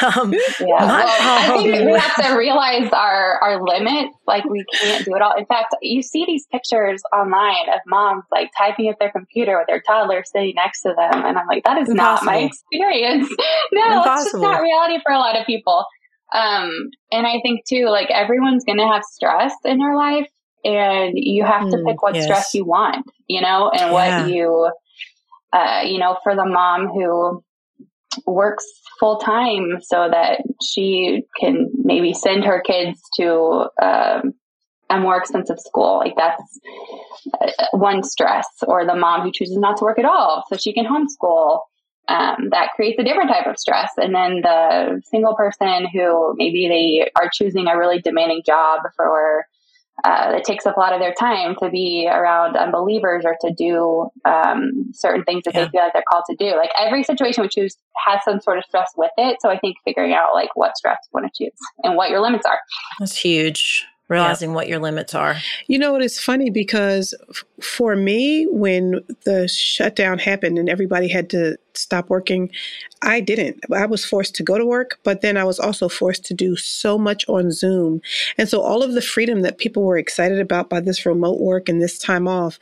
Um, 0.00 0.32
yeah. 0.32 0.66
well, 0.66 1.06
I 1.06 1.58
think 1.62 1.86
we 1.86 1.98
have 1.98 2.16
to 2.26 2.36
realize 2.36 2.90
our, 2.92 3.38
our 3.42 3.62
limits. 3.62 4.16
Like 4.26 4.44
we 4.44 4.64
can't 4.72 5.04
do 5.04 5.14
it 5.14 5.22
all. 5.22 5.36
In 5.36 5.46
fact, 5.46 5.74
you 5.82 6.02
see 6.02 6.24
these 6.26 6.46
pictures 6.46 7.02
online 7.12 7.68
of 7.68 7.80
moms 7.86 8.24
like 8.30 8.50
typing 8.56 8.88
at 8.88 8.98
their 8.98 9.10
computer 9.10 9.58
with 9.58 9.66
their 9.66 9.80
toddler 9.80 10.22
sitting 10.24 10.54
next 10.56 10.82
to 10.82 10.94
them. 10.96 11.24
And 11.24 11.38
I'm 11.38 11.46
like, 11.46 11.64
that 11.64 11.78
is 11.78 11.88
Impossible. 11.88 11.96
not 11.96 12.24
my 12.24 12.38
experience. 12.38 13.28
no, 13.72 13.82
Impossible. 13.82 14.12
it's 14.14 14.32
just 14.32 14.42
not 14.42 14.62
reality 14.62 14.98
for 15.02 15.12
a 15.12 15.18
lot 15.18 15.38
of 15.38 15.46
people. 15.46 15.84
Um, 16.32 16.90
and 17.10 17.26
I 17.26 17.40
think 17.42 17.66
too, 17.66 17.86
like 17.88 18.10
everyone's 18.10 18.64
going 18.64 18.78
to 18.78 18.86
have 18.86 19.02
stress 19.04 19.54
in 19.64 19.78
their 19.78 19.96
life 19.96 20.28
and 20.64 21.14
you 21.14 21.44
have 21.44 21.64
mm, 21.64 21.70
to 21.72 21.84
pick 21.84 22.02
what 22.02 22.14
yes. 22.14 22.24
stress 22.24 22.54
you 22.54 22.64
want, 22.64 23.06
you 23.26 23.40
know, 23.40 23.70
and 23.70 23.80
yeah. 23.80 23.92
what 24.22 24.30
you, 24.30 24.70
uh, 25.52 25.82
you 25.84 25.98
know, 25.98 26.18
for 26.22 26.36
the 26.36 26.44
mom 26.44 26.88
who 26.88 27.42
works 28.26 28.66
full 28.98 29.18
time 29.18 29.78
so 29.80 30.08
that 30.10 30.42
she 30.62 31.22
can 31.38 31.70
maybe 31.74 32.12
send 32.12 32.44
her 32.44 32.60
kids 32.60 33.00
to, 33.16 33.68
um, 33.82 34.34
a 34.90 34.98
more 34.98 35.16
expensive 35.16 35.60
school. 35.60 35.98
Like 35.98 36.16
that's 36.16 36.60
uh, 37.40 37.66
one 37.72 38.02
stress 38.02 38.46
or 38.66 38.84
the 38.84 38.96
mom 38.96 39.22
who 39.22 39.32
chooses 39.32 39.56
not 39.56 39.76
to 39.78 39.84
work 39.84 39.98
at 39.98 40.04
all 40.04 40.44
so 40.48 40.56
she 40.56 40.72
can 40.72 40.84
homeschool 40.84 41.60
um, 42.08 42.48
that 42.50 42.72
creates 42.74 42.98
a 42.98 43.04
different 43.04 43.30
type 43.30 43.46
of 43.46 43.56
stress. 43.56 43.92
And 43.96 44.14
then 44.14 44.40
the 44.42 45.00
single 45.04 45.36
person 45.36 45.86
who 45.92 46.34
maybe 46.36 46.66
they 46.68 47.10
are 47.14 47.30
choosing 47.32 47.68
a 47.68 47.78
really 47.78 48.00
demanding 48.00 48.42
job 48.44 48.80
for 48.96 49.46
uh, 50.04 50.32
it 50.34 50.44
takes 50.44 50.66
up 50.66 50.76
a 50.76 50.80
lot 50.80 50.92
of 50.92 51.00
their 51.00 51.14
time 51.14 51.54
to 51.62 51.70
be 51.70 52.08
around 52.10 52.56
unbelievers 52.56 53.24
or 53.24 53.36
to 53.40 53.52
do 53.52 54.08
um, 54.24 54.90
certain 54.92 55.24
things 55.24 55.44
that 55.44 55.54
yeah. 55.54 55.64
they 55.64 55.70
feel 55.70 55.82
like 55.82 55.92
they're 55.92 56.04
called 56.10 56.24
to 56.28 56.36
do. 56.36 56.56
Like 56.56 56.70
every 56.78 57.02
situation 57.02 57.42
we 57.42 57.48
choose 57.48 57.76
has 58.06 58.20
some 58.24 58.40
sort 58.40 58.58
of 58.58 58.64
stress 58.64 58.92
with 58.96 59.12
it. 59.16 59.38
So 59.40 59.50
I 59.50 59.58
think 59.58 59.76
figuring 59.84 60.12
out 60.12 60.34
like 60.34 60.50
what 60.54 60.76
stress 60.76 60.98
you 61.04 61.20
want 61.20 61.32
to 61.32 61.44
choose 61.44 61.56
and 61.82 61.96
what 61.96 62.10
your 62.10 62.20
limits 62.20 62.46
are. 62.46 62.58
That's 62.98 63.16
huge 63.16 63.86
realizing 64.10 64.52
what 64.52 64.68
your 64.68 64.80
limits 64.80 65.14
are. 65.14 65.36
You 65.68 65.78
know, 65.78 65.94
it 65.94 66.02
is 66.02 66.18
funny 66.18 66.50
because 66.50 67.14
f- 67.30 67.44
for 67.64 67.94
me, 67.94 68.46
when 68.50 69.00
the 69.24 69.48
shutdown 69.48 70.18
happened 70.18 70.58
and 70.58 70.68
everybody 70.68 71.08
had 71.08 71.30
to 71.30 71.56
stop 71.74 72.10
working, 72.10 72.50
I 73.00 73.20
didn't. 73.20 73.64
I 73.72 73.86
was 73.86 74.04
forced 74.04 74.34
to 74.34 74.42
go 74.42 74.58
to 74.58 74.66
work, 74.66 74.98
but 75.04 75.20
then 75.22 75.36
I 75.36 75.44
was 75.44 75.60
also 75.60 75.88
forced 75.88 76.24
to 76.26 76.34
do 76.34 76.56
so 76.56 76.98
much 76.98 77.24
on 77.28 77.52
Zoom. 77.52 78.02
And 78.36 78.48
so 78.48 78.60
all 78.60 78.82
of 78.82 78.94
the 78.94 79.02
freedom 79.02 79.42
that 79.42 79.58
people 79.58 79.84
were 79.84 79.96
excited 79.96 80.40
about 80.40 80.68
by 80.68 80.80
this 80.80 81.06
remote 81.06 81.40
work 81.40 81.68
and 81.68 81.80
this 81.80 81.98
time 81.98 82.26
off 82.26 82.58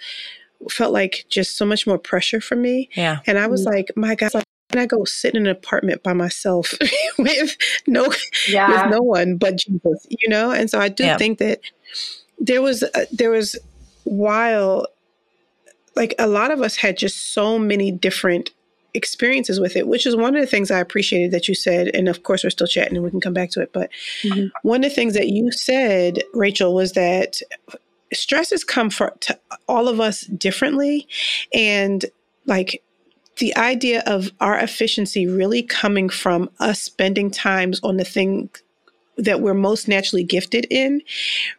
felt 0.71 0.93
like 0.93 1.25
just 1.29 1.57
so 1.57 1.65
much 1.65 1.87
more 1.87 1.99
pressure 1.99 2.41
for 2.41 2.57
me. 2.57 2.91
Yeah. 2.95 3.21
And 3.27 3.39
I 3.39 3.47
was 3.47 3.65
mm-hmm. 3.65 3.75
like, 3.75 3.91
my 3.97 4.15
God, 4.15 4.33
and 4.71 4.81
I 4.81 4.87
go 4.87 5.05
sit 5.05 5.35
in 5.35 5.47
an 5.47 5.51
apartment 5.51 6.03
by 6.03 6.13
myself 6.13 6.75
with 7.19 7.57
no 7.87 8.13
yeah. 8.49 8.83
with 8.83 8.91
no 8.91 9.03
one 9.03 9.37
but 9.37 9.57
Jesus, 9.57 10.07
you 10.09 10.29
know? 10.29 10.51
And 10.51 10.71
so 10.71 10.79
I 10.79 10.89
do 10.89 11.05
yeah. 11.05 11.17
think 11.17 11.39
that 11.39 11.61
there 12.39 12.63
was 12.63 12.83
uh, 12.83 13.07
there 13.13 13.31
was 13.31 13.57
while 14.05 14.87
like 15.97 16.15
a 16.19 16.27
lot 16.27 16.51
of 16.51 16.61
us 16.61 16.77
had 16.77 16.97
just 16.97 17.35
so 17.35 17.59
many 17.59 17.91
different 17.91 18.51
experiences 18.95 19.61
with 19.61 19.77
it, 19.77 19.87
which 19.87 20.07
is 20.07 20.17
one 20.17 20.35
of 20.35 20.41
the 20.41 20.47
things 20.47 20.71
I 20.71 20.81
appreciated 20.81 21.31
that 21.33 21.49
you 21.49 21.55
said. 21.55 21.89
And 21.89 22.09
of 22.09 22.23
course, 22.23 22.45
we're 22.45 22.51
still 22.51 22.67
chatting 22.67 22.97
and 22.97 23.05
we 23.05 23.11
can 23.11 23.21
come 23.21 23.35
back 23.35 23.51
to 23.51 23.61
it. 23.61 23.73
But 23.73 23.91
mm-hmm. 24.23 24.47
one 24.63 24.85
of 24.85 24.91
the 24.91 24.95
things 24.95 25.15
that 25.15 25.29
you 25.29 25.51
said, 25.51 26.23
Rachel, 26.33 26.75
was 26.75 26.93
that 26.93 27.41
stress 28.13 28.49
stresses 28.49 28.65
come 28.65 28.91
for 28.91 29.11
to 29.21 29.39
all 29.69 29.89
of 29.89 30.01
us 30.01 30.23
differently. 30.23 31.07
And 31.53 32.05
like 32.47 32.83
the 33.39 33.57
idea 33.57 34.03
of 34.07 34.31
our 34.41 34.59
efficiency 34.59 35.27
really 35.27 35.63
coming 35.63 36.09
from 36.09 36.51
us 36.61 36.81
spending 36.81 37.31
times 37.31 37.81
on 37.83 37.97
the 37.97 38.05
thing 38.05 38.51
that 39.17 39.41
we're 39.41 39.55
most 39.55 39.89
naturally 39.89 40.23
gifted 40.23 40.65
in 40.71 41.03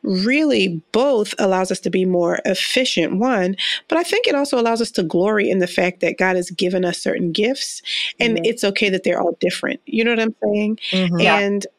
really 0.02 0.82
both 0.94 1.36
allows 1.38 1.72
us 1.72 1.80
to 1.82 1.90
be 1.90 2.06
more 2.06 2.40
efficient 2.46 3.18
one 3.18 3.56
but 3.90 3.98
i 3.98 4.04
think 4.04 4.28
it 4.28 4.36
also 4.36 4.60
allows 4.60 4.82
us 4.82 4.92
to 4.92 5.04
glory 5.04 5.50
in 5.50 5.60
the 5.60 5.68
fact 5.68 6.00
that 6.00 6.18
god 6.18 6.38
has 6.38 6.50
given 6.52 6.86
us 6.86 6.98
certain 6.98 7.32
gifts 7.34 7.82
and 8.20 8.36
mm-hmm. 8.36 8.46
it's 8.46 8.64
okay 8.64 8.90
that 8.90 9.04
they're 9.04 9.22
all 9.22 9.38
different 9.42 9.82
you 9.86 10.04
know 10.04 10.12
what 10.12 10.22
i'm 10.22 10.36
saying 10.42 10.80
mm-hmm. 10.92 11.20
and 11.20 11.64
yeah, 11.64 11.79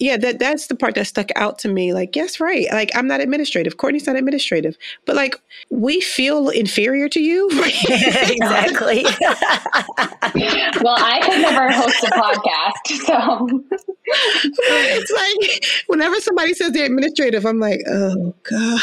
that 0.00 0.38
that's 0.38 0.66
the 0.66 0.74
part 0.74 0.94
that 0.94 1.06
stuck 1.06 1.30
out 1.36 1.58
to 1.60 1.68
me. 1.68 1.92
Like, 1.92 2.16
yes, 2.16 2.40
right. 2.40 2.66
Like, 2.72 2.90
I'm 2.94 3.06
not 3.06 3.20
administrative. 3.20 3.76
Courtney's 3.76 4.06
not 4.06 4.16
administrative, 4.16 4.76
but 5.04 5.16
like, 5.16 5.36
we 5.70 6.00
feel 6.00 6.48
inferior 6.48 7.08
to 7.08 7.20
you. 7.20 7.48
exactly. 7.52 9.04
well, 10.82 10.96
I 10.98 11.20
could 11.22 11.40
never 11.40 11.70
host 11.72 12.02
a 12.04 12.10
podcast, 12.10 13.06
so 13.06 13.60
it's 14.06 15.10
like 15.10 15.64
whenever 15.86 16.20
somebody 16.20 16.54
says 16.54 16.72
they're 16.72 16.86
administrative, 16.86 17.44
I'm 17.46 17.60
like, 17.60 17.80
oh 17.88 18.34
god, 18.42 18.80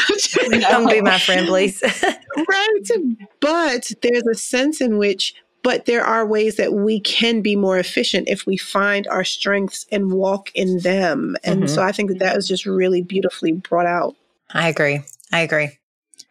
come 0.62 0.86
be 0.86 1.00
my 1.00 1.18
friend, 1.18 1.46
please. 1.48 1.82
right, 1.82 3.16
but 3.40 3.90
there's 4.02 4.26
a 4.26 4.34
sense 4.34 4.80
in 4.80 4.98
which 4.98 5.34
but 5.62 5.86
there 5.86 6.04
are 6.04 6.26
ways 6.26 6.56
that 6.56 6.72
we 6.72 7.00
can 7.00 7.42
be 7.42 7.56
more 7.56 7.78
efficient 7.78 8.28
if 8.28 8.46
we 8.46 8.56
find 8.56 9.06
our 9.08 9.24
strengths 9.24 9.86
and 9.92 10.12
walk 10.12 10.50
in 10.54 10.80
them. 10.80 11.36
And 11.44 11.64
mm-hmm. 11.64 11.74
so 11.74 11.82
I 11.82 11.92
think 11.92 12.08
that 12.10 12.18
that 12.20 12.36
was 12.36 12.48
just 12.48 12.66
really 12.66 13.02
beautifully 13.02 13.52
brought 13.52 13.86
out. 13.86 14.16
I 14.52 14.68
agree. 14.68 15.00
I 15.32 15.40
agree. 15.40 15.78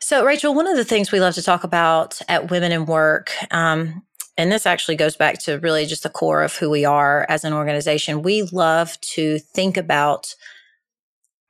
So, 0.02 0.26
Rachel, 0.26 0.54
one 0.56 0.68
of 0.68 0.78
the 0.78 0.86
things 0.86 1.12
we 1.12 1.20
love 1.20 1.36
to 1.36 1.44
talk 1.44 1.64
about 1.64 2.22
at 2.28 2.50
Women 2.50 2.72
in 2.72 2.86
Work, 2.86 3.32
um, 3.52 4.04
and 4.38 4.52
this 4.52 4.66
actually 4.66 4.96
goes 4.96 5.16
back 5.16 5.40
to 5.40 5.60
really 5.60 5.86
just 5.86 6.04
the 6.04 6.10
core 6.10 6.42
of 6.42 6.56
who 6.56 6.70
we 6.70 6.86
are 6.86 7.26
as 7.30 7.44
an 7.44 7.54
organization, 7.54 8.22
we 8.22 8.44
love 8.44 9.00
to 9.02 9.40
think 9.40 9.78
about 9.78 10.36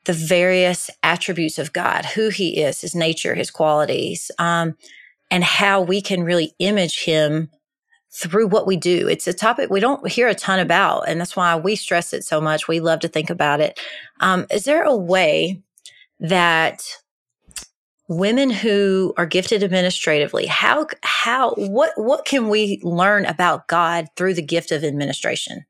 the 0.06 0.14
various 0.14 0.90
attributes 1.04 1.60
of 1.60 1.74
God, 1.74 2.06
who 2.06 2.30
He 2.30 2.62
is, 2.62 2.82
His 2.82 2.96
nature, 2.96 3.36
His 3.36 3.52
qualities, 3.52 4.32
um, 4.40 4.76
and 5.30 5.44
how 5.44 5.82
we 5.82 6.02
can 6.02 6.24
really 6.24 6.54
image 6.58 7.04
Him 7.04 7.50
through 8.12 8.48
what 8.48 8.66
we 8.68 8.76
do. 8.76 9.08
It's 9.08 9.28
a 9.28 9.34
topic 9.34 9.70
we 9.70 9.80
don't 9.80 10.10
hear 10.10 10.28
a 10.28 10.36
ton 10.36 10.60
about, 10.60 11.08
and 11.08 11.20
that's 11.20 11.36
why 11.36 11.56
we 11.56 11.76
stress 11.76 12.14
it 12.14 12.24
so 12.24 12.42
much. 12.42 12.68
We 12.68 12.80
love 12.80 13.00
to 13.02 13.08
think 13.08 13.30
about 13.30 13.62
it. 13.62 13.80
Um, 14.20 14.46
is 14.52 14.64
there 14.64 14.84
a 14.84 14.96
way 14.96 15.62
that 16.20 16.84
women 18.10 18.50
who 18.50 19.14
are 19.18 19.28
gifted 19.28 19.64
administratively 19.64 20.48
how 20.48 20.88
how 21.04 21.54
what 21.54 21.92
what 21.96 22.26
can 22.26 22.50
we 22.50 22.80
learn 22.82 23.24
about 23.26 23.68
god 23.68 24.08
through 24.16 24.34
the 24.34 24.42
gift 24.42 24.72
of 24.72 24.84
administration 24.84 25.64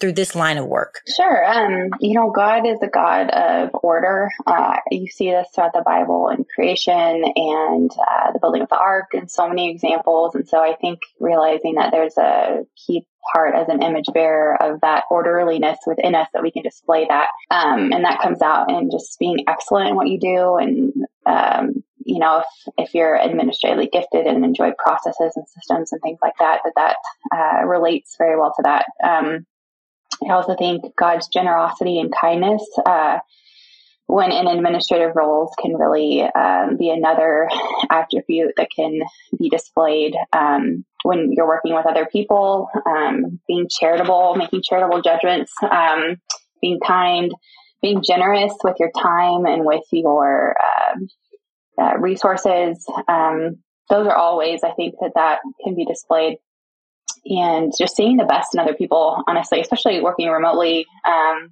through 0.00 0.12
this 0.12 0.34
line 0.34 0.58
of 0.58 0.66
work? 0.66 1.00
Sure. 1.16 1.44
Um, 1.44 1.90
you 2.00 2.14
know, 2.14 2.30
God 2.30 2.66
is 2.66 2.78
a 2.82 2.88
God 2.88 3.30
of 3.30 3.70
order. 3.82 4.30
Uh, 4.46 4.76
you 4.90 5.08
see 5.08 5.30
this 5.30 5.48
throughout 5.54 5.72
the 5.72 5.82
Bible 5.84 6.28
in 6.28 6.44
creation 6.54 7.24
and 7.34 7.90
uh, 7.90 8.32
the 8.32 8.38
building 8.38 8.62
of 8.62 8.68
the 8.68 8.78
ark, 8.78 9.06
and 9.12 9.30
so 9.30 9.48
many 9.48 9.70
examples. 9.70 10.34
And 10.34 10.48
so 10.48 10.58
I 10.58 10.74
think 10.80 11.00
realizing 11.18 11.76
that 11.76 11.90
there's 11.90 12.16
a 12.18 12.64
key 12.86 13.06
part 13.32 13.54
as 13.54 13.68
an 13.68 13.82
image 13.82 14.06
bearer 14.14 14.56
of 14.62 14.80
that 14.80 15.04
orderliness 15.10 15.78
within 15.86 16.14
us 16.14 16.28
that 16.32 16.42
we 16.42 16.50
can 16.50 16.62
display 16.62 17.06
that. 17.08 17.28
Um, 17.50 17.92
and 17.92 18.04
that 18.04 18.20
comes 18.20 18.40
out 18.42 18.70
in 18.70 18.90
just 18.90 19.18
being 19.18 19.44
excellent 19.48 19.90
in 19.90 19.96
what 19.96 20.08
you 20.08 20.18
do. 20.18 20.56
And, 20.56 20.92
um, 21.26 21.84
you 22.04 22.18
know, 22.18 22.38
if, 22.38 22.86
if 22.86 22.94
you're 22.94 23.20
administratively 23.20 23.88
gifted 23.92 24.26
and 24.26 24.44
enjoy 24.44 24.70
processes 24.78 25.32
and 25.36 25.46
systems 25.48 25.92
and 25.92 26.00
things 26.00 26.18
like 26.22 26.34
that, 26.38 26.60
that 26.64 26.72
that 26.76 26.96
uh, 27.36 27.66
relates 27.66 28.14
very 28.16 28.38
well 28.38 28.54
to 28.56 28.62
that. 28.62 28.86
Um, 29.04 29.46
I 30.26 30.32
also 30.32 30.54
think 30.56 30.84
God's 30.96 31.28
generosity 31.28 31.98
and 32.00 32.12
kindness, 32.12 32.62
uh, 32.84 33.18
when 34.06 34.32
in 34.32 34.46
administrative 34.46 35.14
roles, 35.14 35.52
can 35.60 35.76
really 35.76 36.22
um, 36.22 36.76
be 36.76 36.90
another 36.90 37.48
attribute 37.90 38.54
that 38.56 38.68
can 38.74 39.00
be 39.38 39.48
displayed 39.48 40.14
um, 40.32 40.84
when 41.04 41.32
you're 41.32 41.46
working 41.46 41.74
with 41.74 41.86
other 41.86 42.06
people. 42.06 42.68
Um, 42.86 43.40
being 43.46 43.68
charitable, 43.70 44.34
making 44.36 44.62
charitable 44.62 45.02
judgments, 45.02 45.52
um, 45.62 46.16
being 46.60 46.80
kind, 46.84 47.32
being 47.82 48.02
generous 48.02 48.52
with 48.64 48.76
your 48.80 48.90
time 48.90 49.46
and 49.46 49.64
with 49.64 49.84
your 49.92 50.56
um, 50.58 51.08
uh, 51.80 51.98
resources. 51.98 52.84
Um, 53.06 53.58
those 53.88 54.06
are 54.06 54.16
all 54.16 54.36
ways 54.36 54.60
I 54.64 54.72
think 54.72 54.96
that 55.00 55.12
that 55.14 55.38
can 55.64 55.74
be 55.74 55.84
displayed 55.84 56.38
and 57.28 57.72
just 57.78 57.96
seeing 57.96 58.16
the 58.16 58.24
best 58.24 58.54
in 58.54 58.60
other 58.60 58.74
people, 58.74 59.22
honestly, 59.26 59.60
especially 59.60 60.00
working 60.00 60.28
remotely. 60.28 60.86
Um, 61.06 61.50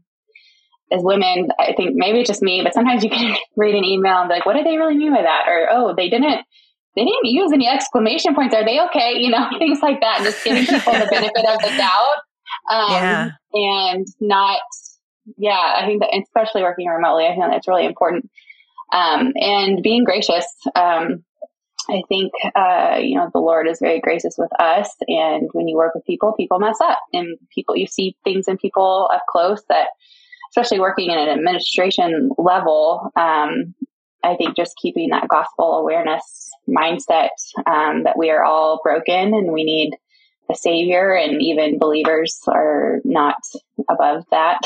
as 0.92 1.02
women, 1.02 1.48
I 1.58 1.72
think 1.76 1.94
maybe 1.94 2.20
it's 2.20 2.28
just 2.28 2.42
me, 2.42 2.62
but 2.62 2.72
sometimes 2.72 3.02
you 3.02 3.10
can 3.16 3.36
read 3.56 3.74
an 3.74 3.84
email 3.84 4.18
and 4.18 4.28
be 4.28 4.34
like, 4.34 4.46
what 4.46 4.54
did 4.54 4.66
they 4.66 4.78
really 4.78 4.96
mean 4.96 5.12
by 5.12 5.22
that? 5.22 5.44
Or, 5.48 5.68
oh, 5.70 5.94
they 5.96 6.08
didn't, 6.08 6.44
they 6.94 7.04
didn't 7.04 7.24
use 7.24 7.52
any 7.52 7.68
exclamation 7.68 8.34
points. 8.34 8.54
Are 8.54 8.64
they 8.64 8.80
okay? 8.86 9.14
You 9.18 9.30
know, 9.30 9.48
things 9.58 9.80
like 9.82 10.00
that. 10.00 10.20
Just 10.22 10.44
giving 10.44 10.64
people 10.64 10.92
the 10.92 11.08
benefit 11.10 11.44
of 11.46 11.60
the 11.60 11.76
doubt. 11.76 12.16
Um, 12.70 12.90
yeah. 12.90 13.30
and 13.52 14.06
not, 14.20 14.60
yeah, 15.36 15.74
I 15.76 15.86
think 15.86 16.00
that 16.00 16.10
especially 16.22 16.62
working 16.62 16.86
remotely, 16.86 17.26
I 17.26 17.30
think 17.30 17.44
that's 17.50 17.68
really 17.68 17.86
important. 17.86 18.30
Um, 18.92 19.32
and 19.36 19.82
being 19.82 20.04
gracious. 20.04 20.46
Um, 20.74 21.24
I 21.88 22.02
think, 22.08 22.32
uh, 22.54 22.98
you 23.00 23.14
know, 23.16 23.30
the 23.32 23.40
Lord 23.40 23.68
is 23.68 23.78
very 23.80 24.00
gracious 24.00 24.36
with 24.36 24.50
us. 24.60 24.94
And 25.08 25.48
when 25.52 25.68
you 25.68 25.76
work 25.76 25.94
with 25.94 26.04
people, 26.04 26.32
people 26.32 26.58
mess 26.58 26.78
up 26.82 26.98
and 27.12 27.38
people, 27.54 27.76
you 27.76 27.86
see 27.86 28.16
things 28.24 28.48
in 28.48 28.56
people 28.58 29.08
up 29.12 29.22
close 29.28 29.62
that, 29.68 29.88
especially 30.50 30.80
working 30.80 31.10
in 31.10 31.18
an 31.18 31.28
administration 31.28 32.30
level, 32.38 33.10
um, 33.16 33.74
I 34.24 34.34
think 34.36 34.56
just 34.56 34.76
keeping 34.80 35.10
that 35.10 35.28
gospel 35.28 35.78
awareness 35.78 36.50
mindset 36.68 37.28
um, 37.66 38.04
that 38.04 38.18
we 38.18 38.30
are 38.30 38.42
all 38.42 38.80
broken 38.82 39.34
and 39.34 39.52
we 39.52 39.64
need 39.64 39.92
a 40.50 40.54
savior, 40.54 41.12
and 41.12 41.42
even 41.42 41.78
believers 41.78 42.40
are 42.46 43.00
not 43.04 43.36
above 43.88 44.24
that, 44.30 44.60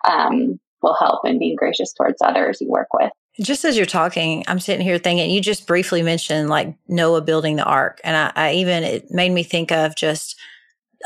um, 0.08 0.60
will 0.82 0.96
help 0.98 1.26
in 1.26 1.38
being 1.38 1.56
gracious 1.56 1.92
towards 1.94 2.18
others 2.20 2.60
you 2.60 2.68
work 2.68 2.92
with. 2.92 3.10
Just 3.40 3.64
as 3.64 3.76
you're 3.76 3.86
talking, 3.86 4.44
I'm 4.48 4.60
sitting 4.60 4.84
here 4.84 4.98
thinking, 4.98 5.30
you 5.30 5.40
just 5.40 5.66
briefly 5.66 6.02
mentioned 6.02 6.48
like 6.48 6.74
Noah 6.88 7.20
building 7.20 7.56
the 7.56 7.64
ark. 7.64 8.00
And 8.02 8.16
I, 8.16 8.32
I 8.34 8.52
even, 8.54 8.82
it 8.82 9.10
made 9.10 9.30
me 9.30 9.42
think 9.42 9.70
of 9.70 9.94
just 9.94 10.36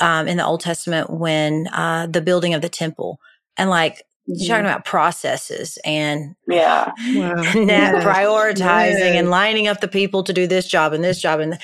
um, 0.01 0.29
in 0.29 0.37
the 0.37 0.47
Old 0.47 0.61
Testament 0.61 1.11
when 1.11 1.67
uh, 1.69 2.07
the 2.07 2.21
building 2.21 2.55
of 2.55 2.63
the 2.63 2.69
temple 2.69 3.21
and 3.57 3.69
like 3.69 4.05
mm-hmm. 4.29 4.47
talking 4.47 4.65
about 4.65 4.85
processes 4.85 5.79
and 5.85 6.35
yeah, 6.49 6.93
wow. 7.15 7.43
yeah. 7.55 8.03
prioritizing 8.03 9.19
and 9.19 9.31
lining 9.31 9.67
up 9.67 9.81
the 9.81 9.89
people 9.89 10.23
to 10.25 10.33
do 10.33 10.47
this 10.47 10.67
job 10.67 10.93
and 10.93 11.03
this 11.03 11.21
job. 11.21 11.41
And, 11.41 11.59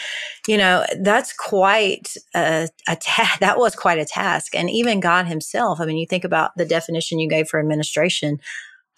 you 0.46 0.56
know, 0.56 0.84
that's 1.00 1.32
quite 1.32 2.14
a, 2.34 2.68
a 2.88 2.96
ta- 2.96 3.36
that 3.40 3.58
was 3.58 3.74
quite 3.76 3.98
a 3.98 4.04
task. 4.04 4.54
And 4.54 4.68
even 4.70 5.00
God 5.00 5.26
himself, 5.26 5.80
I 5.80 5.86
mean, 5.86 5.96
you 5.96 6.06
think 6.06 6.24
about 6.24 6.56
the 6.56 6.66
definition 6.66 7.18
you 7.18 7.28
gave 7.28 7.48
for 7.48 7.60
administration 7.60 8.40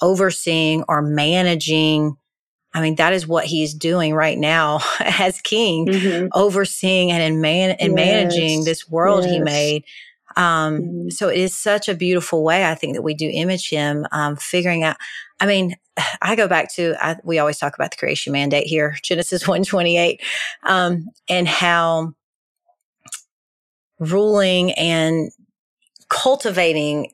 overseeing 0.00 0.84
or 0.88 1.02
managing. 1.02 2.16
I 2.74 2.82
mean, 2.82 2.96
that 2.96 3.12
is 3.12 3.26
what 3.26 3.46
he's 3.46 3.74
doing 3.74 4.14
right 4.14 4.38
now 4.38 4.80
as 5.00 5.40
king, 5.40 5.86
mm-hmm. 5.86 6.28
overseeing 6.32 7.10
and 7.10 7.22
in 7.22 7.40
man 7.40 7.70
and 7.80 7.96
yes. 7.96 8.06
managing 8.06 8.64
this 8.64 8.88
world 8.88 9.24
yes. 9.24 9.32
he 9.32 9.40
made. 9.40 9.84
Um, 10.36 10.78
mm-hmm. 10.78 11.08
so 11.08 11.28
it 11.28 11.38
is 11.38 11.56
such 11.56 11.88
a 11.88 11.94
beautiful 11.94 12.44
way, 12.44 12.64
I 12.64 12.74
think, 12.74 12.94
that 12.94 13.02
we 13.02 13.14
do 13.14 13.30
image 13.32 13.70
him, 13.70 14.06
um, 14.12 14.36
figuring 14.36 14.84
out. 14.84 14.96
I 15.40 15.46
mean, 15.46 15.76
I 16.22 16.36
go 16.36 16.48
back 16.48 16.72
to 16.74 16.94
I, 17.00 17.16
we 17.24 17.38
always 17.38 17.58
talk 17.58 17.74
about 17.74 17.90
the 17.90 17.96
creation 17.96 18.32
mandate 18.32 18.66
here, 18.66 18.96
Genesis 19.02 19.48
one 19.48 19.64
twenty 19.64 19.96
eight, 19.96 20.22
um, 20.64 21.08
and 21.28 21.48
how 21.48 22.14
ruling 23.98 24.72
and 24.72 25.30
cultivating 26.08 27.12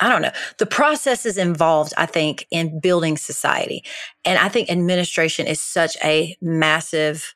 I 0.00 0.08
don't 0.08 0.22
know. 0.22 0.32
The 0.58 0.66
process 0.66 1.26
is 1.26 1.36
involved, 1.36 1.92
I 1.96 2.06
think, 2.06 2.46
in 2.50 2.80
building 2.80 3.16
society. 3.16 3.84
And 4.24 4.38
I 4.38 4.48
think 4.48 4.70
administration 4.70 5.46
is 5.46 5.60
such 5.60 5.96
a 6.02 6.36
massive 6.40 7.34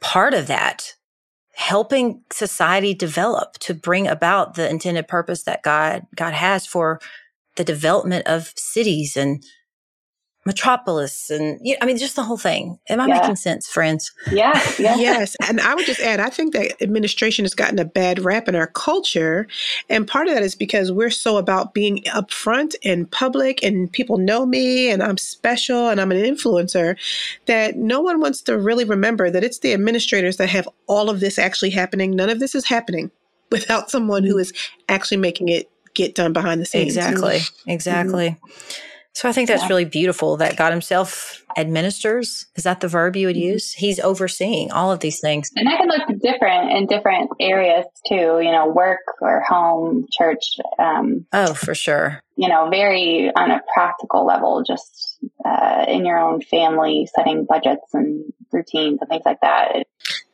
part 0.00 0.34
of 0.34 0.46
that, 0.48 0.94
helping 1.54 2.22
society 2.30 2.92
develop 2.92 3.54
to 3.60 3.72
bring 3.72 4.06
about 4.06 4.54
the 4.54 4.68
intended 4.68 5.08
purpose 5.08 5.44
that 5.44 5.62
God, 5.62 6.02
God 6.14 6.34
has 6.34 6.66
for 6.66 7.00
the 7.56 7.64
development 7.64 8.26
of 8.26 8.52
cities 8.56 9.16
and 9.16 9.42
metropolis 10.46 11.30
and 11.30 11.58
yeah, 11.62 11.76
I 11.80 11.86
mean 11.86 11.96
just 11.96 12.16
the 12.16 12.22
whole 12.22 12.36
thing. 12.36 12.78
Am 12.88 13.00
I 13.00 13.06
yeah. 13.06 13.20
making 13.20 13.36
sense, 13.36 13.66
friends? 13.66 14.12
Yeah, 14.30 14.60
yeah. 14.78 14.96
yes. 14.98 15.36
And 15.48 15.60
I 15.60 15.74
would 15.74 15.86
just 15.86 16.00
add, 16.00 16.20
I 16.20 16.28
think 16.28 16.52
that 16.52 16.80
administration 16.82 17.44
has 17.44 17.54
gotten 17.54 17.78
a 17.78 17.84
bad 17.84 18.18
rap 18.24 18.48
in 18.48 18.54
our 18.54 18.66
culture. 18.66 19.46
And 19.88 20.06
part 20.06 20.28
of 20.28 20.34
that 20.34 20.42
is 20.42 20.54
because 20.54 20.92
we're 20.92 21.10
so 21.10 21.38
about 21.38 21.72
being 21.72 22.02
upfront 22.14 22.74
and 22.84 23.10
public 23.10 23.62
and 23.62 23.90
people 23.90 24.18
know 24.18 24.44
me 24.44 24.90
and 24.90 25.02
I'm 25.02 25.16
special 25.16 25.88
and 25.88 26.00
I'm 26.00 26.12
an 26.12 26.18
influencer 26.18 26.96
that 27.46 27.76
no 27.76 28.00
one 28.00 28.20
wants 28.20 28.42
to 28.42 28.58
really 28.58 28.84
remember 28.84 29.30
that 29.30 29.44
it's 29.44 29.60
the 29.60 29.72
administrators 29.72 30.36
that 30.36 30.50
have 30.50 30.68
all 30.86 31.08
of 31.08 31.20
this 31.20 31.38
actually 31.38 31.70
happening. 31.70 32.14
None 32.14 32.28
of 32.28 32.40
this 32.40 32.54
is 32.54 32.66
happening 32.66 33.10
without 33.50 33.90
someone 33.90 34.24
who 34.24 34.36
is 34.36 34.52
actually 34.88 35.18
making 35.18 35.48
it 35.48 35.70
get 35.94 36.14
done 36.14 36.32
behind 36.32 36.60
the 36.60 36.66
scenes. 36.66 36.96
Exactly. 36.96 37.40
Exactly. 37.66 38.30
Mm-hmm. 38.30 38.90
So 39.14 39.28
I 39.28 39.32
think 39.32 39.48
that's 39.48 39.62
yeah. 39.62 39.68
really 39.68 39.84
beautiful 39.84 40.36
that 40.38 40.56
God 40.56 40.72
Himself 40.72 41.44
administers. 41.56 42.46
Is 42.56 42.64
that 42.64 42.80
the 42.80 42.88
verb 42.88 43.14
you 43.14 43.28
would 43.28 43.36
mm-hmm. 43.36 43.52
use? 43.52 43.72
He's 43.72 44.00
overseeing 44.00 44.72
all 44.72 44.90
of 44.90 45.00
these 45.00 45.20
things. 45.20 45.50
And 45.54 45.68
that 45.68 45.78
can 45.78 45.88
look 45.88 46.20
different 46.20 46.72
in 46.72 46.86
different 46.86 47.30
areas 47.40 47.84
too, 48.06 48.40
you 48.40 48.50
know, 48.50 48.66
work 48.66 49.00
or 49.20 49.40
home, 49.48 50.06
church. 50.10 50.56
Um, 50.78 51.26
oh, 51.32 51.54
for 51.54 51.74
sure. 51.74 52.20
You 52.36 52.48
know, 52.48 52.68
very 52.68 53.30
on 53.36 53.52
a 53.52 53.60
practical 53.72 54.26
level, 54.26 54.64
just 54.66 55.18
uh, 55.44 55.84
in 55.86 56.04
your 56.04 56.18
own 56.18 56.42
family, 56.42 57.08
setting 57.14 57.44
budgets 57.44 57.94
and 57.94 58.32
routines 58.52 58.98
and 59.00 59.08
things 59.08 59.22
like 59.24 59.40
that. 59.42 59.84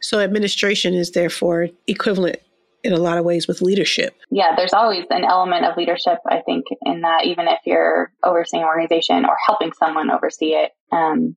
So 0.01 0.21
administration 0.21 0.95
is 0.95 1.11
therefore 1.11 1.69
equivalent 1.87 2.39
in 2.83 2.93
a 2.93 2.99
lot 2.99 3.19
of 3.19 3.25
ways 3.25 3.47
with 3.47 3.63
leadership. 3.63 4.15
Yeah, 4.31 4.55
there's 4.57 4.73
always 4.73 5.05
an 5.11 5.25
element 5.25 5.65
of 5.67 5.77
leadership, 5.77 6.19
I 6.27 6.41
think, 6.41 6.65
in 6.83 7.03
that, 7.03 7.27
even 7.27 7.49
if 7.49 7.59
you're 7.65 8.13
overseeing 8.25 8.63
an 8.63 8.69
organization 8.69 9.25
or 9.25 9.37
helping 9.47 9.73
someone 9.73 10.11
oversee 10.11 10.55
it. 10.55 10.73
Um, 10.93 11.37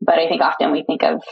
but 0.00 0.18
I 0.18 0.28
think 0.28 0.42
often 0.42 0.72
we 0.72 0.82
think 0.84 1.02
of 1.02 1.22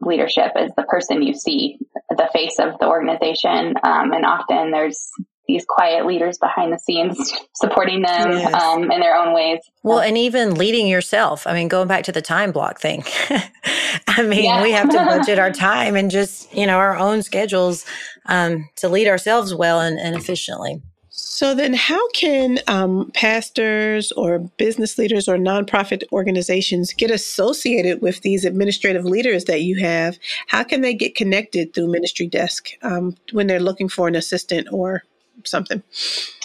leadership 0.00 0.52
as 0.54 0.70
the 0.76 0.84
person 0.84 1.22
you 1.22 1.34
see, 1.34 1.78
the 2.10 2.28
face 2.32 2.58
of 2.58 2.78
the 2.78 2.86
organization. 2.86 3.74
Um, 3.82 4.12
and 4.12 4.24
often 4.24 4.70
there's 4.70 5.08
these 5.46 5.64
quiet 5.68 6.06
leaders 6.06 6.38
behind 6.38 6.72
the 6.72 6.78
scenes 6.78 7.32
supporting 7.54 8.02
them 8.02 8.32
yes. 8.32 8.54
um, 8.54 8.90
in 8.90 9.00
their 9.00 9.16
own 9.16 9.34
ways. 9.34 9.60
Well, 9.82 10.00
and 10.00 10.18
even 10.18 10.54
leading 10.54 10.86
yourself. 10.86 11.46
I 11.46 11.54
mean, 11.54 11.68
going 11.68 11.88
back 11.88 12.04
to 12.04 12.12
the 12.12 12.22
time 12.22 12.52
block 12.52 12.80
thing. 12.80 13.04
I 14.08 14.22
mean, 14.22 14.44
yeah. 14.44 14.62
we 14.62 14.72
have 14.72 14.88
to 14.90 14.96
budget 14.96 15.38
our 15.38 15.50
time 15.52 15.94
and 15.94 16.10
just, 16.10 16.52
you 16.54 16.66
know, 16.66 16.78
our 16.78 16.96
own 16.96 17.22
schedules 17.22 17.84
um, 18.26 18.68
to 18.76 18.88
lead 18.88 19.08
ourselves 19.08 19.54
well 19.54 19.80
and, 19.80 19.98
and, 19.98 20.16
efficiently. 20.16 20.82
So 21.10 21.54
then, 21.54 21.74
how 21.74 22.08
can 22.10 22.58
um, 22.66 23.10
pastors 23.14 24.12
or 24.12 24.38
business 24.38 24.98
leaders 24.98 25.28
or 25.28 25.36
nonprofit 25.36 26.02
organizations 26.12 26.92
get 26.92 27.10
associated 27.10 28.02
with 28.02 28.22
these 28.22 28.44
administrative 28.44 29.04
leaders 29.04 29.44
that 29.44 29.62
you 29.62 29.80
have? 29.80 30.18
How 30.48 30.62
can 30.62 30.80
they 30.80 30.94
get 30.94 31.14
connected 31.14 31.74
through 31.74 31.90
Ministry 31.90 32.26
Desk 32.26 32.68
um, 32.82 33.16
when 33.32 33.46
they're 33.46 33.60
looking 33.60 33.88
for 33.88 34.08
an 34.08 34.14
assistant 34.14 34.68
or 34.70 35.02
something? 35.44 35.82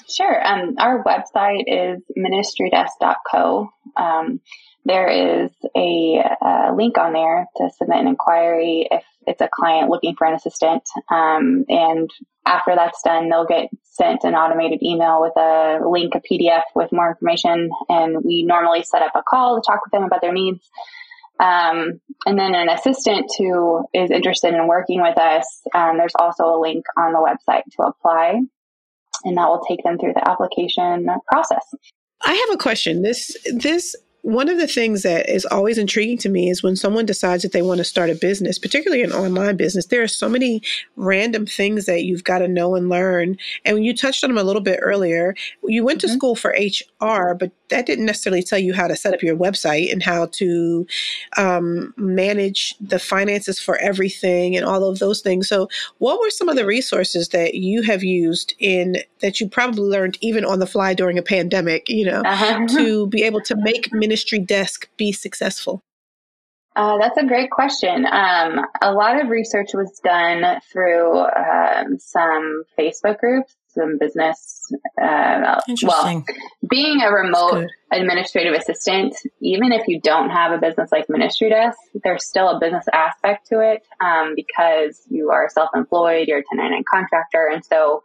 Sure. 0.10 0.46
Um, 0.46 0.76
our 0.78 1.04
website 1.04 1.64
is 1.68 2.02
ministrydesk.co. 2.18 3.70
Um, 3.96 4.42
there 4.84 5.08
is 5.08 5.52
a, 5.76 6.24
a, 6.42 6.74
link 6.76 6.98
on 6.98 7.14
there 7.14 7.46
to 7.58 7.70
submit 7.78 8.00
an 8.00 8.08
inquiry 8.08 8.88
if 8.89 9.04
it's 9.28 9.42
a 9.42 9.50
client 9.52 9.89
looking 9.89 10.16
for 10.16 10.26
an 10.26 10.34
assistant. 10.34 10.84
Um, 11.10 11.66
and 11.70 12.10
after 12.46 12.74
that's 12.76 13.02
done, 13.04 13.30
they'll 13.30 13.46
get 13.46 13.70
sent 13.84 14.24
an 14.24 14.34
automated 14.34 14.82
email 14.82 15.22
with 15.22 15.38
a 15.38 15.80
link, 15.88 16.14
a 16.16 16.22
PDF 16.22 16.64
with 16.76 16.92
more 16.92 17.12
information. 17.12 17.70
And 17.89 18.24
we 18.24 18.44
normally 18.44 18.84
set 18.84 19.04
up 19.04 19.12
a 19.16 19.22
call 19.22 19.56
to 19.56 19.66
talk 19.66 19.82
with 19.86 19.92
them 19.92 20.04
about 20.04 20.22
their 20.22 20.34
needs. 20.34 20.68
Um, 21.39 22.02
and 22.26 22.38
then 22.38 22.54
an 22.54 22.70
assistant 22.70 23.26
who 23.38 23.84
is 23.94 24.12
interested 24.12 24.54
in 24.54 24.68
working 24.68 25.02
with 25.02 25.18
us, 25.18 25.46
um, 25.74 25.98
there's 25.98 26.16
also 26.18 26.46
a 26.46 26.60
link 26.60 26.86
on 26.98 27.14
the 27.14 27.20
website 27.20 27.64
to 27.78 27.84
apply, 27.84 28.42
and 29.24 29.38
that 29.38 29.47
will 29.47 29.63
take 29.67 29.84
them 29.84 29.97
through 29.97 30.13
the 30.13 30.28
application 30.28 31.07
process. 31.32 31.65
I 32.24 32.34
have 32.34 32.55
a 32.55 32.57
question. 32.57 33.01
This 33.01 33.36
this 33.53 33.95
one 34.22 34.49
of 34.49 34.57
the 34.57 34.67
things 34.67 35.03
that 35.03 35.30
is 35.30 35.45
always 35.45 35.78
intriguing 35.78 36.17
to 36.19 36.30
me 36.30 36.49
is 36.49 36.61
when 36.61 36.76
someone 36.76 37.05
decides 37.05 37.43
that 37.43 37.51
they 37.51 37.61
want 37.61 37.80
to 37.80 37.84
start 37.84 38.09
a 38.09 38.15
business, 38.15 38.59
particularly 38.59 39.03
an 39.03 39.11
online 39.11 39.57
business, 39.57 39.88
there 39.88 40.03
are 40.03 40.07
so 40.07 40.30
many 40.30 40.61
random 40.95 41.45
things 41.45 41.86
that 41.86 42.03
you've 42.03 42.24
got 42.24 42.39
to 42.39 42.47
know 42.47 42.76
and 42.76 42.89
learn. 42.89 43.38
And 43.65 43.76
when 43.76 43.84
you 43.84 43.95
touched 43.95 44.24
on 44.24 44.30
them 44.30 44.38
a 44.38 44.43
little 44.43 44.61
bit 44.61 44.80
earlier, 44.82 45.36
you 45.63 45.84
went 45.84 45.99
mm-hmm. 45.99 46.07
to 46.07 46.13
school 46.13 46.36
for 46.36 46.51
HR, 46.51 47.34
but 47.34 47.51
that 47.69 47.86
didn't 47.88 48.05
necessarily 48.05 48.43
tell 48.43 48.59
you 48.59 48.74
how 48.74 48.88
to 48.88 48.95
set 48.95 49.13
up 49.13 49.24
your 49.24 49.36
website 49.36 49.91
and 49.91 50.03
how 50.03 50.28
to 50.28 50.86
um, 51.38 51.93
manage 51.97 52.76
the 52.80 52.99
finances 52.99 53.59
for 53.59 53.78
everything 53.78 54.55
and 54.55 54.65
all 54.65 54.84
of 54.84 54.99
those 54.99 55.22
things. 55.22 55.47
So, 55.47 55.67
what 55.97 56.19
were 56.19 56.30
some 56.30 56.49
of 56.49 56.55
the 56.55 56.65
resources 56.65 57.30
that 57.30 57.55
you 57.55 57.82
have 57.84 58.03
used 58.03 58.53
in 58.59 58.97
that 59.22 59.39
you 59.39 59.47
probably 59.47 59.84
learned 59.84 60.17
even 60.22 60.45
on 60.45 60.59
the 60.59 60.67
fly 60.67 60.93
during 60.93 61.17
a 61.17 61.24
pandemic, 61.24 61.89
you 61.89 62.05
know, 62.05 62.22
uh-huh. 62.22 62.67
to 62.67 63.07
be 63.07 63.24
able 63.24 63.41
to 63.41 63.55
make 63.55 63.91
Ministry 64.12 64.39
Desk 64.39 64.89
be 64.97 65.14
successful? 65.14 65.86
Uh, 66.76 66.97
that's 66.97 67.16
a 67.16 67.26
great 67.26 67.49
question. 67.49 68.05
Um, 68.05 68.59
a 68.82 68.91
lot 68.91 69.22
of 69.22 69.30
research 69.30 69.70
was 69.74 70.01
done 70.03 70.59
through 70.70 71.18
um, 71.18 71.97
some 71.97 72.64
Facebook 72.78 73.20
groups, 73.20 73.55
some 73.70 73.97
business. 73.97 74.70
Uh, 75.01 75.62
well, 75.84 76.26
being 76.70 77.01
a 77.01 77.09
remote 77.09 77.70
administrative 77.89 78.53
assistant, 78.53 79.16
even 79.39 79.72
if 79.72 79.88
you 79.88 80.01
don't 80.01 80.30
have 80.30 80.51
a 80.51 80.57
business 80.57 80.91
like 80.91 81.07
Ministry 81.07 81.49
Desk, 81.49 81.78
there's 82.03 82.26
still 82.26 82.49
a 82.49 82.59
business 82.59 82.88
aspect 82.91 83.47
to 83.47 83.62
it 83.62 83.82
um, 84.01 84.34
because 84.36 85.01
you 85.09 85.30
are 85.30 85.47
self-employed, 85.47 86.28
you're 86.28 86.39
a 86.39 86.43
1099 86.51 86.84
contractor, 86.91 87.49
and 87.49 87.64
so 87.64 88.03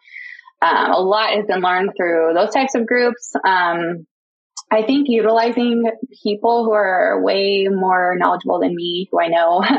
um, 0.63 0.93
a 0.93 1.01
lot 1.01 1.31
has 1.31 1.47
been 1.47 1.63
learned 1.63 1.95
through 1.97 2.31
those 2.35 2.55
types 2.55 2.77
of 2.77 2.87
groups. 2.87 3.35
Um, 3.45 4.07
I 4.71 4.83
think 4.83 5.07
utilizing 5.09 5.85
people 6.23 6.65
who 6.65 6.73
are 6.73 7.23
way 7.23 7.69
more 7.71 8.17
knowledgeable 8.19 8.59
than 8.61 8.75
me, 8.75 9.09
who 9.11 9.21
I 9.21 9.29
know. 9.29 9.65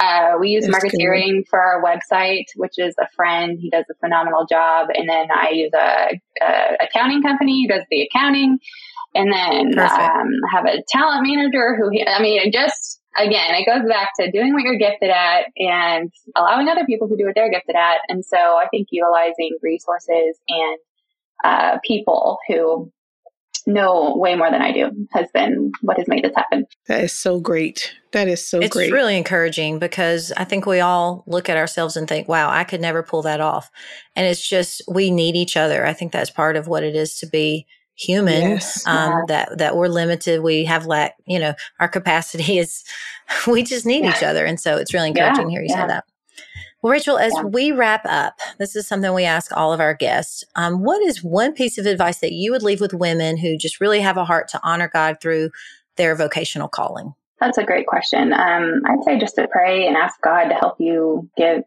Uh, 0.00 0.36
we 0.40 0.48
use 0.48 0.66
Marketeering 0.66 1.46
for 1.48 1.60
our 1.60 1.80
website, 1.80 2.46
which 2.56 2.76
is 2.76 2.92
a 2.98 3.06
friend. 3.14 3.58
He 3.60 3.70
does 3.70 3.84
a 3.88 3.94
phenomenal 4.00 4.46
job. 4.46 4.88
And 4.92 5.08
then 5.08 5.28
I 5.30 5.50
use 5.50 5.70
a, 5.74 6.20
a 6.42 6.76
accounting 6.80 7.22
company 7.22 7.62
who 7.62 7.68
does 7.68 7.84
the 7.88 8.08
accounting. 8.08 8.58
And 9.14 9.30
then 9.30 9.78
um, 9.78 10.30
have 10.50 10.64
a 10.64 10.82
talent 10.88 11.28
manager 11.28 11.76
who, 11.76 11.90
I 12.04 12.20
mean, 12.20 12.40
it 12.40 12.52
just 12.52 13.00
again, 13.16 13.54
it 13.54 13.66
goes 13.66 13.86
back 13.88 14.10
to 14.18 14.30
doing 14.30 14.54
what 14.54 14.62
you're 14.62 14.78
gifted 14.78 15.10
at 15.10 15.46
and 15.56 16.10
allowing 16.34 16.68
other 16.68 16.86
people 16.86 17.08
to 17.08 17.16
do 17.16 17.26
what 17.26 17.34
they're 17.34 17.50
gifted 17.50 17.76
at. 17.76 17.98
And 18.08 18.24
so 18.24 18.38
I 18.38 18.66
think 18.70 18.88
utilizing 18.90 19.58
resources 19.62 20.38
and 20.48 20.78
uh, 21.44 21.78
people 21.84 22.38
who 22.48 22.90
know 23.66 24.16
way 24.16 24.34
more 24.34 24.50
than 24.50 24.62
I 24.62 24.72
do 24.72 24.90
has 25.12 25.28
been 25.32 25.72
what 25.80 25.98
has 25.98 26.08
made 26.08 26.24
this 26.24 26.34
happen. 26.34 26.66
That 26.88 27.04
is 27.04 27.12
so 27.12 27.40
great. 27.40 27.92
That 28.12 28.28
is 28.28 28.46
so 28.46 28.60
it's 28.60 28.72
great. 28.72 28.86
It's 28.86 28.92
really 28.92 29.16
encouraging 29.16 29.78
because 29.78 30.32
I 30.36 30.44
think 30.44 30.66
we 30.66 30.80
all 30.80 31.24
look 31.26 31.48
at 31.48 31.56
ourselves 31.56 31.96
and 31.96 32.08
think, 32.08 32.28
wow, 32.28 32.50
I 32.50 32.64
could 32.64 32.80
never 32.80 33.02
pull 33.02 33.22
that 33.22 33.40
off. 33.40 33.70
And 34.16 34.26
it's 34.26 34.46
just, 34.46 34.82
we 34.88 35.10
need 35.10 35.36
each 35.36 35.56
other. 35.56 35.86
I 35.86 35.92
think 35.92 36.12
that's 36.12 36.30
part 36.30 36.56
of 36.56 36.68
what 36.68 36.82
it 36.82 36.94
is 36.94 37.18
to 37.20 37.26
be 37.26 37.66
human 37.94 38.42
yes. 38.42 38.86
um, 38.86 39.10
yeah. 39.10 39.22
that 39.28 39.58
that 39.58 39.76
we're 39.76 39.86
limited 39.86 40.42
we 40.42 40.64
have 40.64 40.86
lack 40.86 41.14
you 41.26 41.38
know 41.38 41.54
our 41.78 41.88
capacity 41.88 42.58
is 42.58 42.82
we 43.46 43.62
just 43.62 43.84
need 43.84 44.02
yeah. 44.02 44.10
each 44.10 44.22
other 44.22 44.46
and 44.46 44.58
so 44.58 44.76
it's 44.76 44.94
really 44.94 45.08
encouraging 45.08 45.42
yeah. 45.42 45.44
to 45.44 45.50
hear 45.50 45.62
you 45.62 45.68
say 45.68 45.86
that 45.86 46.04
well, 46.82 46.92
Rachel, 46.92 47.16
as 47.16 47.32
yeah. 47.36 47.44
we 47.44 47.70
wrap 47.70 48.04
up, 48.04 48.40
this 48.58 48.74
is 48.74 48.88
something 48.88 49.14
we 49.14 49.24
ask 49.24 49.56
all 49.56 49.72
of 49.72 49.80
our 49.80 49.94
guests. 49.94 50.42
Um, 50.56 50.82
what 50.82 51.00
is 51.00 51.22
one 51.22 51.52
piece 51.52 51.78
of 51.78 51.86
advice 51.86 52.18
that 52.18 52.32
you 52.32 52.50
would 52.50 52.64
leave 52.64 52.80
with 52.80 52.92
women 52.92 53.36
who 53.36 53.56
just 53.56 53.80
really 53.80 54.00
have 54.00 54.16
a 54.16 54.24
heart 54.24 54.48
to 54.48 54.60
honor 54.64 54.90
God 54.92 55.18
through 55.20 55.50
their 55.96 56.16
vocational 56.16 56.68
calling? 56.68 57.14
That's 57.42 57.58
a 57.58 57.64
great 57.64 57.88
question. 57.88 58.32
Um, 58.32 58.82
I'd 58.86 59.02
say 59.04 59.18
just 59.18 59.34
to 59.34 59.48
pray 59.48 59.88
and 59.88 59.96
ask 59.96 60.20
God 60.20 60.44
to 60.44 60.54
help 60.54 60.76
you 60.78 61.28
give, 61.36 61.64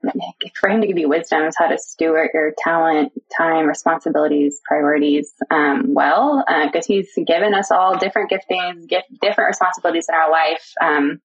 for 0.57 0.69
Him 0.69 0.79
to 0.79 0.87
give 0.87 0.97
you 0.97 1.09
wisdom 1.09 1.41
as 1.41 1.55
how 1.57 1.67
to 1.67 1.77
steward 1.77 2.29
your 2.33 2.53
talent, 2.57 3.11
time, 3.37 3.65
responsibilities, 3.65 4.61
priorities 4.63 5.33
um, 5.51 5.93
well, 5.93 6.45
because 6.47 6.85
uh, 6.85 6.93
He's 6.93 7.11
given 7.27 7.53
us 7.53 7.71
all 7.71 7.97
different 7.97 8.31
giftings, 8.31 8.87
gift, 8.87 9.07
different 9.21 9.49
responsibilities 9.49 10.05
in 10.07 10.15
our 10.15 10.31
life. 10.31 10.71
Um, 10.81 11.19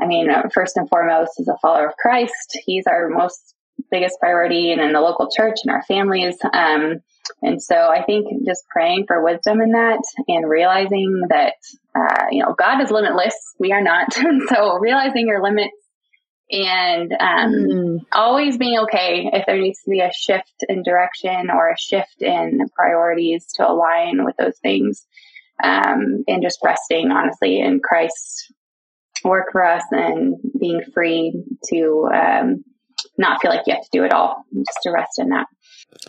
I 0.00 0.06
mean, 0.06 0.30
uh, 0.30 0.48
first 0.54 0.76
and 0.76 0.88
foremost, 0.88 1.32
as 1.38 1.48
a 1.48 1.56
follower 1.60 1.88
of 1.88 1.96
Christ, 1.96 2.58
He's 2.64 2.86
our 2.86 3.08
most 3.08 3.54
biggest 3.90 4.18
priority, 4.20 4.72
and 4.72 4.80
in 4.80 4.92
the 4.92 5.00
local 5.00 5.30
church 5.30 5.56
and 5.64 5.72
our 5.72 5.82
families. 5.84 6.36
Um, 6.52 7.00
and 7.42 7.62
so 7.62 7.74
I 7.76 8.02
think 8.04 8.26
just 8.46 8.64
praying 8.68 9.04
for 9.06 9.22
wisdom 9.22 9.60
in 9.60 9.72
that 9.72 10.00
and 10.28 10.48
realizing 10.48 11.22
that, 11.28 11.54
uh, 11.94 12.26
you 12.30 12.42
know, 12.42 12.54
God 12.58 12.80
is 12.82 12.90
limitless. 12.90 13.34
We 13.58 13.72
are 13.72 13.82
not. 13.82 14.12
so 14.48 14.78
realizing 14.78 15.26
your 15.28 15.42
limits 15.42 15.76
and 16.50 17.12
um, 17.12 17.52
mm. 17.52 17.98
always 18.12 18.58
being 18.58 18.78
okay 18.80 19.30
if 19.32 19.46
there 19.46 19.58
needs 19.58 19.82
to 19.84 19.90
be 19.90 20.00
a 20.00 20.12
shift 20.12 20.64
in 20.68 20.82
direction 20.82 21.48
or 21.50 21.70
a 21.70 21.78
shift 21.78 22.20
in 22.20 22.60
priorities 22.76 23.46
to 23.54 23.68
align 23.68 24.24
with 24.24 24.36
those 24.36 24.58
things. 24.62 25.06
Um, 25.62 26.24
and 26.26 26.42
just 26.42 26.58
resting 26.64 27.12
honestly 27.12 27.60
in 27.60 27.80
Christ's 27.80 28.50
work 29.24 29.48
for 29.52 29.64
us 29.64 29.84
and 29.90 30.36
being 30.58 30.82
free 30.92 31.44
to 31.70 32.08
um, 32.14 32.64
not 33.18 33.40
feel 33.40 33.50
like 33.50 33.62
you 33.66 33.74
have 33.74 33.82
to 33.82 33.88
do 33.92 34.04
it 34.04 34.12
all, 34.12 34.44
just 34.54 34.78
to 34.82 34.90
rest 34.90 35.18
in 35.18 35.28
that. 35.28 35.46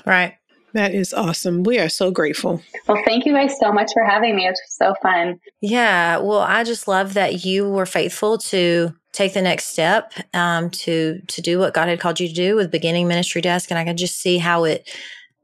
Right. 0.05 0.35
That 0.73 0.95
is 0.95 1.13
awesome. 1.13 1.63
We 1.63 1.77
are 1.77 1.89
so 1.89 2.09
grateful. 2.09 2.61
Well, 2.87 3.01
thank 3.05 3.25
you 3.25 3.33
guys 3.33 3.53
so 3.59 3.71
much 3.71 3.91
for 3.93 4.03
having 4.03 4.35
me. 4.35 4.47
It 4.47 4.51
was 4.51 4.61
so 4.69 4.95
fun. 5.03 5.39
Yeah. 5.61 6.17
Well, 6.17 6.39
I 6.39 6.63
just 6.63 6.87
love 6.87 7.13
that 7.13 7.45
you 7.45 7.69
were 7.69 7.85
faithful 7.85 8.39
to 8.39 8.91
take 9.11 9.35
the 9.35 9.41
next 9.41 9.67
step 9.67 10.13
um, 10.33 10.71
to 10.71 11.21
to 11.27 11.41
do 11.41 11.59
what 11.59 11.75
God 11.75 11.87
had 11.87 11.99
called 11.99 12.19
you 12.19 12.27
to 12.27 12.33
do 12.33 12.55
with 12.55 12.71
beginning 12.71 13.07
Ministry 13.07 13.39
Desk, 13.41 13.69
and 13.69 13.77
I 13.77 13.83
can 13.83 13.97
just 13.97 14.19
see 14.19 14.39
how 14.39 14.63
it 14.63 14.89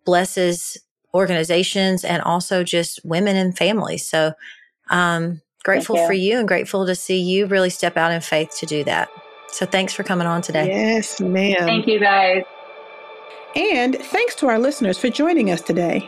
blesses 0.04 0.78
organizations 1.14 2.04
and 2.04 2.22
also 2.24 2.64
just 2.64 3.00
women 3.06 3.36
and 3.36 3.56
families. 3.56 4.08
So, 4.08 4.34
um, 4.90 5.42
grateful 5.64 5.98
you. 5.98 6.08
for 6.08 6.14
you 6.14 6.40
and 6.40 6.48
grateful 6.48 6.86
to 6.86 6.96
see 6.96 7.20
you 7.20 7.46
really 7.46 7.70
step 7.70 7.98
out 7.98 8.12
in 8.12 8.22
faith 8.22 8.56
to 8.58 8.66
do 8.66 8.84
that. 8.86 9.10
So, 9.48 9.66
thanks 9.66 9.94
for 9.94 10.04
coming 10.04 10.28
on 10.28 10.42
today. 10.42 10.68
Yes, 10.68 11.20
ma'am. 11.20 11.58
Thank 11.60 11.88
you, 11.88 12.00
guys. 12.00 12.44
And 13.56 13.96
thanks 13.96 14.36
to 14.36 14.48
our 14.48 14.60
listeners 14.60 15.00
for 15.00 15.10
joining 15.10 15.50
us 15.50 15.62
today. 15.62 16.08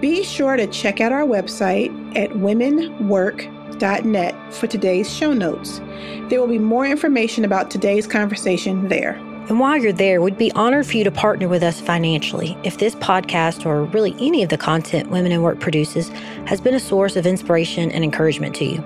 Be 0.00 0.22
sure 0.22 0.56
to 0.56 0.68
check 0.68 1.00
out 1.00 1.10
our 1.10 1.24
website 1.24 1.90
at 2.16 2.30
womenwork.net 2.30 4.54
for 4.54 4.68
today's 4.68 5.12
show 5.12 5.32
notes. 5.32 5.80
There 6.28 6.40
will 6.40 6.46
be 6.46 6.60
more 6.60 6.86
information 6.86 7.44
about 7.44 7.72
today's 7.72 8.06
conversation 8.06 8.86
there. 8.88 9.20
And 9.48 9.58
while 9.58 9.76
you're 9.76 9.92
there, 9.92 10.22
we'd 10.22 10.38
be 10.38 10.52
honored 10.52 10.86
for 10.86 10.96
you 10.96 11.04
to 11.04 11.10
partner 11.10 11.48
with 11.48 11.62
us 11.62 11.80
financially 11.80 12.56
if 12.62 12.78
this 12.78 12.94
podcast 12.94 13.66
or 13.66 13.84
really 13.84 14.14
any 14.20 14.42
of 14.42 14.48
the 14.48 14.58
content 14.58 15.10
Women 15.10 15.32
in 15.32 15.42
Work 15.42 15.58
produces 15.58 16.08
has 16.46 16.60
been 16.60 16.74
a 16.74 16.80
source 16.80 17.16
of 17.16 17.26
inspiration 17.26 17.90
and 17.90 18.04
encouragement 18.04 18.54
to 18.56 18.64
you. 18.64 18.84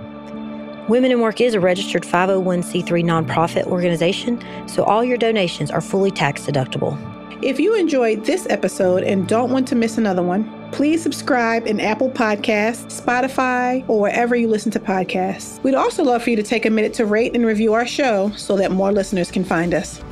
Women 0.88 1.12
in 1.12 1.20
Work 1.20 1.40
is 1.40 1.54
a 1.54 1.60
registered 1.60 2.02
501c3 2.02 2.84
nonprofit 3.04 3.64
organization, 3.64 4.42
so 4.68 4.84
all 4.84 5.02
your 5.02 5.16
donations 5.16 5.70
are 5.70 5.80
fully 5.80 6.10
tax 6.10 6.42
deductible. 6.42 6.98
If 7.42 7.60
you 7.60 7.74
enjoyed 7.74 8.24
this 8.24 8.46
episode 8.48 9.02
and 9.02 9.28
don't 9.28 9.50
want 9.50 9.68
to 9.68 9.74
miss 9.74 9.98
another 9.98 10.22
one, 10.22 10.70
please 10.72 11.02
subscribe 11.02 11.66
in 11.66 11.78
Apple 11.78 12.10
Podcasts, 12.10 13.02
Spotify, 13.02 13.86
or 13.88 14.00
wherever 14.00 14.34
you 14.34 14.48
listen 14.48 14.70
to 14.72 14.80
podcasts. 14.80 15.62
We'd 15.62 15.74
also 15.74 16.02
love 16.04 16.22
for 16.22 16.30
you 16.30 16.36
to 16.36 16.42
take 16.42 16.64
a 16.64 16.70
minute 16.70 16.94
to 16.94 17.06
rate 17.06 17.34
and 17.34 17.44
review 17.44 17.74
our 17.74 17.86
show 17.86 18.30
so 18.36 18.56
that 18.56 18.70
more 18.70 18.92
listeners 18.92 19.30
can 19.30 19.44
find 19.44 19.74
us. 19.74 20.02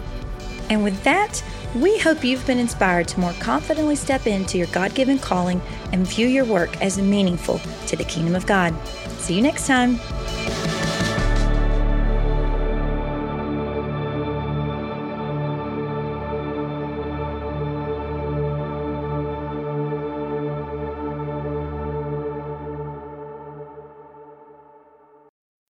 And 0.70 0.82
with 0.84 1.02
that, 1.04 1.42
we 1.74 1.98
hope 1.98 2.24
you've 2.24 2.46
been 2.46 2.58
inspired 2.58 3.08
to 3.08 3.20
more 3.20 3.32
confidently 3.34 3.96
step 3.96 4.26
into 4.26 4.58
your 4.58 4.66
God 4.68 4.94
given 4.94 5.18
calling 5.18 5.60
and 5.92 6.06
view 6.06 6.26
your 6.26 6.44
work 6.44 6.80
as 6.82 6.98
meaningful 6.98 7.60
to 7.86 7.96
the 7.96 8.04
kingdom 8.04 8.34
of 8.34 8.46
God. 8.46 8.74
See 9.18 9.34
you 9.34 9.42
next 9.42 9.66
time. 9.66 9.98